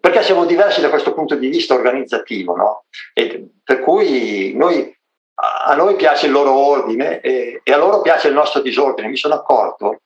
perché 0.00 0.22
siamo 0.22 0.44
diversi 0.44 0.80
da 0.80 0.90
questo 0.90 1.14
punto 1.14 1.34
di 1.34 1.48
vista 1.48 1.74
organizzativo, 1.74 2.56
no? 2.56 2.84
E 3.14 3.48
per 3.62 3.80
cui 3.80 4.54
noi, 4.54 4.94
a 5.34 5.74
noi 5.74 5.96
piace 5.96 6.26
il 6.26 6.32
loro 6.32 6.52
ordine 6.52 7.20
e, 7.20 7.60
e, 7.62 7.72
a 7.72 7.76
loro 7.76 8.02
piace 8.02 8.28
il 8.28 8.34
nostro 8.34 8.60
disordine. 8.60 9.08
Mi 9.08 9.16
sono 9.16 9.34
accorto 9.34 10.00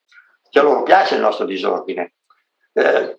che 0.49 0.59
a 0.59 0.63
loro 0.63 0.83
piace 0.83 1.15
il 1.15 1.21
nostro 1.21 1.47
disordine. 1.47 2.15
Eh, 2.73 3.17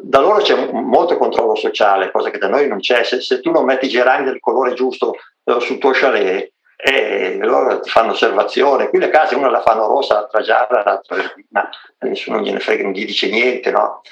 da 0.00 0.20
loro 0.20 0.40
c'è 0.40 0.54
molto 0.70 1.16
controllo 1.16 1.54
sociale, 1.54 2.10
cosa 2.10 2.30
che 2.30 2.38
da 2.38 2.48
noi 2.48 2.68
non 2.68 2.78
c'è. 2.78 3.02
Se, 3.02 3.20
se 3.20 3.40
tu 3.40 3.50
non 3.50 3.64
metti 3.64 3.86
i 3.86 3.90
gerani 3.90 4.24
del 4.24 4.40
colore 4.40 4.74
giusto 4.74 5.14
eh, 5.44 5.60
sul 5.60 5.78
tuo 5.78 5.90
chalet, 5.92 6.52
eh, 6.76 7.38
loro 7.40 7.80
ti 7.80 7.90
fanno 7.90 8.12
osservazione. 8.12 8.88
Qui 8.88 8.98
le 8.98 9.10
case 9.10 9.34
una 9.34 9.50
la 9.50 9.62
fanno 9.62 9.86
rossa, 9.86 10.14
l'altra 10.14 10.40
gialla, 10.40 10.82
l'altra 10.84 11.16
verdina, 11.16 11.68
nessuno 12.00 12.40
gliene 12.40 12.60
frega, 12.60 12.82
non 12.82 12.92
gli 12.92 13.04
dice 13.04 13.28
niente, 13.28 13.70
no? 13.70 14.02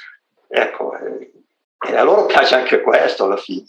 Ecco, 0.48 0.96
eh, 0.96 1.32
e 1.88 1.96
a 1.96 2.02
loro 2.02 2.26
piace 2.26 2.54
anche 2.56 2.80
questo 2.80 3.24
alla 3.24 3.36
fine. 3.36 3.66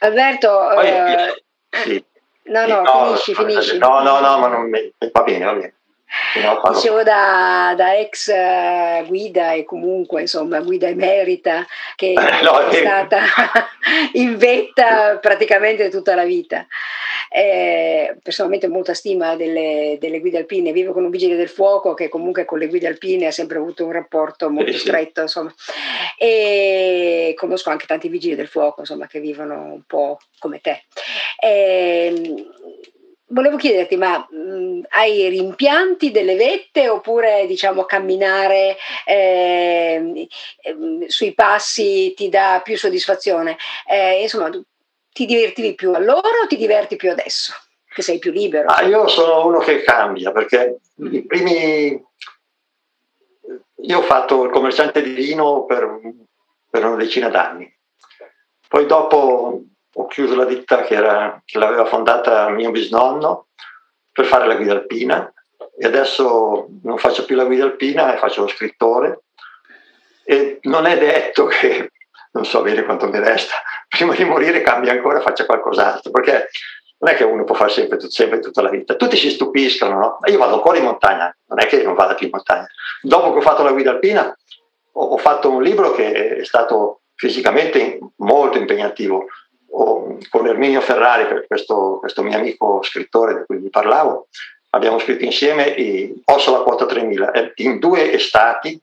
Alberto, 0.00 0.70
Poi, 0.74 0.86
eh, 0.88 1.44
sì. 1.70 2.04
no, 2.44 2.66
no, 2.66 2.82
no, 2.82 3.04
finisci, 3.16 3.34
finisci. 3.34 3.78
No, 3.78 4.02
no, 4.02 4.20
no, 4.20 4.38
ma 4.38 4.48
non, 4.48 4.70
va 4.70 5.22
bene, 5.22 5.44
va 5.44 5.54
bene. 5.54 5.75
Dicevo 6.72 7.02
da, 7.02 7.74
da, 7.76 7.96
ex 7.96 8.28
eh, 8.28 9.04
guida 9.06 9.52
e 9.52 9.64
comunque 9.64 10.22
insomma 10.22 10.60
guida 10.60 10.86
emerita 10.86 11.66
che 11.94 12.12
no, 12.42 12.66
è 12.66 12.74
stata 12.74 13.22
in 14.14 14.36
vetta 14.36 15.18
praticamente 15.18 15.88
tutta 15.88 16.14
la 16.14 16.24
vita. 16.24 16.66
Eh, 17.28 18.16
personalmente 18.22 18.68
molta 18.68 18.94
stima 18.94 19.34
delle, 19.36 19.96
delle, 19.98 20.20
guide 20.20 20.38
alpine, 20.38 20.72
vivo 20.72 20.92
con 20.92 21.04
un 21.04 21.10
vigile 21.10 21.36
del 21.36 21.48
fuoco 21.48 21.94
che 21.94 22.08
comunque 22.08 22.44
con 22.44 22.58
le 22.58 22.68
guide 22.68 22.86
alpine 22.86 23.26
ha 23.26 23.32
sempre 23.32 23.58
avuto 23.58 23.84
un 23.84 23.92
rapporto 23.92 24.48
molto 24.48 24.72
sì, 24.72 24.78
stretto 24.78 25.22
insomma. 25.22 25.52
e 26.18 27.34
conosco 27.36 27.70
anche 27.70 27.86
tanti 27.86 28.08
vigili 28.08 28.36
del 28.36 28.48
fuoco 28.48 28.80
insomma, 28.80 29.06
che 29.06 29.20
vivono 29.20 29.72
un 29.72 29.82
po' 29.86 30.18
come 30.38 30.60
te. 30.60 30.84
Eh, 31.38 32.34
Volevo 33.28 33.56
chiederti, 33.56 33.96
ma 33.96 34.18
mh, 34.18 34.82
hai 34.90 35.28
rimpianti 35.28 36.12
delle 36.12 36.36
vette 36.36 36.88
oppure 36.88 37.46
diciamo 37.46 37.84
camminare 37.84 38.76
eh, 39.04 40.28
sui 41.08 41.34
passi 41.34 42.14
ti 42.14 42.28
dà 42.28 42.60
più 42.62 42.78
soddisfazione? 42.78 43.56
Eh, 43.84 44.22
insomma, 44.22 44.48
ti 45.12 45.26
divertivi 45.26 45.74
più 45.74 45.92
allora 45.92 46.38
o 46.44 46.46
ti 46.46 46.56
diverti 46.56 46.94
più 46.94 47.10
adesso? 47.10 47.52
Che 47.92 48.02
sei 48.02 48.18
più 48.20 48.30
libero? 48.30 48.68
Ah, 48.68 48.82
io 48.82 49.08
sono 49.08 49.44
uno 49.44 49.58
che 49.58 49.82
cambia 49.82 50.30
perché 50.30 50.78
i 51.10 51.26
primi... 51.26 52.04
Io 53.78 53.98
ho 53.98 54.02
fatto 54.02 54.44
il 54.44 54.50
commerciante 54.50 55.02
di 55.02 55.14
vino 55.14 55.64
per, 55.64 56.00
per 56.70 56.84
una 56.84 56.96
decina 56.96 57.28
d'anni. 57.28 57.72
Poi 58.68 58.86
dopo 58.86 59.62
ho 59.98 60.06
chiuso 60.06 60.34
la 60.34 60.44
ditta 60.44 60.82
che, 60.82 60.94
era, 60.94 61.40
che 61.44 61.58
l'aveva 61.58 61.86
fondata 61.86 62.48
mio 62.50 62.70
bisnonno 62.70 63.48
per 64.12 64.26
fare 64.26 64.46
la 64.46 64.54
guida 64.54 64.72
alpina 64.72 65.32
e 65.78 65.86
adesso 65.86 66.68
non 66.82 66.98
faccio 66.98 67.24
più 67.24 67.36
la 67.36 67.44
guida 67.44 67.64
alpina 67.64 68.14
e 68.14 68.18
faccio 68.18 68.42
lo 68.42 68.48
scrittore 68.48 69.22
e 70.24 70.58
non 70.62 70.86
è 70.86 70.98
detto 70.98 71.46
che, 71.46 71.92
non 72.32 72.44
so 72.44 72.60
bene 72.62 72.84
quanto 72.84 73.08
mi 73.08 73.18
resta, 73.18 73.54
prima 73.88 74.14
di 74.14 74.24
morire 74.24 74.60
cambia 74.60 74.92
ancora 74.92 75.20
faccia 75.20 75.46
qualcos'altro, 75.46 76.10
perché 76.10 76.48
non 76.98 77.12
è 77.12 77.16
che 77.16 77.24
uno 77.24 77.44
può 77.44 77.54
fare 77.54 77.70
sempre, 77.70 78.00
sempre 78.10 78.40
tutta 78.40 78.62
la 78.62 78.70
vita. 78.70 78.96
Tutti 78.96 79.16
si 79.16 79.30
stupiscono, 79.30 79.98
no? 79.98 80.18
Io 80.24 80.38
vado 80.38 80.54
ancora 80.54 80.78
in 80.78 80.84
montagna, 80.84 81.34
non 81.46 81.60
è 81.60 81.66
che 81.66 81.82
non 81.82 81.94
vada 81.94 82.14
più 82.14 82.26
in 82.26 82.32
montagna. 82.32 82.66
Dopo 83.02 83.32
che 83.32 83.38
ho 83.38 83.42
fatto 83.42 83.62
la 83.62 83.72
guida 83.72 83.90
alpina, 83.90 84.36
ho, 84.92 85.04
ho 85.04 85.18
fatto 85.18 85.50
un 85.50 85.62
libro 85.62 85.92
che 85.92 86.38
è 86.38 86.44
stato 86.44 87.02
fisicamente 87.14 87.98
molto 88.16 88.58
impegnativo, 88.58 89.26
con 89.76 90.46
Erminio 90.46 90.80
Ferrari, 90.80 91.44
questo, 91.46 91.98
questo, 92.00 92.22
mio 92.22 92.38
amico 92.38 92.82
scrittore 92.82 93.34
di 93.34 93.44
cui 93.44 93.58
vi 93.58 93.68
parlavo, 93.68 94.28
abbiamo 94.70 94.98
scritto 94.98 95.24
insieme 95.24 95.74
Osso 96.24 96.52
la 96.52 96.60
quota 96.60 96.86
3000. 96.86 97.32
In 97.56 97.78
due 97.78 98.12
estati 98.12 98.80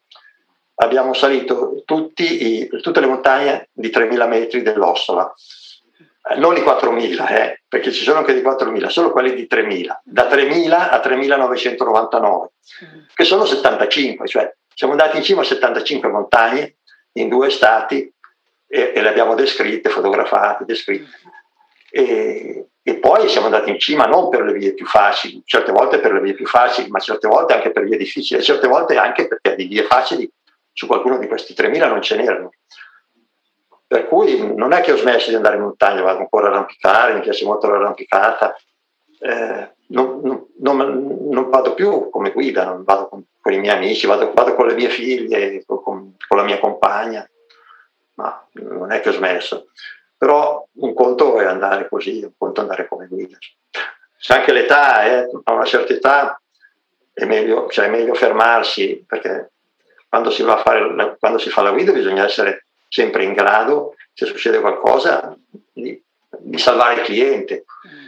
abbiamo 0.75 1.13
salito 1.13 1.81
tutti, 1.85 2.67
tutte 2.81 2.99
le 2.99 3.07
montagne 3.07 3.69
di 3.71 3.89
3000 3.89 4.27
metri 4.27 4.61
dell'Ossola. 4.61 5.33
Eh, 6.29 6.37
non 6.37 6.55
i 6.55 6.61
4.000, 6.61 7.29
eh, 7.31 7.61
perché 7.67 7.91
ci 7.91 8.03
sono 8.03 8.19
anche 8.19 8.33
di 8.33 8.41
4.000, 8.41 8.87
solo 8.87 9.11
quelli 9.11 9.33
di 9.33 9.47
3.000, 9.49 9.99
da 10.03 10.29
3.000 10.29 10.71
a 10.71 11.01
3.999, 11.03 12.45
che 13.13 13.23
sono 13.25 13.45
75, 13.45 14.27
cioè 14.27 14.53
siamo 14.73 14.93
andati 14.93 15.17
in 15.17 15.23
cima 15.23 15.41
a 15.41 15.45
75 15.45 16.07
montagne 16.07 16.77
in 17.13 17.27
due 17.27 17.49
stati 17.49 18.12
e, 18.73 18.91
e 18.95 19.01
le 19.03 19.09
abbiamo 19.09 19.35
descritte, 19.35 19.89
fotografate, 19.89 20.65
descritte. 20.65 21.11
E, 21.91 22.69
e, 22.81 22.95
poi 22.95 23.29
siamo 23.29 23.45
andati 23.45 23.69
in 23.69 23.77
cima 23.77 24.05
non 24.05 24.29
per 24.29 24.41
le 24.41 24.53
vie 24.53 24.73
più 24.73 24.87
facili, 24.87 25.43
certe 25.45 25.71
volte 25.71 25.99
per 25.99 26.11
le 26.11 26.21
vie 26.21 26.33
più 26.33 26.47
facili, 26.47 26.89
ma 26.89 26.97
certe 26.97 27.27
volte 27.27 27.53
anche 27.53 27.69
per 27.69 27.83
vie 27.83 27.97
difficili, 27.97 28.39
e 28.39 28.43
certe 28.43 28.67
volte 28.67 28.97
anche 28.97 29.27
perché 29.27 29.55
di 29.55 29.65
vie 29.65 29.83
facili 29.83 30.27
su 30.71 30.87
qualcuno 30.87 31.19
di 31.19 31.27
questi 31.27 31.53
3.000 31.53 31.87
non 31.87 32.01
ce 32.01 32.15
n'erano. 32.15 32.49
Per 33.85 34.07
cui 34.07 34.55
non 34.55 34.73
è 34.73 34.81
che 34.81 34.93
ho 34.93 34.97
smesso 34.97 35.29
di 35.29 35.35
andare 35.35 35.57
in 35.57 35.61
montagna, 35.61 36.01
vado 36.01 36.17
ancora 36.17 36.47
a 36.47 36.49
arrampicare, 36.49 37.13
mi 37.13 37.21
piace 37.21 37.45
molto 37.45 37.67
l'arrampicata, 37.67 38.55
eh, 39.19 39.71
non, 39.89 40.19
non, 40.23 40.47
non, 40.57 41.17
non, 41.29 41.49
vado 41.49 41.75
più 41.75 42.09
come 42.09 42.31
guida, 42.31 42.65
non 42.65 42.83
vado 42.83 43.07
con, 43.07 43.23
con 43.39 43.53
i 43.53 43.59
miei 43.59 43.75
amici, 43.75 44.07
vado, 44.07 44.33
vado, 44.33 44.55
con 44.55 44.65
le 44.65 44.73
mie 44.73 44.89
figlie, 44.89 45.63
con, 45.63 46.15
con 46.27 46.37
la 46.37 46.43
mia 46.43 46.57
compagna 46.57 47.23
ma 48.15 48.47
non 48.53 48.91
è 48.91 49.01
che 49.01 49.09
ho 49.09 49.13
smesso. 49.13 49.67
Però 50.17 50.65
un 50.75 50.93
conto 50.93 51.39
è 51.39 51.45
andare 51.45 51.87
così, 51.89 52.23
un 52.23 52.33
conto 52.37 52.59
è 52.59 52.63
andare 52.63 52.87
come 52.87 53.07
guida. 53.07 53.37
Se 54.17 54.33
anche 54.33 54.53
l'età 54.53 55.03
è, 55.03 55.27
a 55.43 55.51
una 55.51 55.65
certa 55.65 55.93
età 55.93 56.41
è 57.13 57.25
meglio, 57.25 57.67
cioè 57.69 57.85
è 57.85 57.89
meglio 57.89 58.13
fermarsi, 58.13 59.03
perché 59.05 59.51
quando 60.07 60.31
si, 60.31 60.43
va 60.43 60.53
a 60.53 60.61
fare, 60.63 61.17
quando 61.19 61.37
si 61.37 61.49
fa 61.49 61.61
la 61.61 61.71
guida 61.71 61.91
bisogna 61.91 62.23
essere 62.23 62.67
sempre 62.87 63.23
in 63.23 63.33
grado, 63.33 63.95
se 64.13 64.25
succede 64.25 64.59
qualcosa, 64.59 65.35
di, 65.73 66.01
di 66.37 66.57
salvare 66.57 66.95
il 66.95 67.01
cliente. 67.01 67.65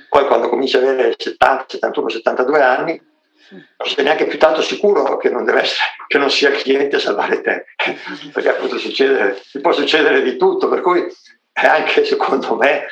Poi 0.07 0.25
quando 0.27 0.47
cominci 0.47 0.77
ad 0.77 0.83
avere 0.83 1.15
70, 1.17 1.65
71, 1.67 2.09
72 2.09 2.61
anni, 2.61 3.01
non 3.49 3.87
sei 3.87 4.03
neanche 4.03 4.25
più 4.25 4.37
tanto 4.37 4.61
sicuro 4.61 5.17
che 5.17 5.29
non, 5.29 5.47
essere, 5.49 5.83
che 6.07 6.17
non 6.17 6.29
sia 6.29 6.49
il 6.49 6.61
cliente 6.61 6.95
a 6.95 6.99
salvare 6.99 7.41
te, 7.41 7.65
perché 8.33 8.49
appunto 8.49 8.77
succede, 8.77 9.41
può 9.61 9.71
succedere 9.71 10.21
di 10.21 10.37
tutto, 10.37 10.67
per 10.67 10.81
cui 10.81 11.05
è 11.51 11.65
anche 11.65 12.03
secondo 12.05 12.55
me 12.55 12.87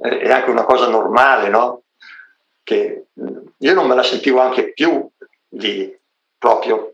è 0.00 0.30
anche 0.30 0.50
una 0.50 0.64
cosa 0.64 0.88
normale, 0.88 1.48
no? 1.48 1.82
Che 2.62 3.06
io 3.58 3.74
non 3.74 3.86
me 3.86 3.94
la 3.94 4.02
sentivo 4.02 4.40
anche 4.40 4.72
più 4.72 5.08
di 5.48 5.96
proprio 6.36 6.92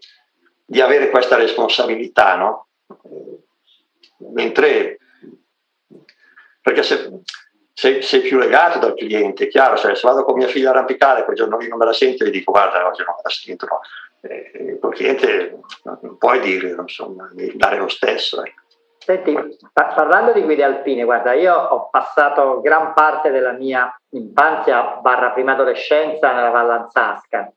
di 0.64 0.80
avere 0.80 1.10
questa 1.10 1.36
responsabilità, 1.36 2.36
no? 2.36 2.68
Mentre 4.32 4.98
perché 6.64 6.82
se, 6.82 7.10
sei, 7.74 8.02
sei, 8.02 8.20
più 8.20 8.38
legato 8.38 8.78
dal 8.78 8.94
cliente, 8.94 9.44
è 9.44 9.48
chiaro, 9.48 9.76
cioè, 9.76 9.96
se 9.96 10.06
vado 10.06 10.22
con 10.22 10.36
mia 10.36 10.46
figlia 10.46 10.68
a 10.68 10.72
arrampicare, 10.72 11.24
quel 11.24 11.36
giorno 11.36 11.58
lì 11.58 11.68
non 11.68 11.76
me 11.76 11.86
la 11.86 11.92
sento 11.92 12.22
e 12.22 12.28
gli 12.28 12.32
dico 12.32 12.52
guarda 12.52 12.86
oggi 12.86 13.02
non 13.04 13.14
me 13.16 13.22
la 13.22 13.30
sento, 13.30 13.66
no. 13.66 13.80
Eh, 14.20 14.78
col 14.80 14.94
cliente 14.94 15.58
non 15.82 16.16
puoi 16.16 16.40
dire, 16.40 16.70
insomma, 16.78 17.28
dare 17.54 17.76
lo 17.76 17.88
stesso. 17.88 18.42
Eh. 18.42 18.54
Senti, 19.04 19.36
pa- 19.72 19.92
parlando 19.94 20.32
di 20.32 20.42
guide 20.42 20.64
alpine, 20.64 21.04
guarda, 21.04 21.34
io 21.34 21.54
ho 21.54 21.90
passato 21.90 22.62
gran 22.62 22.94
parte 22.94 23.30
della 23.30 23.52
mia 23.52 23.94
infanzia 24.10 24.98
barra 25.02 25.32
prima 25.32 25.52
adolescenza 25.52 26.32
nella 26.32 26.48
Vallanzasca, 26.50 27.52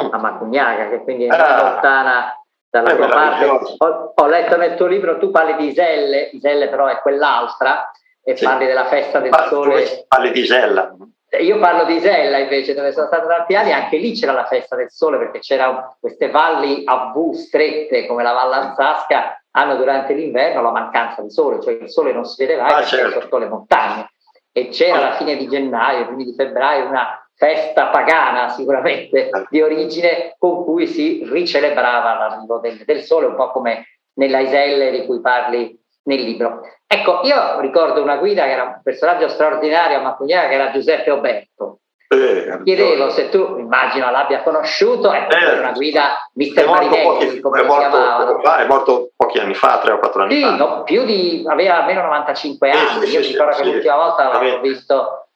mm. 0.00 0.12
a 0.12 0.18
Macugnaga, 0.18 0.88
che 0.88 1.02
quindi 1.02 1.24
è 1.24 1.28
ah. 1.28 1.62
lontana 1.62 2.36
dalla 2.68 2.94
tua 2.94 3.08
parte. 3.08 3.46
Ho, 3.78 4.12
ho, 4.14 4.26
letto 4.26 4.56
nel 4.56 4.74
tuo 4.74 4.86
libro, 4.86 5.16
tu 5.18 5.30
parli 5.30 5.56
di 5.56 5.68
Iselle, 5.68 6.30
Iselle 6.32 6.68
però 6.68 6.86
è 6.88 6.98
quell'altra, 6.98 7.90
e 8.24 8.36
sì. 8.36 8.44
parli 8.44 8.66
della 8.66 8.86
festa 8.86 9.18
del 9.20 9.30
Ma, 9.30 9.46
sole. 9.48 10.04
Parli 10.08 10.30
di 10.30 10.40
Isella. 10.40 10.94
Io 11.40 11.58
parlo 11.58 11.84
di 11.84 11.94
Isella 11.94 12.38
invece, 12.38 12.74
dove 12.74 12.92
sono 12.92 13.06
stato 13.06 13.26
tanti 13.26 13.54
anni, 13.54 13.72
anche 13.72 13.96
lì 13.96 14.12
c'era 14.12 14.32
la 14.32 14.44
festa 14.44 14.76
del 14.76 14.90
sole 14.90 15.16
perché 15.16 15.38
c'erano 15.38 15.96
queste 15.98 16.28
valli 16.28 16.82
a 16.84 17.10
V 17.14 17.32
strette 17.32 18.06
come 18.06 18.22
la 18.22 18.32
Vallanzasca, 18.32 19.42
hanno 19.52 19.76
durante 19.76 20.12
l'inverno 20.12 20.60
la 20.60 20.70
mancanza 20.70 21.22
di 21.22 21.30
sole, 21.30 21.60
cioè 21.62 21.78
il 21.80 21.90
sole 21.90 22.12
non 22.12 22.26
si 22.26 22.44
vedeva 22.44 22.66
ah, 22.66 22.84
certo. 22.84 23.20
sotto 23.20 23.38
le 23.38 23.48
montagne. 23.48 24.10
E 24.52 24.68
c'era 24.68 24.98
alla 24.98 25.12
fine 25.12 25.36
di 25.36 25.48
gennaio, 25.48 26.06
primi 26.06 26.24
di 26.24 26.34
febbraio, 26.34 26.86
una 26.86 27.26
festa 27.34 27.86
pagana 27.86 28.50
sicuramente 28.50 29.30
di 29.48 29.62
origine 29.62 30.36
con 30.38 30.64
cui 30.64 30.86
si 30.86 31.26
ricelebrava 31.26 32.14
l'arrivo 32.14 32.58
del, 32.58 32.82
del 32.84 33.02
sole, 33.02 33.26
un 33.26 33.36
po' 33.36 33.50
come 33.50 33.86
nella 34.14 34.40
Iselle 34.40 34.90
di 34.90 35.06
cui 35.06 35.20
parli 35.22 35.81
nel 36.04 36.20
libro. 36.20 36.60
Ecco, 36.86 37.20
io 37.22 37.60
ricordo 37.60 38.02
una 38.02 38.16
guida 38.16 38.44
che 38.44 38.50
era 38.50 38.64
un 38.64 38.80
personaggio 38.82 39.28
straordinario 39.28 39.98
a 39.98 40.02
Macugnara 40.02 40.48
che 40.48 40.54
era 40.54 40.70
Giuseppe 40.70 41.10
Oberto. 41.10 41.78
Eh, 42.12 42.60
Chiedevo 42.62 43.08
se 43.08 43.30
tu, 43.30 43.56
immagino, 43.58 44.10
l'abbia 44.10 44.42
conosciuto, 44.42 45.10
è 45.10 45.26
eh, 45.30 45.58
una 45.58 45.72
guida 45.72 46.28
Mister 46.34 46.68
Marinetti, 46.68 47.40
come 47.40 47.62
è 47.62 47.64
morto, 47.64 48.42
è 48.42 48.66
morto 48.66 49.10
pochi 49.16 49.38
anni 49.38 49.54
fa, 49.54 49.78
tre 49.78 49.92
o 49.92 49.98
quattro 49.98 50.24
anni 50.24 50.34
sì, 50.34 50.42
fa. 50.42 50.56
No, 50.56 50.82
più 50.82 51.04
di, 51.04 51.42
aveva 51.48 51.80
almeno 51.80 52.02
95 52.02 52.70
anni, 52.70 53.06
sì, 53.06 53.14
io 53.14 53.22
sì, 53.22 53.32
ricordo 53.32 53.54
sì, 53.54 53.62
che 53.62 53.70
l'ultima 53.70 53.96
volta 53.96 54.28
l'avevo 54.28 54.60
visto 54.60 55.28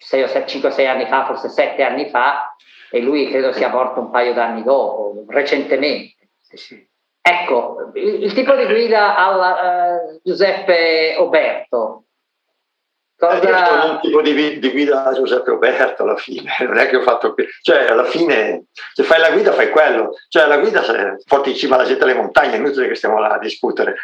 5-6 0.00 0.88
anni 0.88 1.06
fa, 1.06 1.26
forse 1.26 1.48
7 1.48 1.82
anni 1.84 2.08
fa, 2.08 2.56
e 2.90 3.00
lui 3.00 3.30
credo 3.30 3.52
sia 3.52 3.68
morto 3.68 4.00
un 4.00 4.10
paio 4.10 4.34
d'anni 4.34 4.64
dopo, 4.64 5.24
recentemente. 5.28 6.14
Ecco, 7.28 7.90
il, 7.94 8.32
tipo 8.34 8.54
di 8.54 8.66
guida 8.66 9.16
alla 9.16 9.96
uh, 9.96 10.20
Giuseppe 10.22 11.16
Oberto. 11.18 12.04
Cosa... 13.18 13.40
Eh, 13.40 13.90
un 13.90 14.00
tipo 14.00 14.22
di, 14.22 14.60
di, 14.60 14.70
guida 14.70 15.06
a 15.06 15.12
Giuseppe 15.12 15.50
Oberto 15.50 16.04
alla 16.04 16.14
fine, 16.14 16.54
non 16.62 16.78
è 16.78 16.86
che 16.86 16.94
ho 16.94 17.02
fatto... 17.02 17.34
Cioè, 17.62 17.86
alla 17.86 18.04
fine, 18.04 18.66
se 18.92 19.02
fai 19.02 19.18
la 19.18 19.32
guida 19.32 19.50
fai 19.50 19.70
quello. 19.70 20.14
Cioè, 20.28 20.46
la 20.46 20.58
guida 20.58 20.84
se 20.84 21.16
porti 21.26 21.50
in 21.50 21.56
cima 21.56 21.76
la 21.76 21.84
gente 21.84 22.04
alle 22.04 22.14
montagne, 22.14 22.52
è 22.52 22.58
inutile 22.58 22.86
che 22.86 22.94
stiamo 22.94 23.18
là 23.18 23.30
a 23.30 23.38
discutere. 23.40 23.96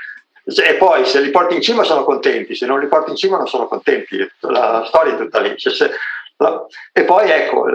E 0.44 0.74
poi 0.74 1.04
se 1.04 1.20
li 1.20 1.30
porti 1.30 1.54
in 1.54 1.62
cima 1.62 1.84
sono 1.84 2.02
contenti, 2.02 2.56
se 2.56 2.66
non 2.66 2.80
li 2.80 2.88
porti 2.88 3.10
in 3.10 3.16
cima 3.16 3.36
non 3.36 3.46
sono 3.46 3.68
contenti. 3.68 4.18
La 4.40 4.82
storia 4.84 5.14
è 5.14 5.16
tutta 5.16 5.38
lì. 5.38 5.56
Cioè, 5.56 5.72
se, 5.72 5.90
la, 6.38 6.66
e 6.92 7.04
poi 7.04 7.30
ecco, 7.30 7.66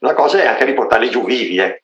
la 0.00 0.14
cosa 0.14 0.38
è 0.38 0.46
anche 0.46 0.64
riportarli 0.64 1.10
giù 1.10 1.24
vivi, 1.24 1.58
eh. 1.58 1.82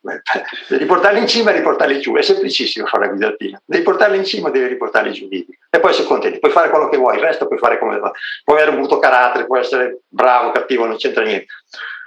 riportarli 0.68 1.18
in 1.18 1.26
cima 1.26 1.50
e 1.50 1.56
riportarli 1.56 2.00
giù, 2.00 2.14
è 2.14 2.22
semplicissimo 2.22 2.86
fare 2.86 3.04
la 3.04 3.10
guida 3.10 3.26
alpina, 3.26 3.60
devi 3.64 3.82
portarli 3.82 4.16
in 4.16 4.24
cima 4.24 4.48
e 4.48 4.52
devi 4.52 4.68
riportarli 4.68 5.12
giù 5.12 5.28
vivi 5.28 5.56
e 5.70 5.80
poi 5.80 5.92
sei 5.92 6.04
contenti, 6.04 6.38
puoi 6.38 6.52
fare 6.52 6.70
quello 6.70 6.88
che 6.88 6.96
vuoi, 6.96 7.16
il 7.16 7.22
resto 7.22 7.46
puoi 7.46 7.58
fare 7.58 7.78
come 7.78 7.98
vuoi, 7.98 8.10
puoi 8.44 8.56
avere 8.56 8.72
un 8.72 8.80
brutto 8.80 8.98
carattere, 8.98 9.46
puoi 9.46 9.60
essere 9.60 10.00
bravo, 10.08 10.50
cattivo, 10.50 10.86
non 10.86 10.96
c'entra 10.96 11.22
niente, 11.22 11.46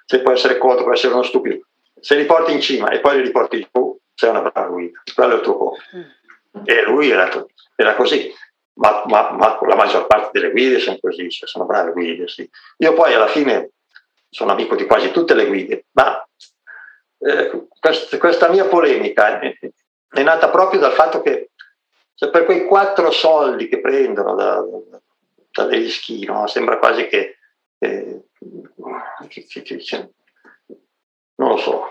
se 0.06 0.22
puoi 0.22 0.36
essere 0.36 0.58
contro, 0.58 0.84
puoi 0.84 0.96
essere 0.96 1.14
uno 1.14 1.24
stupido, 1.24 1.60
se 2.00 2.16
li 2.16 2.26
porti 2.26 2.52
in 2.52 2.62
cima 2.62 2.90
e 2.90 3.00
poi 3.00 3.18
li 3.18 3.24
riporti 3.24 3.68
giù, 3.72 3.98
sei 4.14 4.30
una 4.30 4.42
brava 4.42 4.68
guida, 4.68 5.02
quello 5.14 5.34
è 5.34 5.36
il 5.36 5.42
tuo 5.42 5.58
compito. 5.58 5.98
Mm. 5.98 6.64
E 6.64 6.84
lui 6.84 7.10
era, 7.10 7.30
era 7.76 7.96
così, 7.96 8.34
ma, 8.76 9.04
ma, 9.08 9.32
ma, 9.32 9.60
la 9.62 9.76
maggior 9.76 10.08
parte 10.08 10.30
delle 10.32 10.52
guide 10.52 10.80
sono 10.80 10.98
così, 11.00 11.30
cioè 11.30 11.48
sono 11.48 11.66
brave 11.66 11.92
guide. 11.92 12.28
Sì. 12.28 12.50
Io 12.78 12.94
poi 12.94 13.14
alla 13.14 13.28
fine 13.28 13.72
sono 14.36 14.52
amico 14.52 14.76
di 14.76 14.86
quasi 14.86 15.12
tutte 15.12 15.34
le 15.34 15.46
guide, 15.46 15.86
ma 15.92 16.22
eh, 17.20 17.68
quest, 17.80 18.18
questa 18.18 18.50
mia 18.50 18.66
polemica 18.66 19.40
è, 19.40 19.58
è, 20.10 20.24
nata 20.24 20.50
proprio 20.50 20.82
dal 20.82 20.92
fatto 20.92 21.22
che 21.22 21.52
cioè, 22.16 22.30
per 22.32 22.44
quei 22.44 22.66
quattro 22.66 23.12
soldi 23.12 23.70
che 23.70 23.80
prendono 23.80 24.36
da, 24.36 24.62
da, 25.52 25.64
degli 25.68 25.90
schi, 25.90 26.26
no? 26.26 26.48
sembra 26.48 26.80
quasi 26.80 27.08
che, 27.08 27.38
eh, 27.78 28.24
che, 29.30 29.46
che, 29.46 29.62
che 29.62 30.10
non 31.36 31.50
lo 31.52 31.58
so, 31.58 31.90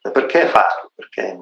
cioè, 0.00 0.12
perché 0.12 0.46
farlo? 0.48 0.92
Perché. 0.94 1.38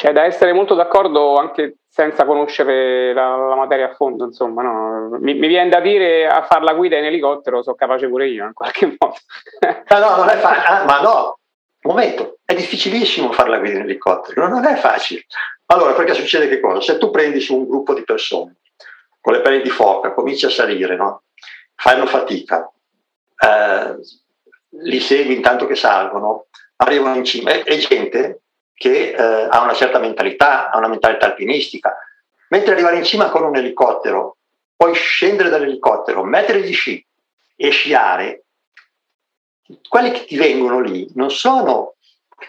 C'è 0.00 0.14
da 0.14 0.24
essere 0.24 0.54
molto 0.54 0.74
d'accordo 0.74 1.36
anche 1.36 1.80
senza 1.86 2.24
conoscere 2.24 3.12
la, 3.12 3.36
la 3.36 3.54
materia 3.54 3.90
a 3.90 3.94
fondo, 3.94 4.24
insomma, 4.24 4.62
no? 4.62 5.18
mi, 5.20 5.34
mi, 5.34 5.46
viene 5.46 5.68
da 5.68 5.78
dire 5.80 6.26
a 6.26 6.42
fare 6.42 6.64
la 6.64 6.72
guida 6.72 6.96
in 6.96 7.04
elicottero 7.04 7.62
sono 7.62 7.76
capace 7.76 8.08
pure 8.08 8.28
io 8.28 8.46
in 8.46 8.54
qualche 8.54 8.86
modo. 8.96 9.16
no, 9.90 9.98
no, 9.98 10.16
non 10.16 10.30
è 10.30 10.36
facile, 10.36 10.64
ah, 10.64 10.84
ma 10.84 11.00
no, 11.02 11.38
momento, 11.82 12.38
è 12.46 12.54
difficilissimo 12.54 13.30
fare 13.30 13.50
la 13.50 13.58
guida 13.58 13.76
in 13.76 13.82
elicottero, 13.82 14.48
non 14.48 14.64
è 14.64 14.76
facile. 14.76 15.26
Allora, 15.66 15.92
perché 15.92 16.14
succede 16.14 16.48
che 16.48 16.60
cosa? 16.60 16.80
Se 16.80 16.96
tu 16.96 17.10
prendi 17.10 17.38
su 17.40 17.54
un 17.54 17.68
gruppo 17.68 17.92
di 17.92 18.02
persone 18.02 18.56
con 19.20 19.34
le 19.34 19.42
pelle 19.42 19.60
di 19.60 19.68
foca, 19.68 20.14
cominci 20.14 20.46
a 20.46 20.50
salire, 20.50 20.96
no? 20.96 21.24
fanno 21.74 22.06
fatica, 22.06 22.72
eh, 23.36 23.96
li 24.82 24.98
segui 24.98 25.34
intanto 25.34 25.66
che 25.66 25.74
salgono, 25.74 26.46
arrivano 26.76 27.16
in 27.16 27.24
cima, 27.24 27.50
è, 27.50 27.64
è 27.64 27.76
gente 27.76 28.40
che 28.80 29.10
eh, 29.10 29.22
ha 29.50 29.60
una 29.60 29.74
certa 29.74 29.98
mentalità, 29.98 30.70
ha 30.70 30.78
una 30.78 30.88
mentalità 30.88 31.26
alpinistica. 31.26 31.94
Mentre 32.48 32.72
arrivare 32.72 32.96
in 32.96 33.04
cima 33.04 33.28
con 33.28 33.44
un 33.44 33.54
elicottero, 33.54 34.38
poi 34.74 34.94
scendere 34.94 35.50
dall'elicottero, 35.50 36.24
mettere 36.24 36.62
gli 36.62 36.72
sci 36.72 37.06
e 37.56 37.68
sciare, 37.68 38.44
quelli 39.86 40.12
che 40.12 40.24
ti 40.24 40.38
vengono 40.38 40.80
lì 40.80 41.06
non 41.14 41.30
sono 41.30 41.96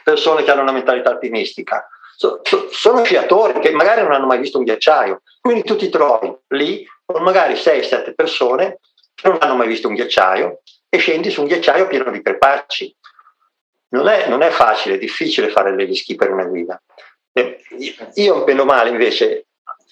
persone 0.06 0.44
che 0.44 0.52
hanno 0.52 0.62
una 0.62 0.72
mentalità 0.72 1.10
alpinistica, 1.10 1.86
so, 2.16 2.40
so, 2.44 2.70
sono 2.72 3.04
sciatori 3.04 3.60
che 3.60 3.72
magari 3.72 4.02
non 4.02 4.14
hanno 4.14 4.26
mai 4.26 4.40
visto 4.40 4.58
un 4.58 4.64
ghiacciaio. 4.64 5.24
Quindi 5.42 5.64
tu 5.64 5.76
ti 5.76 5.90
trovi 5.90 6.34
lì 6.48 6.88
con 7.04 7.24
magari 7.24 7.56
6-7 7.56 8.14
persone 8.16 8.80
che 9.14 9.28
non 9.28 9.38
hanno 9.42 9.58
mai 9.58 9.68
visto 9.68 9.90
un 9.90 9.96
ghiacciaio 9.96 10.62
e 10.88 10.98
scendi 10.98 11.30
su 11.30 11.42
un 11.42 11.48
ghiacciaio 11.48 11.88
pieno 11.88 12.10
di 12.10 12.22
crepacci 12.22 12.96
non 13.92 14.08
è, 14.08 14.28
non 14.28 14.42
è 14.42 14.50
facile, 14.50 14.96
è 14.96 14.98
difficile 14.98 15.50
fare 15.50 15.76
degli 15.76 15.96
schi 15.96 16.16
per 16.16 16.32
una 16.32 16.46
guida. 16.46 16.82
Io, 18.16 18.44
meno 18.46 18.66
male, 18.66 18.90
invece, 18.90 19.48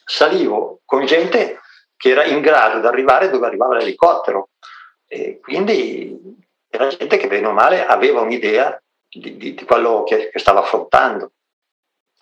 salivo 0.05 0.81
con 0.85 1.05
gente 1.05 1.59
che 1.95 2.09
era 2.09 2.23
in 2.23 2.41
grado 2.41 2.79
di 2.79 2.87
arrivare 2.87 3.29
dove 3.29 3.45
arrivava 3.45 3.77
l'elicottero. 3.77 4.49
E 5.07 5.39
quindi 5.41 6.17
era 6.69 6.87
gente 6.87 7.17
che, 7.17 7.27
bene 7.27 7.47
o 7.47 7.51
male, 7.51 7.85
aveva 7.85 8.21
un'idea 8.21 8.81
di, 9.09 9.37
di, 9.37 9.53
di 9.53 9.65
quello 9.65 10.03
che, 10.03 10.29
che, 10.29 10.39
stava 10.39 10.59
affrontando. 10.59 11.31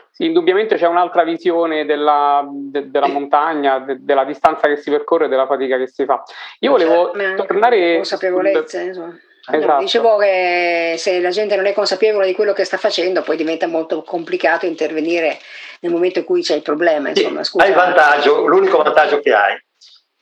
Sì, 0.09 0.25
indubbiamente 0.25 0.77
c'è 0.77 0.87
un'altra 0.87 1.23
visione 1.23 1.85
della, 1.85 2.43
de, 2.49 2.89
della 2.89 3.07
montagna, 3.07 3.77
de, 3.79 3.97
della 3.99 4.23
distanza 4.23 4.67
che 4.67 4.77
si 4.77 4.89
percorre, 4.89 5.27
della 5.27 5.45
fatica 5.45 5.77
che 5.77 5.87
si 5.87 6.05
fa. 6.05 6.23
Io 6.59 6.71
volevo 6.71 7.11
tornare... 7.11 7.97
Consapevolezza, 7.97 8.81
insomma 8.81 9.15
Esatto. 9.49 9.79
Dicevo 9.79 10.17
che 10.17 10.95
se 10.97 11.21
la 11.21 11.29
gente 11.29 11.55
non 11.55 11.65
è 11.65 11.73
consapevole 11.73 12.25
di 12.25 12.33
quello 12.33 12.51
che 12.51 12.65
sta 12.65 12.77
facendo, 12.77 13.21
poi 13.21 13.37
diventa 13.37 13.65
molto 13.67 14.03
complicato 14.03 14.65
intervenire 14.65 15.39
nel 15.79 15.91
momento 15.91 16.19
in 16.19 16.25
cui 16.25 16.41
c'è 16.41 16.55
il 16.55 16.61
problema. 16.61 17.09
Insomma, 17.09 17.43
sì, 17.43 17.57
hai 17.59 17.71
vantaggio, 17.71 18.45
l'unico 18.45 18.81
vantaggio 18.83 19.21
che 19.21 19.33
hai 19.33 19.57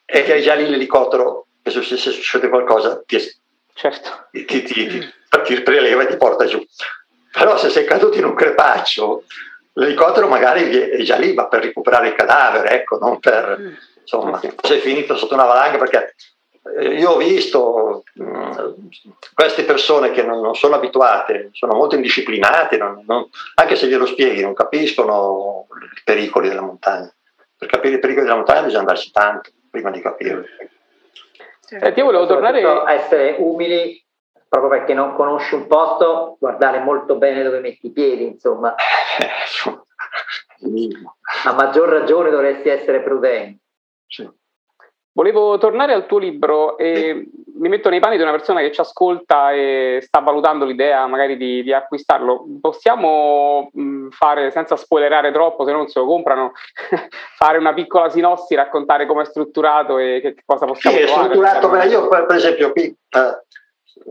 è 0.06 0.24
che 0.24 0.34
hai 0.34 0.42
già 0.44 0.54
lì 0.54 0.70
l'elicottero 0.70 1.48
e 1.64 1.72
se 1.72 1.82
succede 1.82 2.50
qualcosa 2.50 3.02
ti, 3.04 3.18
certo. 3.74 4.28
ti, 4.32 4.46
ti, 4.46 4.62
ti, 4.64 5.14
ti 5.44 5.62
preleva 5.62 6.04
e 6.04 6.08
ti 6.08 6.18
porta 6.18 6.46
giù. 6.46 6.64
Però 7.32 7.58
se 7.58 7.70
sei 7.70 7.84
caduto 7.84 8.18
in 8.20 8.26
un 8.26 8.36
crepaccio, 8.36 9.24
l'elicottero 9.74 10.28
magari 10.28 10.70
è 10.70 11.02
già 11.02 11.18
lì, 11.18 11.34
ma 11.34 11.48
per 11.48 11.62
recuperare 11.62 12.10
il 12.10 12.16
cadavere, 12.16 12.70
ecco, 12.70 13.00
non 13.00 13.20
per... 13.20 13.58
Mm. 13.60 13.74
Insomma, 14.06 14.40
sei 14.62 14.80
finito 14.82 15.18
sotto 15.18 15.34
una 15.34 15.46
valanga 15.46 15.80
perché 15.80 16.14
io 16.80 17.12
ho 17.12 17.17
visto 17.17 18.04
mh, 18.13 18.23
mm, 18.23 18.88
queste 19.34 19.63
persone 19.63 20.12
che 20.12 20.23
non, 20.23 20.41
non, 20.41 20.56
sono 20.56 20.75
abituate, 20.75 21.49
sono 21.54 21.75
molto 21.75 21.95
indisciplinate, 21.95 22.78
non, 22.78 23.04
non, 23.06 23.28
anche 23.56 23.75
se 23.75 23.88
glielo 23.88 24.06
spieghi 24.06 24.41
non 24.41 24.54
capiscono 24.54 25.67
i 25.95 26.01
pericoli 26.04 26.49
della 26.49 26.62
montagna. 26.62 27.12
Per 27.58 27.69
capire 27.69 27.95
i 27.95 27.99
pericoli 27.99 28.25
della 28.25 28.38
montagna 28.38 28.63
bisogna 28.63 28.80
andarci 28.80 29.12
tanto 29.12 29.51
prima 29.69 29.91
di 29.91 30.01
capirli. 30.01 30.47
Senti, 31.60 31.99
io 31.99 32.06
volevo 32.06 32.25
tornare 32.25 32.62
a 32.63 32.93
essere 32.93 33.36
umili 33.39 34.04
proprio 34.47 34.69
perché 34.69 34.93
non 34.93 35.15
conosci 35.15 35.56
un 35.56 35.67
posto, 35.67 36.38
guardare 36.39 36.80
molto 36.80 37.15
bene 37.15 37.43
dove 37.43 37.60
metti 37.60 37.88
i 37.88 37.91
piedi, 37.91 38.25
insomma. 38.25 38.73
a 41.45 41.54
maggior 41.54 41.89
ragione 41.89 42.30
dovresti 42.30 42.69
essere 42.69 43.01
prudente. 43.01 43.62
Sì. 44.08 44.30
Volevo 45.15 45.58
tornare 45.58 45.93
al 45.93 46.08
tuo 46.08 46.17
libro 46.17 46.78
e 46.78 47.30
mi 47.58 47.69
metto 47.69 47.88
nei 47.88 48.01
panni 48.01 48.17
di 48.17 48.21
una 48.21 48.32
persona 48.32 48.60
che 48.60 48.73
ci 48.73 48.82
ascolta 48.82 49.54
e 49.54 49.99
sta 50.01 50.19
valutando 50.19 50.65
l'idea 50.65 51.08
magari 51.08 51.38
di, 51.38 51.63
di 51.63 51.71
acquistarlo. 51.71 52.45
Possiamo 52.60 53.69
mh, 53.71 54.10
fare, 54.10 54.51
senza 54.51 54.75
spoilerare 54.75 55.32
troppo, 55.32 55.65
se 55.65 55.71
non 55.71 55.88
se 55.88 55.99
lo 55.99 56.06
comprano, 56.06 56.51
fare 57.38 57.58
una 57.58 57.73
piccola 57.73 58.10
sinossi, 58.10 58.56
raccontare 58.56 59.06
come 59.06 59.21
è 59.21 59.25
strutturato 59.25 59.99
e 59.99 60.19
che, 60.19 60.36
cosa 60.45 60.65
possiamo 60.65 60.97
fare? 60.97 61.08
Sì, 61.08 61.13
è 61.13 61.17
strutturato, 61.17 61.69
per, 61.69 61.88
io 61.88 62.08
per 62.10 62.25
esempio 62.32 62.71
qui 62.73 62.84
eh, 62.84 63.43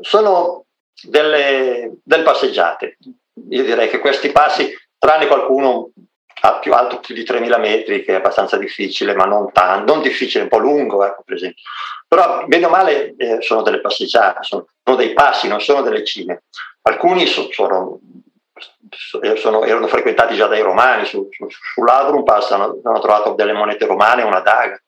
sono 0.01 0.65
delle, 1.03 1.99
delle 2.03 2.23
passeggiate. 2.23 2.97
Io 3.51 3.63
direi 3.63 3.91
che 3.91 3.99
questi 3.99 4.33
passi, 4.33 4.75
tranne 4.97 5.27
qualcuno 5.27 5.91
più 6.61 6.73
alto 6.75 7.01
più 7.01 7.15
di 7.15 7.23
3.000 7.23 7.59
metri, 7.59 8.05
che 8.05 8.13
è 8.13 8.17
abbastanza 8.17 8.57
difficile, 8.57 9.15
ma 9.15 9.25
non 9.25 9.51
tanto, 9.53 9.93
non 9.93 10.03
difficile, 10.03 10.45
un 10.45 10.51
po' 10.51 10.59
lungo, 10.59 11.05
ecco, 11.05 11.23
per 11.25 11.37
esempio. 11.37 11.63
Però, 12.07 12.45
bene 12.47 12.67
o 12.67 12.69
male, 12.69 13.15
eh, 13.17 13.41
sono 13.41 13.63
delle 13.63 13.81
passeggiate, 13.81 14.43
sono, 14.43 14.67
sono, 14.83 14.97
dei 14.97 15.13
passi, 15.13 15.49
non 15.49 15.61
sono 15.61 15.83
delle 15.83 16.05
cime. 16.05 16.43
Alcuni 16.83 17.27
so, 17.27 17.49
sono, 17.51 17.99
eh, 19.23 19.37
sono, 19.37 19.65
erano 19.65 19.87
frequentati 19.87 20.37
già 20.37 20.47
dai 20.47 20.61
romani, 20.61 21.07
su, 21.07 21.27
su, 21.31 21.47
sull'Adrum 21.49 22.23
Pass 22.25 22.51
hanno, 22.51 22.79
trovato 23.01 23.33
delle 23.33 23.53
monete 23.53 23.87
romane 23.87 24.23
una 24.23 24.41
daga, 24.41 24.79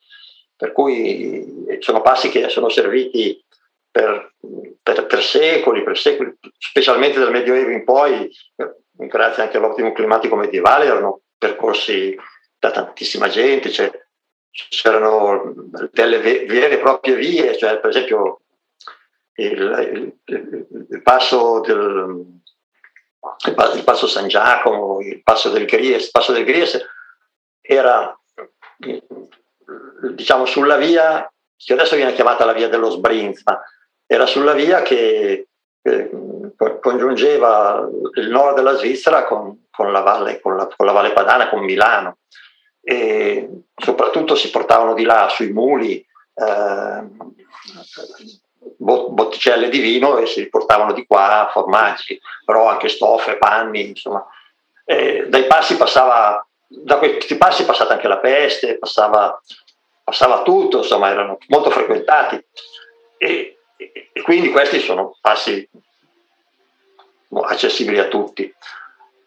per 0.55 0.73
cui 0.73 1.64
eh, 1.69 1.79
sono 1.81 2.03
passi 2.03 2.29
che 2.29 2.49
sono 2.49 2.69
serviti 2.69 3.42
per, 3.90 4.35
per, 4.83 5.07
per, 5.07 5.23
secoli, 5.23 5.83
per 5.83 5.97
secoli, 5.97 6.37
specialmente 6.59 7.19
dal 7.19 7.31
Medioevo 7.31 7.71
in 7.71 7.83
poi, 7.83 8.31
grazie 8.92 9.42
anche 9.42 9.57
all'ottimo 9.57 9.92
climatico 9.92 10.37
medievale, 10.37 10.85
erano 10.85 11.23
percorsi 11.38 12.16
da 12.59 12.70
tantissima 12.70 13.29
gente, 13.29 13.70
cioè, 13.70 13.90
c'erano 14.51 15.53
delle 15.92 16.18
vere 16.18 16.75
e 16.75 16.79
proprie 16.79 17.14
vie, 17.16 17.57
cioè 17.57 17.79
per 17.79 17.90
esempio 17.90 18.40
il, 19.35 20.14
il, 20.25 20.66
il 20.90 21.03
passo 21.03 21.61
del 21.61 22.35
il 23.46 23.83
passo 23.85 24.07
San 24.07 24.29
Giacomo, 24.29 25.01
il 25.01 25.22
passo 25.22 25.51
del 25.51 25.66
Gries, 25.66 26.05
il 26.05 26.11
passo 26.12 26.33
del 26.33 26.44
Gries 26.44 26.81
era 27.61 28.16
diciamo 30.14 30.44
sulla 30.44 30.77
via 30.77 31.31
che 31.57 31.72
adesso 31.72 31.96
viene 31.96 32.12
chiamata 32.12 32.44
la 32.44 32.53
via 32.53 32.68
dello 32.68 32.90
Sbrinza, 32.90 33.62
era 34.07 34.27
sulla 34.27 34.53
via 34.53 34.83
che 34.83 35.49
eh, 35.83 36.11
congiungeva 36.81 37.88
il 38.14 38.29
nord 38.29 38.57
della 38.57 38.77
Svizzera 38.77 39.25
con, 39.25 39.65
con, 39.77 39.93
la 39.93 40.01
valle, 40.01 40.41
con, 40.41 40.57
la, 40.57 40.67
con, 40.75 40.87
la 40.87 40.93
valle, 40.93 41.12
Padana, 41.12 41.49
con 41.49 41.62
Milano 41.62 42.19
e 42.83 43.49
soprattutto 43.77 44.35
si 44.35 44.51
portavano 44.51 44.95
di 44.95 45.05
là 45.05 45.29
sui 45.29 45.53
muli 45.53 46.05
eh, 46.35 47.05
botticelle 48.79 49.69
di 49.69 49.81
vino 49.81 50.19
e 50.19 50.27
si 50.27 50.49
portavano 50.49 50.93
di 50.93 51.05
qua 51.07 51.49
formaggi, 51.53 52.21
però 52.45 52.69
anche 52.69 52.89
stoffe, 52.89 53.39
panni, 53.39 53.89
insomma. 53.89 54.25
E 54.85 55.27
dai 55.29 55.47
passi 55.47 55.77
passava, 55.77 56.47
da 56.67 56.99
questi 56.99 57.37
passi 57.37 57.62
è 57.62 57.67
passata 57.67 57.95
anche 57.95 58.09
la 58.09 58.19
peste, 58.19 58.79
passava, 58.79 59.41
passava 60.05 60.43
tutto, 60.43 60.79
insomma, 60.79 61.11
erano 61.11 61.39
molto 61.49 61.71
frequentati. 61.71 62.45
E, 63.19 63.59
e 63.77 64.23
quindi 64.23 64.51
questi 64.51 64.79
sono 64.79 65.17
passi 65.21 65.69
accessibili 67.31 67.99
a 67.99 68.07
tutti. 68.07 68.55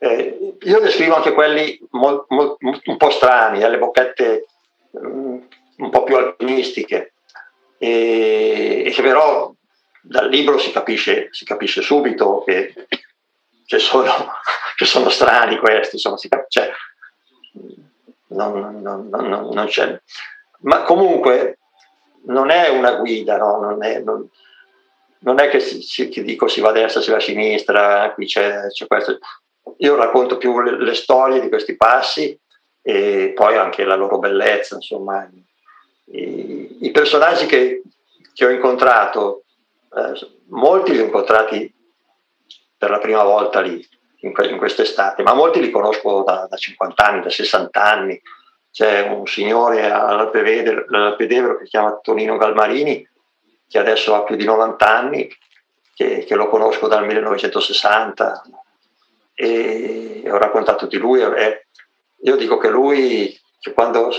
Eh, 0.01 0.55
io 0.61 0.79
descrivo 0.79 1.15
anche 1.15 1.33
quelli 1.33 1.77
mol, 1.91 2.25
mol, 2.29 2.55
un 2.59 2.97
po' 2.97 3.09
strani, 3.09 3.63
alle 3.63 3.75
eh, 3.75 3.79
bocchette 3.79 4.45
um, 4.91 5.45
un 5.77 5.89
po' 5.89 6.03
più 6.03 6.15
alpinistiche, 6.15 7.13
e, 7.77 8.83
e 8.85 8.91
che 8.91 9.01
però 9.01 9.53
dal 10.01 10.29
libro 10.29 10.57
si 10.57 10.71
capisce, 10.71 11.27
si 11.31 11.43
capisce 11.43 11.81
subito 11.81 12.43
che, 12.45 12.73
che, 13.65 13.79
sono, 13.79 14.09
che, 14.77 14.85
sono, 14.85 15.09
strani 15.09 15.57
questi, 15.57 15.95
insomma, 15.95 16.17
si 16.17 16.29
cap- 16.29 16.49
cioè, 16.49 16.71
non, 18.27 18.81
non, 18.81 19.09
non, 19.09 19.49
non, 19.51 19.65
c'è. 19.67 19.99
Ma 20.61 20.83
comunque 20.83 21.59
non 22.25 22.49
è 22.49 22.69
una 22.69 22.95
guida, 22.95 23.37
no? 23.37 23.59
non, 23.59 23.83
è, 23.83 23.99
non, 23.99 25.39
è, 25.39 25.49
che, 25.49 25.59
si, 25.59 26.07
che, 26.09 26.23
dico 26.23 26.47
si 26.47 26.61
va 26.61 26.69
a 26.69 26.73
destra, 26.73 27.01
si 27.01 27.11
va 27.11 27.17
a 27.17 27.21
sinistra, 27.21 28.13
qui 28.13 28.25
c'è, 28.25 28.67
c'è 28.67 28.87
questo. 28.87 29.19
Io 29.77 29.95
racconto 29.95 30.37
più 30.37 30.59
le, 30.61 30.77
le, 30.81 30.93
storie 30.93 31.39
di 31.39 31.49
questi 31.49 31.75
passi 31.75 32.37
e 32.81 33.33
poi 33.35 33.57
anche 33.57 33.83
la 33.83 33.95
loro 33.95 34.19
bellezza, 34.19 34.75
insomma, 34.75 35.29
i, 36.05 36.77
i 36.81 36.91
personaggi 36.91 37.45
che, 37.45 37.81
che, 38.33 38.45
ho 38.45 38.49
incontrato, 38.49 39.43
eh, 39.95 40.27
molti 40.47 40.91
li 40.91 40.99
ho 40.99 41.05
incontrati 41.05 41.73
per 42.77 42.89
la 42.89 42.99
prima 42.99 43.23
volta 43.23 43.61
lì, 43.61 43.85
in, 44.21 44.33
in 44.49 44.57
quest'estate, 44.57 45.23
ma 45.23 45.33
molti 45.33 45.59
li 45.59 45.69
conosco 45.69 46.23
da, 46.23 46.47
da, 46.49 46.57
50 46.57 47.05
anni, 47.05 47.21
da 47.21 47.29
60 47.29 47.83
anni. 47.83 48.21
C'è 48.71 49.07
un 49.07 49.25
signore 49.25 49.89
all'Alpedevero 49.89 51.57
che 51.57 51.63
si 51.63 51.71
chiama 51.71 51.99
Tonino 52.01 52.37
Galmarini, 52.37 53.07
che 53.67 53.79
adesso 53.79 54.15
ha 54.15 54.23
più 54.23 54.35
di 54.35 54.45
90 54.45 54.87
anni, 54.87 55.29
che, 55.93 56.23
che 56.23 56.35
lo 56.35 56.47
conosco 56.49 56.87
dal 56.87 57.05
1960 57.05 58.41
e 59.41 60.23
ho 60.29 60.37
raccontato 60.37 60.85
di 60.85 60.97
lui. 60.97 61.21
E 61.21 61.67
io 62.23 62.35
dico 62.35 62.57
che 62.57 62.67
lui 62.67 63.39
che 63.61 63.73
quando, 63.73 64.09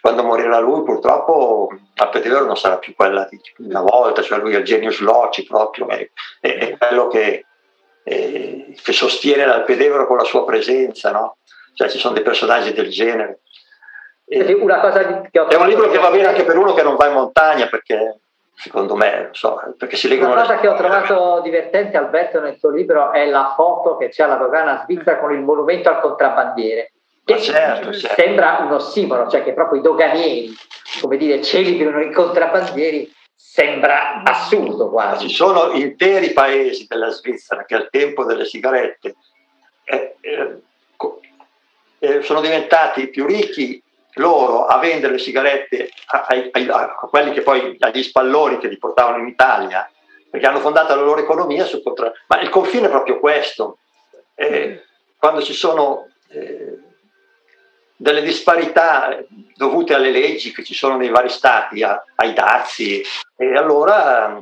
quando, 0.00 0.22
morirà 0.22 0.58
lui 0.58 0.82
purtroppo 0.82 1.68
la 1.94 2.08
Pedivero 2.08 2.44
non 2.44 2.56
sarà 2.56 2.78
più 2.78 2.94
quella 2.94 3.26
di 3.28 3.40
una 3.58 3.80
volta, 3.80 4.22
cioè 4.22 4.38
lui 4.38 4.54
è 4.54 4.58
il 4.58 4.64
genio 4.64 4.90
sloci 4.90 5.44
proprio, 5.44 5.86
è, 5.88 6.08
è 6.40 6.76
quello 6.78 7.08
che, 7.08 7.44
è, 8.02 8.64
che 8.82 8.92
sostiene 8.92 9.44
l'Alpedevero 9.44 10.06
con 10.06 10.16
la 10.16 10.24
sua 10.24 10.44
presenza, 10.44 11.10
no? 11.10 11.38
Cioè 11.74 11.90
ci 11.90 11.98
sono 11.98 12.14
dei 12.14 12.22
personaggi 12.22 12.72
del 12.72 12.88
genere. 12.88 13.40
È 15.46 15.56
un 15.56 15.68
libro 15.68 15.88
che 15.88 15.98
va 15.98 16.10
bene 16.10 16.26
anche 16.26 16.44
per 16.44 16.56
uno 16.56 16.72
che 16.74 16.82
non 16.82 16.96
va 16.96 17.06
in 17.06 17.12
montagna 17.12 17.68
perché 17.68 18.20
secondo 18.56 18.96
me, 18.96 19.28
so, 19.32 19.60
perché 19.76 19.96
si 19.96 20.08
leggono... 20.08 20.32
Una 20.32 20.40
cosa 20.40 20.58
che 20.58 20.68
ho 20.68 20.74
trovato 20.74 21.40
divertente 21.42 21.96
Alberto 21.96 22.40
nel 22.40 22.56
suo 22.58 22.70
libro 22.70 23.12
è 23.12 23.26
la 23.26 23.52
foto 23.54 23.96
che 23.96 24.08
c'è 24.08 24.24
alla 24.24 24.36
dogana 24.36 24.82
svizzera 24.82 25.18
con 25.18 25.32
il 25.32 25.40
monumento 25.40 25.88
al 25.88 26.00
contrabbandiere 26.00 26.92
che 27.26 27.40
certo, 27.40 27.92
certo. 27.92 28.22
sembra 28.22 28.58
un 28.60 28.70
ossimoro, 28.70 29.28
cioè 29.28 29.42
che 29.42 29.52
proprio 29.52 29.80
i 29.80 29.82
doganieri, 29.82 30.54
come 31.00 31.16
dire, 31.16 31.42
celebrano 31.42 32.00
i 32.00 32.12
contrabbandieri, 32.12 33.12
sembra 33.34 34.22
assurdo 34.22 34.88
quasi. 34.90 35.28
Ci 35.28 35.34
sono 35.34 35.72
interi 35.72 36.30
paesi 36.30 36.86
della 36.88 37.10
Svizzera 37.10 37.64
che 37.64 37.74
al 37.74 37.88
tempo 37.90 38.24
delle 38.24 38.44
sigarette 38.44 39.16
eh, 39.82 40.14
eh, 40.20 40.62
eh, 41.98 42.22
sono 42.22 42.40
diventati 42.40 43.08
più 43.08 43.26
ricchi 43.26 43.82
loro 44.16 44.66
a 44.66 44.78
vendere 44.78 45.12
le 45.12 45.18
sigarette 45.18 45.90
a, 46.06 46.26
a, 46.26 46.80
a, 46.80 46.94
quelli 47.08 47.32
che 47.32 47.42
poi 47.42 47.76
agli 47.78 48.02
spalloni 48.02 48.58
che 48.58 48.68
li 48.68 48.78
portavano 48.78 49.18
in 49.18 49.28
Italia, 49.28 49.88
perché 50.30 50.46
hanno 50.46 50.60
fondato 50.60 50.94
la 50.94 51.02
loro 51.02 51.20
economia 51.20 51.64
su 51.64 51.82
contra... 51.82 52.12
Ma 52.26 52.40
il 52.40 52.48
confine 52.48 52.86
è 52.86 52.90
proprio 52.90 53.18
questo. 53.18 53.78
Eh, 54.34 54.68
mm. 54.68 54.76
quando 55.18 55.42
ci 55.42 55.54
sono 55.54 56.08
eh, 56.28 56.78
delle 57.96 58.22
disparità 58.22 59.24
dovute 59.54 59.94
alle 59.94 60.10
leggi 60.10 60.52
che 60.52 60.62
ci 60.62 60.74
sono 60.74 60.96
nei 60.96 61.08
vari 61.08 61.30
stati, 61.30 61.82
a, 61.82 62.02
ai 62.16 62.32
dazi, 62.34 63.02
e 63.36 63.56
allora 63.56 64.40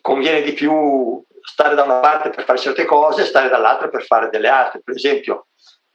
conviene 0.00 0.42
di 0.42 0.52
più 0.52 1.22
stare 1.42 1.76
da 1.76 1.84
una 1.84 2.00
parte 2.00 2.30
per 2.30 2.44
fare 2.44 2.58
certe 2.58 2.84
cose 2.84 3.22
e 3.22 3.26
stare 3.26 3.48
dall'altra 3.48 3.88
per 3.88 4.04
fare 4.04 4.28
delle 4.30 4.48
altre. 4.48 4.80
Per 4.84 4.94
esempio, 4.94 5.46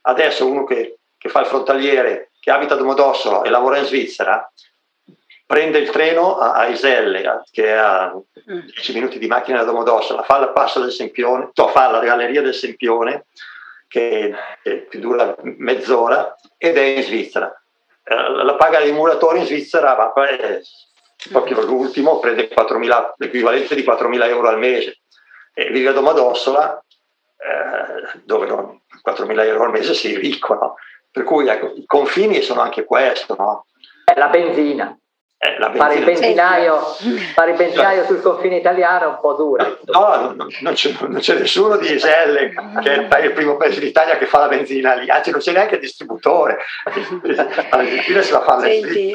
adesso 0.02 0.46
uno 0.46 0.64
che, 0.64 0.98
che 1.22 1.28
fa 1.28 1.38
il 1.38 1.46
frontaliere, 1.46 2.32
che 2.40 2.50
abita 2.50 2.74
a 2.74 2.76
Domodossola 2.76 3.42
e 3.42 3.48
lavora 3.48 3.78
in 3.78 3.84
Svizzera, 3.84 4.50
prende 5.46 5.78
il 5.78 5.88
treno 5.90 6.36
a, 6.36 6.54
a 6.54 6.66
Iselle, 6.66 7.44
che 7.52 7.66
è 7.66 7.76
a 7.76 8.12
10 8.44 8.92
minuti 8.92 9.20
di 9.20 9.28
macchina 9.28 9.58
da 9.58 9.70
Domodossola, 9.70 10.24
fa 10.24 10.38
il 10.38 10.50
passo 10.52 10.80
del 10.80 10.90
Sempione, 10.90 11.50
no, 11.54 11.68
fa 11.68 11.92
la 11.92 12.00
galleria 12.00 12.42
del 12.42 12.54
Sempione, 12.54 13.26
che, 13.86 14.34
che 14.64 14.88
dura 14.98 15.36
mezz'ora, 15.42 16.34
ed 16.58 16.76
è 16.76 16.80
in 16.80 17.02
Svizzera. 17.04 17.54
Eh, 18.02 18.30
la 18.42 18.56
paga 18.56 18.80
dei 18.80 18.90
muratori 18.90 19.38
in 19.38 19.46
Svizzera 19.46 19.94
va 19.94 20.10
proprio 20.10 21.60
l'ultimo, 21.62 22.18
prende 22.18 22.48
4.000, 22.48 23.12
l'equivalente 23.18 23.76
di 23.76 23.82
4.000 23.82 24.26
euro 24.26 24.48
al 24.48 24.58
mese 24.58 25.02
e 25.54 25.70
vive 25.70 25.90
a 25.90 25.92
Domodossola 25.92 26.82
eh, 27.36 28.18
dove 28.24 28.46
non, 28.46 28.80
4.000 29.06 29.44
euro 29.44 29.64
al 29.64 29.70
mese 29.70 29.94
sei 29.94 30.16
ricco, 30.16 30.54
no? 30.54 30.74
Per 31.12 31.24
cui 31.24 31.46
ecco, 31.46 31.74
i 31.76 31.84
confini 31.84 32.40
sono 32.40 32.62
anche 32.62 32.84
questo, 32.84 33.36
no? 33.38 33.66
La 34.16 34.28
benzina. 34.28 34.96
Eh, 35.44 35.56
fare, 35.74 35.96
il 35.96 36.04
benzinaio, 36.04 36.78
fare 37.34 37.50
il 37.50 37.56
benzinaio 37.56 38.04
sul 38.04 38.20
confine 38.20 38.58
italiano 38.58 39.04
è 39.04 39.08
un 39.08 39.18
po' 39.20 39.32
duro. 39.32 39.80
No, 39.86 40.34
no 40.36 40.46
non, 40.60 40.74
c'è, 40.74 40.94
non, 41.00 41.18
c'è, 41.18 41.34
nessuno 41.34 41.76
di 41.78 41.92
Iselle, 41.92 42.52
che 42.80 43.08
è 43.08 43.24
il 43.24 43.32
primo 43.32 43.56
paese 43.56 43.80
d'Italia 43.80 44.16
che 44.18 44.26
fa 44.26 44.38
la 44.38 44.46
benzina 44.46 44.94
lì, 44.94 45.10
anzi 45.10 45.32
non 45.32 45.40
c'è 45.40 45.50
neanche 45.50 45.74
il 45.74 45.80
distributore. 45.80 46.58
Alla 47.70 48.22
si 48.22 48.30
va 48.30 48.38
a 48.38 48.42
fare 48.42 48.70
Senti, 48.70 49.12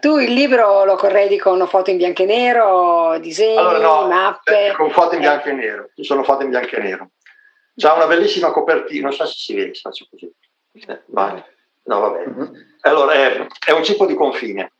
tu 0.00 0.16
il 0.16 0.32
libro 0.32 0.86
lo 0.86 0.96
corredi 0.96 1.36
con 1.36 1.66
foto 1.68 1.90
in 1.90 1.98
bianco 1.98 2.22
e 2.22 2.26
nero, 2.26 3.18
disegni, 3.18 3.58
allora, 3.58 3.78
no, 3.78 4.08
mappe? 4.08 4.68
Eh, 4.68 4.72
con 4.72 4.90
foto 4.90 5.16
in 5.16 5.20
bianco 5.20 5.50
e 5.50 5.52
nero, 5.52 5.90
ci 5.94 6.02
sono 6.02 6.22
foto 6.22 6.44
in 6.44 6.48
bianco 6.48 6.76
e 6.76 6.80
nero. 6.80 7.10
C'ha 7.76 7.92
una 7.92 8.06
bellissima 8.06 8.50
copertina, 8.52 9.08
non 9.08 9.12
so 9.12 9.26
se 9.26 9.34
si 9.36 9.54
vede, 9.54 9.74
faccio 9.74 10.06
così. 10.08 10.32
Eh, 10.86 11.02
vai. 11.06 11.42
No, 11.84 12.00
va 12.00 12.10
bene. 12.10 12.32
Mm-hmm. 12.32 12.54
Allora, 12.82 13.12
è, 13.12 13.46
è 13.66 13.70
un 13.72 13.82
tipo 13.82 14.06
di 14.06 14.14
confine 14.14 14.72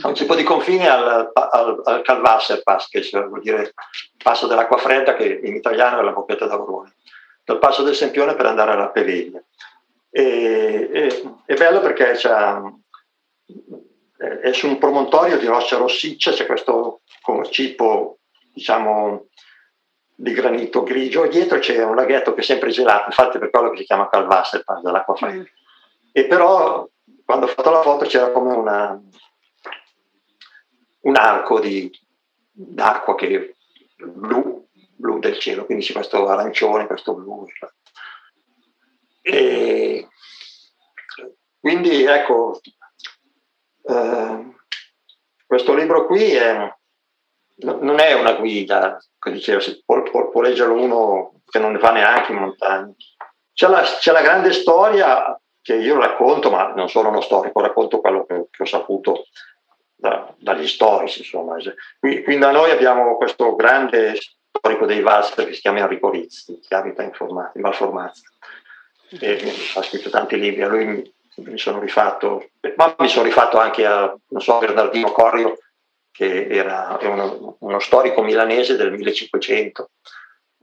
a 0.00 0.08
un 0.08 0.14
tipo 0.14 0.34
di 0.34 0.42
confine 0.42 0.88
al, 0.88 1.30
al, 1.34 1.82
al 1.84 2.00
Calvasserpass, 2.02 2.88
che 2.88 3.06
vuol 3.26 3.42
dire 3.42 3.74
passo 4.22 4.46
dell'acqua 4.46 4.78
fredda, 4.78 5.14
che 5.14 5.40
in 5.42 5.54
italiano 5.54 6.00
è 6.00 6.02
la 6.02 6.12
bocchetta 6.12 6.46
d'Aurone, 6.46 6.94
dal 7.44 7.58
passo 7.58 7.82
del 7.82 7.94
Sempione 7.94 8.34
per 8.34 8.46
andare 8.46 8.70
alla 8.72 8.88
Peveglia. 8.88 9.42
E, 10.10 10.88
e, 10.92 11.22
è 11.44 11.54
bello 11.54 11.80
perché 11.80 12.12
è 12.12 12.14
su 14.52 14.66
un 14.66 14.78
promontorio 14.78 15.36
di 15.38 15.46
roccia 15.46 15.76
rossiccia, 15.76 16.32
c'è 16.32 16.46
questo 16.46 17.02
cipo, 17.50 18.18
diciamo, 18.52 19.26
di 20.22 20.34
granito 20.34 20.84
grigio 20.84 21.24
e 21.24 21.28
dietro 21.28 21.58
c'è 21.58 21.82
un 21.82 21.96
laghetto 21.96 22.32
che 22.32 22.42
è 22.42 22.44
sempre 22.44 22.70
gelato, 22.70 23.06
infatti 23.06 23.38
per 23.38 23.50
quello 23.50 23.70
che 23.70 23.78
si 23.78 23.84
chiama 23.84 24.08
Calvasserpass, 24.08 24.80
dell'acqua 24.80 25.16
fredda. 25.16 25.40
Mm. 25.40 25.44
E 26.12 26.26
però 26.28 26.88
quando 27.24 27.46
ho 27.46 27.48
fatto 27.48 27.70
la 27.70 27.82
foto 27.82 28.04
c'era 28.04 28.30
come 28.30 28.54
una, 28.54 29.02
un 31.00 31.16
arco 31.16 31.58
di, 31.58 31.90
d'acqua 32.52 33.16
che 33.16 33.56
blu, 33.96 34.64
blu 34.94 35.18
del 35.18 35.40
cielo, 35.40 35.64
quindi 35.64 35.84
c'è 35.84 35.92
questo 35.92 36.28
arancione, 36.28 36.86
questo 36.86 37.14
blu. 37.14 37.44
E 39.22 40.08
quindi 41.58 42.04
ecco, 42.04 42.60
eh, 43.88 44.54
questo 45.44 45.74
libro 45.74 46.06
qui 46.06 46.30
è, 46.30 46.72
non 47.56 47.98
è 47.98 48.12
una 48.14 48.32
guida, 48.32 48.98
diceva, 49.30 49.60
può, 49.84 50.02
può, 50.02 50.30
può, 50.30 50.40
leggerlo 50.40 50.74
uno 50.74 51.40
che 51.48 51.58
non 51.58 51.72
ne 51.72 51.78
va 51.78 51.90
neanche 51.90 52.32
in 52.32 52.38
montagna. 52.38 52.92
C'è 53.52 53.68
la, 53.68 53.82
c'è 53.82 54.12
la, 54.12 54.22
grande 54.22 54.52
storia 54.52 55.38
che 55.60 55.74
io 55.74 55.98
racconto, 55.98 56.50
ma 56.50 56.72
non 56.74 56.88
sono 56.88 57.10
uno 57.10 57.20
storico, 57.20 57.60
racconto 57.60 58.00
quello 58.00 58.24
che, 58.24 58.46
che 58.50 58.62
ho 58.62 58.66
saputo 58.66 59.26
da, 59.94 60.32
dagli 60.38 60.66
storici. 60.66 61.20
Insomma. 61.20 61.56
Qui, 61.98 62.22
qui, 62.22 62.38
da 62.38 62.50
noi 62.50 62.70
abbiamo 62.70 63.16
questo 63.16 63.54
grande 63.54 64.18
storico 64.48 64.86
dei 64.86 65.00
Valser 65.00 65.46
che 65.46 65.52
si 65.52 65.60
chiama 65.60 65.80
Enrico 65.80 66.10
Rizzi, 66.10 66.58
che 66.66 66.74
abita 66.74 67.02
in, 67.02 67.12
Formati, 67.12 67.58
in 67.58 67.62
Valformazza 67.62 68.22
e 69.20 69.52
ha 69.74 69.82
scritto 69.82 70.10
tanti 70.10 70.38
libri. 70.38 70.62
A 70.62 70.68
lui 70.68 71.12
mi 71.36 71.58
sono 71.58 71.78
rifatto, 71.80 72.50
ma 72.76 72.94
mi 72.98 73.08
sono 73.08 73.24
rifatto 73.24 73.58
anche 73.58 73.86
a, 73.86 74.14
so, 74.38 74.58
Bernardino 74.58 75.12
Corrio, 75.12 75.58
che 76.12 76.46
era 76.48 76.98
uno, 77.02 77.56
uno 77.58 77.78
storico 77.78 78.22
milanese 78.22 78.76
del 78.76 78.92
1500, 78.92 79.90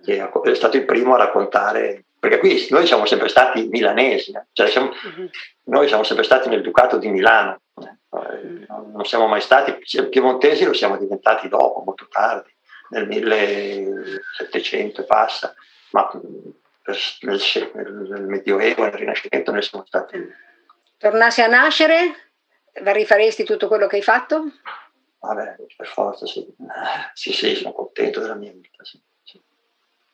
che 0.04 0.30
è 0.44 0.56
stato 0.56 0.78
il 0.78 0.86
primo 0.86 1.16
a 1.16 1.18
raccontare, 1.18 2.06
perché 2.18 2.38
qui 2.38 2.68
noi 2.70 2.86
siamo 2.86 3.06
sempre 3.06 3.28
stati 3.28 3.68
milanesi, 3.68 4.32
eh. 4.32 4.46
cioè 4.54 4.68
siamo, 4.68 4.90
uh-huh. 4.90 5.30
noi 5.66 5.88
siamo 5.88 6.04
sempre 6.04 6.24
stati 6.24 6.50
nel 6.50 6.62
Ducato 6.62 6.98
di 6.98 7.10
Milano, 7.10 7.60
eh, 7.82 8.66
non 8.68 9.04
siamo 9.06 9.28
mai 9.28 9.42
stati, 9.42 9.78
piemontesi 10.10 10.64
lo 10.66 10.74
siamo 10.74 10.98
diventati 10.98 11.50
dopo, 11.50 11.84
molto 11.86 12.08
tardi, 12.10 12.54
nel 12.90 13.08
1700 13.08 15.02
e 15.02 15.04
passa, 15.04 15.54
ma 15.92 16.10
nel, 16.86 17.42
nel 18.08 18.26
Medioevo, 18.28 18.84
nel 18.84 18.94
Rinascimento 18.94 19.52
ne 19.52 19.62
siamo 19.62 19.86
stati 19.86 20.48
tornassi 21.00 21.42
a 21.42 21.48
nascere, 21.48 22.32
rifaresti 22.74 23.44
tutto 23.44 23.68
quello 23.68 23.88
che 23.88 23.96
hai 23.96 24.02
fatto? 24.04 24.52
Vabbè, 25.20 25.56
per 25.76 25.88
forza, 25.88 26.26
sì. 26.26 26.46
Sì, 27.14 27.34
sì, 27.34 27.56
sono 27.56 27.74
contento 27.74 28.20
della 28.20 28.36
mia 28.36 28.52
vita, 28.52 28.84
sì. 28.84 29.00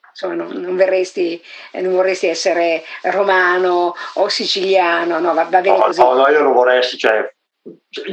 Insomma, 0.10 0.36
non, 0.36 0.62
non, 0.62 0.78
verresti, 0.78 1.43
non 1.74 1.91
vorresti 1.91 2.28
essere 2.28 2.84
romano 3.01 3.93
o 4.14 4.30
siciliano, 4.30 5.20
no, 5.20 5.34
va, 5.34 5.43
va 5.43 5.60
bene 5.60 5.78
no, 5.78 5.84
così. 5.84 5.99
No, 5.99 6.14
no, 6.14 6.30
io 6.30 6.41
non 6.41 6.53
vorresti, 6.53 6.97
cioè, 6.97 7.30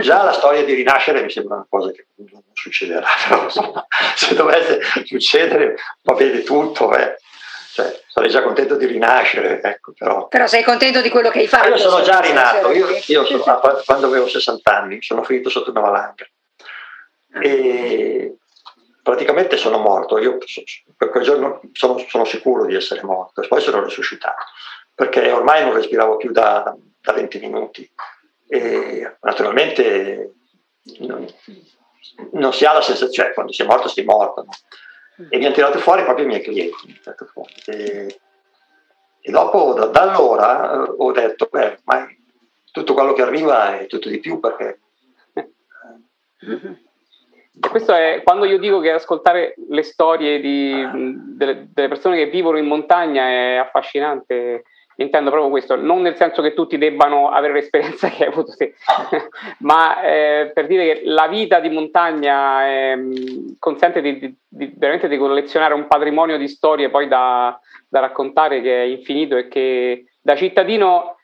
già 0.01 0.25
la 0.25 0.33
storia 0.33 0.65
di 0.65 0.75
rinascere 0.75 1.23
mi 1.23 1.31
sembra 1.31 1.55
una 1.55 1.67
cosa 1.69 1.93
che 1.93 2.07
non 2.17 2.43
succederà, 2.55 3.07
però 3.29 3.45
insomma, 3.45 3.87
se 4.17 4.35
dovesse 4.35 4.81
succedere 5.05 5.77
va 6.03 6.15
bene 6.15 6.43
tutto, 6.43 6.93
eh. 6.97 7.17
Cioè, 7.73 8.03
sarei 8.09 8.31
già 8.31 8.43
contento 8.43 8.75
di 8.77 8.85
rinascere, 8.85 9.63
ecco, 9.63 9.93
però... 9.97 10.27
Però 10.27 10.47
sei 10.47 10.65
contento 10.65 11.01
di 11.01 11.09
quello 11.09 11.31
che 11.31 11.39
hai 11.39 11.47
fatto? 11.47 11.69
Io 11.69 11.79
sono 11.79 12.03
già 12.03 12.21
rinato, 12.21 12.71
io, 12.73 12.89
io 13.07 13.25
sono, 13.25 13.61
quando 13.87 14.09
avevo 14.09 14.29
60 14.29 14.77
anni 14.77 15.01
sono 15.01 15.23
finito 15.23 15.49
sotto 15.49 15.71
una 15.71 15.81
valanga 15.81 16.25
ah. 16.25 16.42
E 17.41 18.37
praticamente 19.03 19.57
sono 19.57 19.79
morto, 19.79 20.19
io 20.19 20.39
per 20.97 21.09
quel 21.11 21.25
giorno 21.25 21.61
sono, 21.73 21.99
sono, 22.09 22.25
sicuro 22.25 22.65
di 22.67 22.75
essere 22.75 23.03
morto 23.03 23.45
poi 23.49 23.61
sono 23.61 23.83
risuscitato, 23.83 24.45
perché 24.95 25.31
ormai 25.33 25.65
non 25.65 25.75
respiravo 25.75 26.17
più 26.17 26.31
da, 26.31 26.75
da 27.01 27.13
20 27.13 27.39
minuti 27.41 27.91
e 28.49 29.17
naturalmente 29.21 30.35
non, 30.99 31.27
non, 32.33 32.53
si 32.53 32.65
ha 32.65 32.73
la 32.73 32.83
sensazione, 32.83 33.29
cioè 33.29 33.35
quando 33.35 33.53
si 33.53 33.63
è 33.63 33.65
morto 33.65 33.89
si 33.89 34.01
è 34.01 34.05
morto, 34.05 34.45
no? 34.45 34.51
e 35.29 35.39
mi 35.39 35.45
hanno 35.45 35.55
tirato 35.55 35.79
fuori 35.79 36.05
proprio 36.05 36.25
i 36.25 36.29
miei 36.29 36.43
clienti. 36.43 37.01
E, 37.67 38.21
e 39.21 39.31
dopo, 39.31 39.73
da, 39.75 39.87
da 39.87 40.03
allora, 40.03 40.85
eh, 40.85 40.95
ho 40.97 41.13
detto, 41.13 41.49
beh, 41.51 41.81
ma 41.85 42.09
tutto 42.71 42.95
quello 42.95 43.13
che 43.13 43.23
arriva 43.23 43.79
è 43.79 43.87
tutto 43.87 44.09
di 44.09 44.19
più 44.19 44.41
perché... 44.41 44.81
E 47.61 47.69
questo 47.69 47.93
è 47.93 48.23
quando 48.25 48.47
io 48.47 48.59
dico 48.59 48.81
che 48.81 48.93
ascoltare 48.93 49.55
le 49.69 49.83
storie 49.83 50.41
di, 50.41 50.73
delle, 51.37 51.69
delle, 51.73 51.89
persone 51.89 52.17
che 52.17 52.31
vivono 52.31 52.57
in 52.57 52.67
montagna 52.67 53.29
è 53.29 53.57
affascinante. 53.57 54.65
Intendo 54.97 55.31
proprio 55.31 55.51
questo, 55.51 55.75
non 55.75 56.03
nel 56.03 56.17
senso 56.17 56.43
che 56.43 56.53
tutti 56.53 56.77
debbano 56.77 57.31
avere 57.31 57.55
l'esperienza 57.55 58.09
che 58.11 58.25
hai 58.25 58.31
avuto 58.31 58.55
te, 58.55 58.75
ma 59.61 60.03
eh, 60.03 60.51
per 60.53 60.67
dire 60.67 60.85
che 60.85 61.03
la 61.07 61.29
vita 61.29 61.61
di 61.61 61.71
montagna 61.71 62.69
eh, 62.69 62.99
consente 63.59 64.03
di, 64.03 64.19
di, 64.19 64.37
di, 64.47 64.73
veramente 64.77 65.09
di 65.09 65.17
collezionare 65.17 65.73
un 65.73 65.87
patrimonio 65.87 66.37
di 66.37 66.47
storie 66.47 66.91
poi 66.91 67.09
da, 67.09 67.59
da, 67.89 68.01
raccontare 68.01 68.61
che 68.61 68.83
è 68.83 68.85
infinito 68.85 69.37
e 69.37 69.49
che 69.49 70.05
da 70.21 70.37
cittadino 70.37 71.17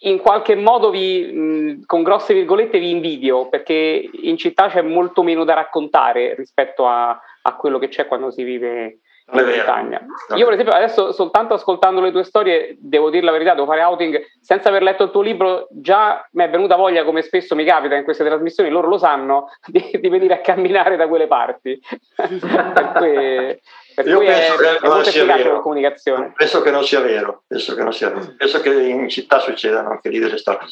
in 0.00 0.18
qualche 0.18 0.54
modo 0.54 0.90
vi, 0.90 1.24
mh, 1.24 1.86
con 1.86 2.02
grosse 2.02 2.34
virgolette 2.34 2.78
vi 2.78 2.90
invidio 2.90 3.48
perché 3.48 4.10
in 4.22 4.36
città 4.36 4.68
c'è 4.68 4.82
molto 4.82 5.22
meno 5.22 5.44
da 5.44 5.54
raccontare 5.54 6.34
rispetto 6.34 6.86
a, 6.86 7.18
a 7.42 7.56
quello 7.56 7.78
che 7.78 7.88
c'è 7.88 8.06
quando 8.06 8.30
si 8.30 8.42
vive 8.42 9.00
in 9.32 9.44
montagna. 9.44 10.00
Io, 10.34 10.44
per 10.44 10.54
esempio, 10.54 10.74
adesso 10.74 11.12
soltanto 11.12 11.54
ascoltando 11.54 12.00
le 12.00 12.12
tue 12.12 12.22
storie, 12.22 12.76
devo 12.78 13.10
dire 13.10 13.24
la 13.24 13.32
verità, 13.32 13.54
devo 13.54 13.66
fare 13.66 13.82
outing 13.82 14.24
senza 14.40 14.68
aver 14.68 14.82
letto 14.82 15.04
il 15.04 15.10
tuo 15.10 15.22
libro. 15.22 15.66
Già 15.70 16.26
mi 16.32 16.44
è 16.44 16.50
venuta 16.50 16.76
voglia, 16.76 17.04
come 17.04 17.22
spesso 17.22 17.54
mi 17.54 17.64
capita 17.64 17.96
in 17.96 18.04
queste 18.04 18.24
trasmissioni, 18.24 18.70
loro 18.70 18.88
lo 18.88 18.98
sanno, 18.98 19.50
di, 19.66 19.90
di 20.00 20.08
venire 20.08 20.34
a 20.34 20.40
camminare 20.40 20.96
da 20.96 21.08
quelle 21.08 21.26
parti. 21.26 21.80
per 22.14 22.92
cui, 22.94 23.60
per 23.94 24.06
Io 24.06 24.18
penso 24.18 24.54
è, 24.54 24.56
che 24.56 24.76
è 24.78 24.88
non 24.88 25.04
sia 25.04 25.24
vero. 25.24 25.52
la 25.54 25.60
comunicazione. 25.60 26.32
Penso 26.36 26.60
che 26.60 26.70
non 26.70 26.84
sia 26.84 27.00
vero. 27.00 27.42
Penso 27.46 27.74
che, 27.74 27.82
non 27.82 27.92
sia 27.92 28.10
vero. 28.10 28.34
Penso 28.36 28.60
che 28.60 28.70
in 28.70 29.08
città 29.08 29.40
succedano 29.40 29.90
anche 29.90 30.08
lì 30.08 30.18
delle 30.18 30.38
storie. 30.38 30.68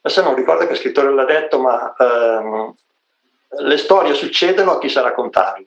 Adesso 0.00 0.22
non 0.22 0.34
ricordo 0.34 0.66
che 0.66 0.74
scrittore 0.74 1.12
l'ha 1.12 1.24
detto, 1.24 1.60
ma 1.60 1.94
ehm, 1.96 2.74
le 3.64 3.76
storie 3.76 4.14
succedono 4.14 4.72
a 4.72 4.78
chi 4.78 4.88
sa 4.88 5.02
raccontarle. 5.02 5.66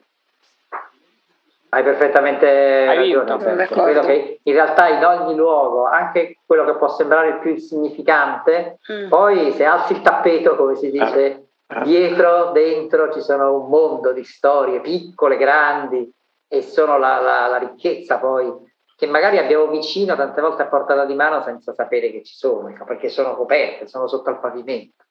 Hai 1.68 1.82
perfettamente 1.82 2.46
Hai 2.46 3.12
ragione. 3.12 3.66
Credo 3.66 4.00
che 4.00 4.40
in 4.42 4.52
realtà 4.52 4.88
in 4.88 5.04
ogni 5.04 5.34
luogo, 5.34 5.84
anche 5.84 6.38
quello 6.46 6.64
che 6.64 6.76
può 6.76 6.88
sembrare 6.88 7.28
il 7.28 7.38
più 7.38 7.50
insignificante, 7.50 8.78
mm. 8.90 9.08
poi 9.08 9.52
se 9.52 9.64
alzi 9.64 9.92
il 9.92 10.02
tappeto, 10.02 10.56
come 10.56 10.76
si 10.76 10.90
dice, 10.90 11.48
ah. 11.66 11.82
dietro, 11.82 12.52
dentro 12.52 13.12
ci 13.12 13.20
sono 13.20 13.60
un 13.60 13.68
mondo 13.68 14.12
di 14.12 14.24
storie 14.24 14.80
piccole, 14.80 15.36
grandi, 15.36 16.10
e 16.48 16.62
sono 16.62 16.98
la, 16.98 17.18
la, 17.20 17.46
la 17.46 17.58
ricchezza 17.58 18.18
poi 18.18 18.52
che 18.96 19.06
magari 19.06 19.36
abbiamo 19.36 19.66
vicino 19.66 20.16
tante 20.16 20.40
volte 20.40 20.62
a 20.62 20.68
portata 20.68 21.04
di 21.04 21.14
mano 21.14 21.42
senza 21.42 21.74
sapere 21.74 22.10
che 22.10 22.22
ci 22.22 22.34
sono, 22.34 22.72
perché 22.86 23.10
sono 23.10 23.36
coperte, 23.36 23.86
sono 23.86 24.08
sotto 24.08 24.30
al 24.30 24.40
pavimento. 24.40 25.04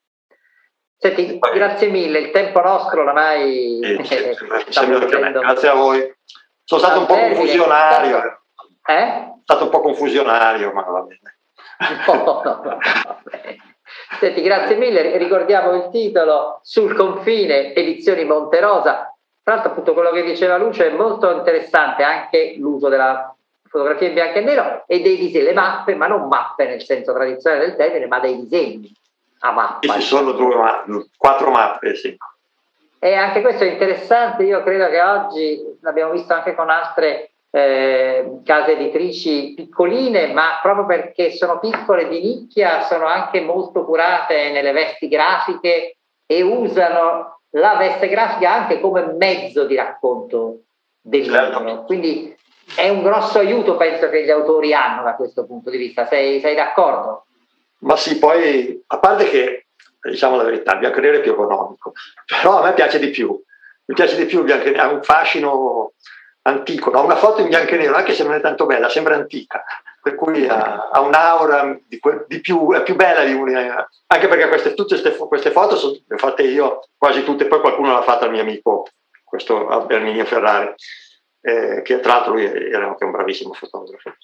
Senti, 0.98 1.38
grazie 1.38 1.90
mille, 1.90 2.20
il 2.20 2.32
tempo 2.32 2.62
nostro 2.62 3.02
oramai 3.02 3.80
sì, 3.82 4.04
sì, 4.04 4.16
Grazie 5.40 5.68
a 5.68 5.74
voi. 5.76 6.16
Sono 6.66 6.82
stato 6.82 7.00
un 7.00 7.06
po' 7.06 7.14
confusionario. 7.14 8.42
Eh? 8.88 9.34
Stato 9.44 9.64
un 9.66 9.70
po' 9.70 9.82
confusionario, 9.82 10.72
ma 10.74 10.82
va 10.82 11.02
bene. 11.02 11.38
No, 12.08 12.42
no, 12.44 12.62
no, 12.64 12.80
Senti, 14.20 14.42
grazie 14.42 14.76
mille. 14.76 15.18
Ricordiamo 15.18 15.74
il 15.74 15.90
titolo 15.92 16.60
Sul 16.64 16.96
confine, 16.96 17.74
edizioni 17.76 18.26
Monterosa. 18.26 19.14
Tra 19.44 19.54
l'altro, 19.54 19.72
appunto, 19.72 19.94
quello 19.94 20.12
che 20.12 20.24
diceva 20.24 20.58
Luce 20.58 20.88
è 20.88 20.96
molto 20.96 21.30
interessante 21.32 22.02
anche 22.02 22.56
l'uso 22.58 22.90
della 22.90 23.36
fotografia 23.68 24.08
in 24.08 24.14
bianco 24.14 24.38
e 24.40 24.42
nero 24.42 24.84
e 24.88 25.02
dei 25.02 25.18
disegni, 25.18 25.44
le 25.44 25.54
mappe, 25.54 25.94
ma 25.94 26.08
non 26.08 26.28
mappe 26.28 26.66
nel 26.66 26.82
senso 26.82 27.14
tradizionale 27.14 27.68
del 27.68 27.76
termine, 27.76 28.08
ma 28.08 28.20
dei 28.20 28.42
disegni 28.42 28.92
a 29.40 29.52
mappa. 29.52 29.94
Ci 29.94 30.02
sono 30.02 30.32
due, 30.32 30.56
quattro 31.18 31.52
mappe, 31.52 31.96
sì. 31.96 32.18
E 32.98 33.14
anche 33.14 33.42
questo 33.42 33.66
è 33.66 33.68
interessante, 33.70 34.44
io 34.44 34.64
credo 34.64 34.90
che 34.90 35.02
oggi 35.02 35.75
l'abbiamo 35.86 36.12
visto 36.12 36.34
anche 36.34 36.56
con 36.56 36.70
altre 36.70 37.32
eh, 37.52 38.40
case 38.44 38.72
editrici 38.74 39.54
piccoline, 39.56 40.34
ma 40.34 40.60
proprio 40.62 40.86
perché 40.86 41.32
sono 41.32 41.60
piccole 41.60 42.10
di 42.10 42.20
nicchia, 42.20 42.82
sono 42.82 43.06
anche 43.06 43.40
molto 43.40 43.86
curate 43.86 44.52
nelle 44.52 44.74
vesti 44.74 45.08
grafiche 45.08 45.98
e 46.26 46.42
usano 46.42 47.40
la 47.52 47.76
veste 47.78 48.10
grafica 48.10 48.52
anche 48.52 48.82
come 48.82 49.14
mezzo 49.18 49.66
di 49.66 49.76
racconto 49.76 50.64
del 51.00 51.24
certo. 51.24 51.60
libro. 51.60 51.84
Quindi 51.84 52.36
è 52.76 52.90
un 52.90 53.04
grosso 53.04 53.40
aiuto, 53.40 53.78
penso, 53.78 54.10
che 54.10 54.26
gli 54.26 54.32
autori 54.32 54.74
hanno 54.74 55.04
da 55.04 55.16
questo 55.16 55.46
punto 55.46 55.70
di 55.70 55.78
vista. 55.78 56.08
Sei, 56.08 56.42
sei 56.42 56.56
d'accordo? 56.56 57.28
Ma 57.80 57.96
sì, 57.96 58.18
poi 58.18 58.84
a 58.88 58.98
parte 58.98 59.30
che 59.30 59.68
diciamo 60.02 60.36
la 60.36 60.44
verità, 60.44 60.78
il 60.78 60.86
e 60.86 61.00
nero 61.00 61.18
è 61.18 61.22
più 61.22 61.32
economico, 61.32 61.94
però 62.26 62.60
a 62.60 62.64
me 62.64 62.74
piace 62.74 63.00
di 63.00 63.10
più, 63.10 63.42
mi 63.86 63.96
piace 63.96 64.16
di 64.16 64.26
più 64.26 64.40
il 64.40 64.46
bianco 64.46 64.66
e 64.66 64.72
nero, 64.72 64.84
ha 64.84 64.92
un 64.92 65.04
fascino 65.04 65.94
antico, 66.44 66.92
no? 66.92 67.04
una 67.04 67.16
foto 67.16 67.42
in 67.42 67.50
bianco 67.50 67.74
e 67.74 67.78
nero, 67.78 67.96
anche 67.96 68.14
se 68.14 68.24
non 68.24 68.34
è 68.34 68.42
tanto 68.42 68.66
bella, 68.66 68.90
sembra 68.90 69.16
antica, 69.16 69.64
per 70.02 70.16
cui 70.16 70.48
ha, 70.48 70.90
ha 70.92 71.00
un'aura 71.02 71.78
di, 71.88 72.00
di, 72.28 72.40
più, 72.42 72.72
è 72.74 72.84
più 72.84 72.96
bella 72.96 73.24
di 73.24 73.34
una, 73.34 73.88
anche 74.08 74.28
perché 74.28 74.48
queste, 74.48 74.74
tutte 74.74 75.00
queste, 75.00 75.18
queste 75.28 75.52
foto 75.52 75.76
sono, 75.76 75.94
le 75.94 76.16
ho 76.16 76.18
fatte 76.18 76.44
io, 76.44 76.82
quasi 76.98 77.24
tutte, 77.24 77.48
poi 77.48 77.60
qualcuno 77.60 77.94
l'ha 77.94 78.04
fatta 78.04 78.26
al 78.26 78.32
mio 78.32 78.42
amico, 78.42 78.88
questo 79.24 79.90
Erminio 79.90 80.26
Ferrari, 80.26 80.74
eh, 81.42 81.82
che 81.84 82.00
tra 82.00 82.14
l'altro 82.14 82.34
lui 82.34 82.46
era 82.46 82.88
anche 82.88 83.04
un 83.04 83.12
bravissimo 83.12 83.54
fotografo, 83.54 84.16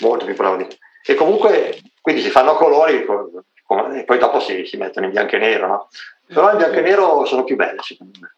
molto 0.00 0.24
più 0.24 0.34
bravo 0.34 0.56
di 0.56 0.64
me. 0.64 0.76
E 1.08 1.14
comunque, 1.14 1.80
quindi 2.00 2.20
si 2.20 2.30
fanno 2.30 2.56
colori, 2.56 2.96
e 2.96 4.04
poi 4.04 4.18
dopo 4.18 4.40
si, 4.40 4.64
si, 4.66 4.76
mettono 4.76 5.06
in 5.06 5.12
bianco 5.12 5.36
e 5.36 5.38
nero, 5.38 5.66
no? 5.66 5.88
Però 6.26 6.50
in 6.50 6.56
bianco 6.56 6.78
e 6.78 6.82
nero 6.82 7.24
sono 7.24 7.44
più 7.44 7.54
belle, 7.54 7.80
secondo 7.82 8.18
me. 8.20 8.34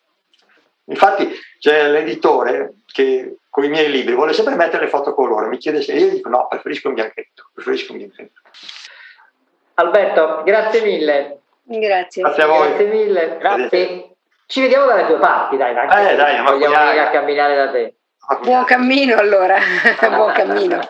Infatti 0.89 1.31
c'è 1.59 1.89
l'editore 1.89 2.75
che 2.87 3.37
con 3.49 3.65
i 3.65 3.69
miei 3.69 3.91
libri 3.91 4.15
vuole 4.15 4.33
sempre 4.33 4.55
mettere 4.55 4.85
le 4.85 4.91
foto 4.91 5.15
colore, 5.15 5.49
mi 5.49 5.59
chiede 5.59 5.83
se 5.83 5.93
io 5.93 6.09
dico 6.11 6.29
no, 6.29 6.47
preferisco 6.49 6.91
e 6.91 6.93
nero, 6.93 7.13
preferisco 7.53 7.93
e 7.93 7.97
nero. 7.97 8.31
Alberto, 9.75 10.43
grazie 10.45 10.83
mille. 10.83 11.41
Grazie. 11.63 12.23
Grazie 12.23 12.43
a 12.43 12.47
voi. 12.47 12.69
Grazie 12.69 12.87
mille. 12.87 13.37
Grazie. 13.39 14.11
Ci 14.47 14.61
vediamo 14.63 14.87
dalle 14.87 15.07
tue 15.07 15.19
parti, 15.19 15.57
dai. 15.57 15.73
Eh, 15.73 16.17
dai, 16.17 16.43
vogliamo 16.43 16.75
venire 16.75 17.01
a 17.01 17.11
camminare 17.11 17.55
da 17.55 17.71
te. 17.71 17.95
Buon 18.43 18.65
cammino 18.65 19.17
allora, 19.17 19.59
buon 20.09 20.33
cammino. 20.33 20.81